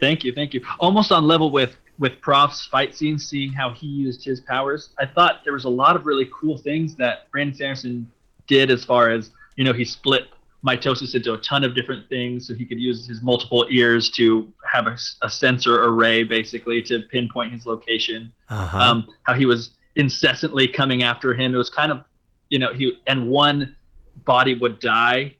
Thank 0.00 0.22
you, 0.22 0.32
thank 0.32 0.54
you. 0.54 0.64
Almost 0.78 1.10
on 1.10 1.26
level 1.26 1.50
with 1.50 1.76
with 1.98 2.20
Prof's 2.20 2.66
fight 2.66 2.94
scenes, 2.94 3.26
seeing 3.26 3.52
how 3.52 3.70
he 3.70 3.88
used 3.88 4.24
his 4.24 4.40
powers. 4.40 4.90
I 5.00 5.06
thought 5.06 5.40
there 5.42 5.52
was 5.54 5.64
a 5.64 5.68
lot 5.68 5.96
of 5.96 6.06
really 6.06 6.30
cool 6.32 6.56
things 6.56 6.94
that 6.94 7.28
Brandon 7.32 7.56
Sanderson 7.56 8.08
did 8.46 8.70
as 8.70 8.84
far 8.84 9.10
as 9.10 9.30
you 9.58 9.64
know 9.64 9.72
he 9.72 9.84
split 9.84 10.28
mitosis 10.64 11.14
into 11.14 11.34
a 11.34 11.38
ton 11.38 11.64
of 11.64 11.74
different 11.74 12.08
things, 12.08 12.46
so 12.46 12.54
he 12.54 12.64
could 12.64 12.80
use 12.80 13.06
his 13.06 13.22
multiple 13.22 13.66
ears 13.70 14.08
to 14.10 14.50
have 14.72 14.86
a 14.86 15.28
sensor 15.28 15.84
array 15.84 16.22
basically 16.22 16.80
to 16.82 17.00
pinpoint 17.10 17.52
his 17.52 17.66
location. 17.66 18.32
Uh-huh. 18.48 18.78
Um, 18.78 19.08
how 19.24 19.34
he 19.34 19.46
was 19.46 19.70
incessantly 19.96 20.68
coming 20.68 21.02
after 21.02 21.34
him. 21.34 21.54
It 21.54 21.58
was 21.58 21.70
kind 21.70 21.90
of 21.92 22.04
you 22.48 22.58
know 22.60 22.72
he 22.72 22.98
and 23.08 23.28
one 23.28 23.76
body 24.24 24.54
would 24.54 24.78
die 24.78 25.34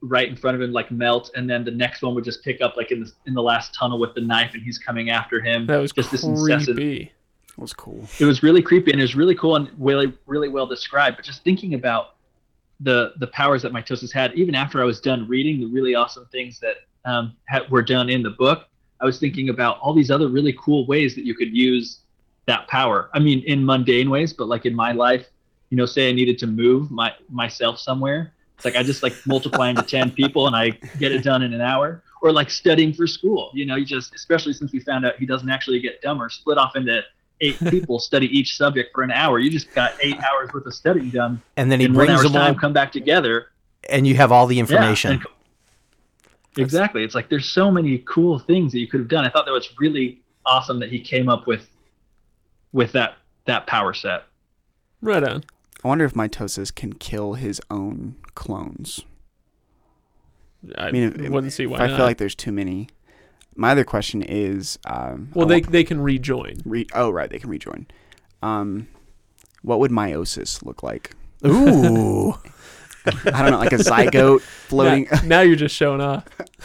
right 0.00 0.28
in 0.28 0.36
front 0.36 0.54
of 0.54 0.60
him 0.60 0.72
like 0.72 0.90
melt 0.90 1.30
and 1.34 1.48
then 1.48 1.64
the 1.64 1.70
next 1.70 2.02
one 2.02 2.14
would 2.14 2.24
just 2.24 2.44
pick 2.44 2.60
up 2.60 2.76
like 2.76 2.90
in 2.90 3.00
the 3.00 3.12
in 3.26 3.34
the 3.34 3.42
last 3.42 3.74
tunnel 3.74 3.98
with 3.98 4.14
the 4.14 4.20
knife 4.20 4.50
and 4.54 4.62
he's 4.62 4.78
coming 4.78 5.08
after 5.10 5.40
him 5.40 5.66
That 5.66 5.78
was 5.78 5.92
just 5.92 6.10
this 6.10 6.24
incessant 6.24 6.76
creepy. 6.76 7.12
It 7.48 7.58
was 7.58 7.72
cool. 7.72 8.06
it 8.18 8.24
was 8.24 8.42
really 8.42 8.60
creepy 8.60 8.90
and 8.90 9.00
it 9.00 9.04
was 9.04 9.14
really 9.14 9.34
cool 9.34 9.56
and 9.56 9.70
really 9.78 10.12
really 10.26 10.48
well 10.48 10.66
described 10.66 11.16
but 11.16 11.24
just 11.24 11.42
thinking 11.42 11.72
about 11.74 12.13
the 12.84 13.12
the 13.18 13.26
powers 13.28 13.62
that 13.62 13.72
mitosis 13.72 14.12
had 14.12 14.32
even 14.34 14.54
after 14.54 14.80
i 14.80 14.84
was 14.84 15.00
done 15.00 15.26
reading 15.26 15.58
the 15.58 15.66
really 15.66 15.94
awesome 15.94 16.26
things 16.30 16.60
that 16.60 16.76
um, 17.06 17.34
had, 17.46 17.68
were 17.70 17.82
done 17.82 18.08
in 18.08 18.22
the 18.22 18.30
book 18.30 18.68
i 19.00 19.04
was 19.04 19.18
thinking 19.18 19.48
about 19.48 19.78
all 19.80 19.92
these 19.92 20.10
other 20.10 20.28
really 20.28 20.54
cool 20.58 20.86
ways 20.86 21.14
that 21.14 21.24
you 21.24 21.34
could 21.34 21.54
use 21.54 22.00
that 22.46 22.68
power. 22.68 23.08
I 23.14 23.20
mean 23.20 23.42
in 23.44 23.64
mundane 23.64 24.10
ways 24.10 24.32
but 24.32 24.48
like 24.48 24.66
in 24.66 24.74
my 24.74 24.92
life 24.92 25.26
you 25.70 25.76
know 25.76 25.86
say 25.86 26.10
i 26.10 26.12
needed 26.12 26.38
to 26.38 26.46
move 26.46 26.90
my 26.90 27.12
myself 27.30 27.78
somewhere 27.78 28.34
it's 28.54 28.64
like 28.64 28.76
i 28.76 28.82
just 28.82 29.02
like 29.02 29.14
multiply 29.26 29.70
into 29.70 29.82
10 29.82 30.10
people 30.10 30.46
and 30.46 30.54
i 30.54 30.70
get 30.98 31.10
it 31.10 31.24
done 31.24 31.42
in 31.42 31.52
an 31.52 31.60
hour. 31.60 32.02
Or 32.22 32.32
like 32.32 32.48
studying 32.48 32.94
for 32.94 33.06
school 33.06 33.50
you 33.52 33.66
know 33.66 33.76
you 33.76 33.84
just 33.84 34.14
especially 34.14 34.54
since 34.54 34.72
we 34.72 34.80
found 34.80 35.04
out 35.04 35.16
he 35.18 35.26
doesn't 35.26 35.50
actually 35.50 35.80
get 35.80 36.00
dumber 36.00 36.30
split 36.30 36.56
off 36.56 36.74
into 36.74 37.02
eight 37.44 37.58
people 37.70 37.98
study 37.98 38.26
each 38.36 38.56
subject 38.56 38.90
for 38.94 39.02
an 39.02 39.10
hour 39.10 39.38
you 39.38 39.50
just 39.50 39.72
got 39.74 39.92
eight 40.00 40.16
uh, 40.18 40.22
hours 40.32 40.50
worth 40.52 40.66
of 40.66 40.74
studying 40.74 41.10
done 41.10 41.40
And 41.56 41.70
then 41.70 41.80
he 41.80 41.86
in 41.86 41.92
brings 41.92 42.10
hour's 42.12 42.22
them 42.24 42.36
all, 42.36 42.46
time 42.46 42.54
come 42.56 42.72
back 42.72 42.90
together 42.92 43.48
and 43.90 44.06
you 44.06 44.14
have 44.16 44.32
all 44.32 44.46
the 44.46 44.56
yeah, 44.56 44.60
information. 44.60 45.12
and- 45.12 45.26
exactly 46.56 47.02
it's 47.04 47.14
like 47.16 47.28
there's 47.28 47.48
so 47.48 47.70
many 47.70 47.98
cool 48.06 48.38
things 48.38 48.70
that 48.72 48.78
you 48.78 48.86
could 48.86 49.00
have 49.00 49.08
done 49.08 49.24
i 49.24 49.28
thought 49.28 49.44
that 49.44 49.50
was 49.52 49.68
really 49.78 50.20
awesome 50.46 50.78
that 50.78 50.88
he 50.90 51.00
came 51.00 51.28
up 51.28 51.46
with 51.48 51.68
with 52.72 52.92
that 52.92 53.16
that 53.46 53.66
power 53.66 53.92
set 53.92 54.24
Right 55.02 55.22
on. 55.22 55.44
I 55.84 55.88
wonder 55.88 56.06
if 56.06 56.14
mitosis 56.14 56.74
can 56.74 56.94
kill 56.94 57.34
his 57.34 57.60
own 57.70 58.14
clones. 58.34 59.02
I, 60.78 60.90
mean, 60.92 61.12
if- 61.22 61.30
wouldn't 61.30 61.52
see 61.52 61.66
why 61.66 61.76
if 61.76 61.82
I 61.82 61.86
not. 61.88 61.96
feel 61.98 62.06
like 62.06 62.16
there's 62.16 62.34
too 62.34 62.52
many. 62.52 62.88
My 63.56 63.70
other 63.70 63.84
question 63.84 64.22
is, 64.22 64.78
um, 64.86 65.28
well, 65.34 65.46
I 65.46 65.48
they 65.48 65.54
want- 65.60 65.72
they 65.72 65.84
can 65.84 66.00
rejoin. 66.00 66.56
re- 66.64 66.86
oh 66.94 67.10
right, 67.10 67.30
they 67.30 67.38
can 67.38 67.50
rejoin. 67.50 67.86
Um, 68.42 68.88
what 69.62 69.78
would 69.80 69.90
meiosis 69.90 70.64
look 70.64 70.82
like? 70.82 71.12
Ooh. 71.46 72.34
I 73.06 73.42
don't 73.42 73.50
know, 73.50 73.58
like 73.58 73.72
a 73.72 73.76
zygote 73.76 74.40
floating. 74.68 75.08
Now, 75.10 75.20
now 75.24 75.40
you're 75.40 75.56
just 75.56 75.74
showing 75.74 76.00
off. 76.00 76.24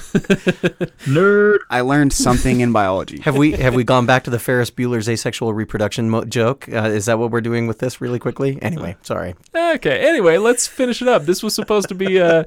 nerd 1.05 1.59
I 1.69 1.81
learned 1.81 2.13
something 2.13 2.61
in 2.61 2.71
biology. 2.71 3.19
have 3.21 3.35
we 3.35 3.51
have 3.53 3.75
we 3.75 3.83
gone 3.83 4.05
back 4.05 4.23
to 4.23 4.29
the 4.29 4.39
Ferris 4.39 4.71
Bueller's 4.71 5.09
asexual 5.09 5.53
reproduction 5.53 6.09
mo- 6.09 6.23
joke? 6.23 6.67
Uh, 6.71 6.83
is 6.83 7.05
that 7.07 7.19
what 7.19 7.31
we're 7.31 7.41
doing 7.41 7.67
with 7.67 7.79
this 7.79 7.99
really 7.99 8.19
quickly? 8.19 8.57
Anyway, 8.61 8.95
sorry. 9.01 9.35
Okay. 9.55 10.07
Anyway, 10.07 10.37
let's 10.37 10.67
finish 10.67 11.01
it 11.01 11.07
up. 11.07 11.25
This 11.25 11.43
was 11.43 11.53
supposed 11.53 11.89
to 11.89 11.95
be 11.95 12.19
uh, 12.19 12.43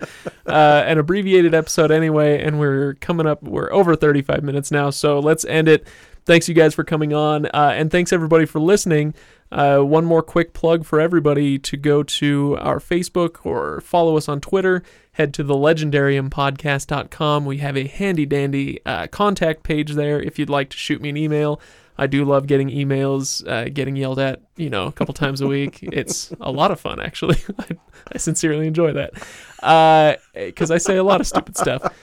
uh, 0.47 0.85
an 0.87 0.99
abbreviated 0.99 1.55
episode 1.55 1.91
anyway, 1.91 2.43
and 2.43 2.59
we're 2.59 2.95
coming 2.95 3.27
up. 3.27 3.43
We're 3.43 3.73
over 3.73 3.95
35 3.95 4.43
minutes 4.43 4.71
now, 4.71 4.91
so 4.91 5.19
let's 5.19 5.45
end 5.45 5.69
it. 5.69 5.87
Thanks 6.25 6.49
you 6.49 6.55
guys 6.55 6.73
for 6.75 6.85
coming 6.85 7.13
on, 7.13 7.47
uh, 7.47 7.73
and 7.75 7.91
thanks 7.91 8.13
everybody 8.13 8.47
for 8.47 8.61
listening. 8.61 9.15
Uh, 9.53 9.81
one 9.81 10.07
more 10.07 10.23
quick 10.23 10.55
plug 10.55 10.85
for 10.85 10.99
everybody 10.99 11.59
to 11.59 11.77
go 11.77 12.03
to 12.03 12.57
our 12.59 12.79
Facebook 12.79 13.45
or 13.45 13.83
follow 13.83 14.17
us 14.17 14.27
on 14.27 14.41
Twitter. 14.41 14.83
Head 15.15 15.35
to 15.35 15.43
the 15.43 15.55
legendariumpodcast.com. 15.55 17.45
We 17.45 17.59
have 17.59 17.77
a 17.77 17.87
handy 17.87 18.25
dandy 18.25 18.81
uh, 18.87 19.09
contact 19.09 19.63
page 19.63 19.93
there 19.93 20.19
if 20.23 20.39
you'd 20.39 20.49
like 20.49 20.71
to 20.71 20.77
shoot 20.79 21.03
me 21.03 21.11
an 21.11 21.19
email. 21.19 21.61
I 21.99 22.07
do 22.07 22.25
love 22.25 22.47
getting 22.47 22.71
emails, 22.71 23.47
uh, 23.47 23.69
getting 23.69 23.95
yelled 23.95 24.19
at, 24.19 24.41
you 24.57 24.71
know, 24.71 24.87
a 24.87 24.93
couple 24.93 25.13
times 25.13 25.43
a 25.43 25.47
week. 25.47 25.81
It's 25.93 26.33
a 26.41 26.51
lot 26.51 26.71
of 26.71 26.81
fun, 26.81 26.99
actually. 26.99 27.37
I, 27.59 27.77
I 28.11 28.17
sincerely 28.17 28.67
enjoy 28.67 28.95
that 28.95 30.19
because 30.33 30.71
I 30.71 30.79
say 30.79 30.97
a 30.97 31.05
lot 31.05 31.21
of 31.21 31.27
stupid 31.27 31.59
stuff. 31.59 31.95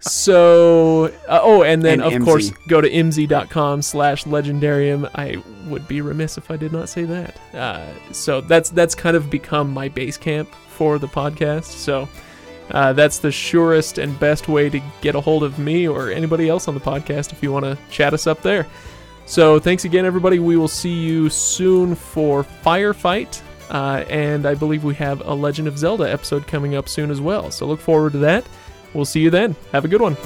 So, 0.00 1.04
uh, 1.28 1.38
oh, 1.40 1.62
and 1.62 1.84
then 1.84 2.00
And 2.00 2.12
of 2.12 2.24
course 2.24 2.50
go 2.66 2.80
to 2.80 2.90
Imzy.com 2.90 3.82
slash 3.82 4.24
legendarium. 4.24 5.08
I 5.14 5.40
would 5.70 5.86
be 5.86 6.00
remiss 6.00 6.36
if 6.36 6.50
I 6.50 6.56
did 6.56 6.72
not 6.72 6.88
say 6.88 7.04
that. 7.04 7.36
Uh, 7.54 7.86
so 8.12 8.40
that's 8.40 8.70
that's 8.70 8.96
kind 8.96 9.16
of 9.16 9.30
become 9.30 9.72
my 9.72 9.88
base 9.88 10.16
camp 10.16 10.52
for 10.70 10.98
the 10.98 11.06
podcast. 11.06 11.66
So. 11.66 12.08
Uh, 12.70 12.92
that's 12.92 13.18
the 13.18 13.32
surest 13.32 13.98
and 13.98 14.18
best 14.20 14.48
way 14.48 14.68
to 14.68 14.80
get 15.00 15.14
a 15.14 15.20
hold 15.20 15.42
of 15.42 15.58
me 15.58 15.88
or 15.88 16.10
anybody 16.10 16.48
else 16.48 16.68
on 16.68 16.74
the 16.74 16.80
podcast 16.80 17.32
if 17.32 17.42
you 17.42 17.52
want 17.52 17.64
to 17.64 17.78
chat 17.90 18.12
us 18.12 18.26
up 18.26 18.42
there. 18.42 18.66
So 19.26 19.58
thanks 19.58 19.84
again, 19.84 20.04
everybody. 20.04 20.38
We 20.38 20.56
will 20.56 20.68
see 20.68 20.92
you 20.92 21.28
soon 21.28 21.94
for 21.94 22.44
Firefight. 22.44 23.42
Uh, 23.70 24.04
and 24.08 24.46
I 24.46 24.54
believe 24.54 24.84
we 24.84 24.94
have 24.94 25.20
a 25.26 25.34
Legend 25.34 25.68
of 25.68 25.78
Zelda 25.78 26.10
episode 26.10 26.46
coming 26.46 26.74
up 26.74 26.88
soon 26.88 27.10
as 27.10 27.20
well. 27.20 27.50
So 27.50 27.66
look 27.66 27.80
forward 27.80 28.12
to 28.12 28.18
that. 28.18 28.46
We'll 28.94 29.04
see 29.04 29.20
you 29.20 29.30
then. 29.30 29.54
Have 29.72 29.84
a 29.84 29.88
good 29.88 30.00
one. 30.00 30.16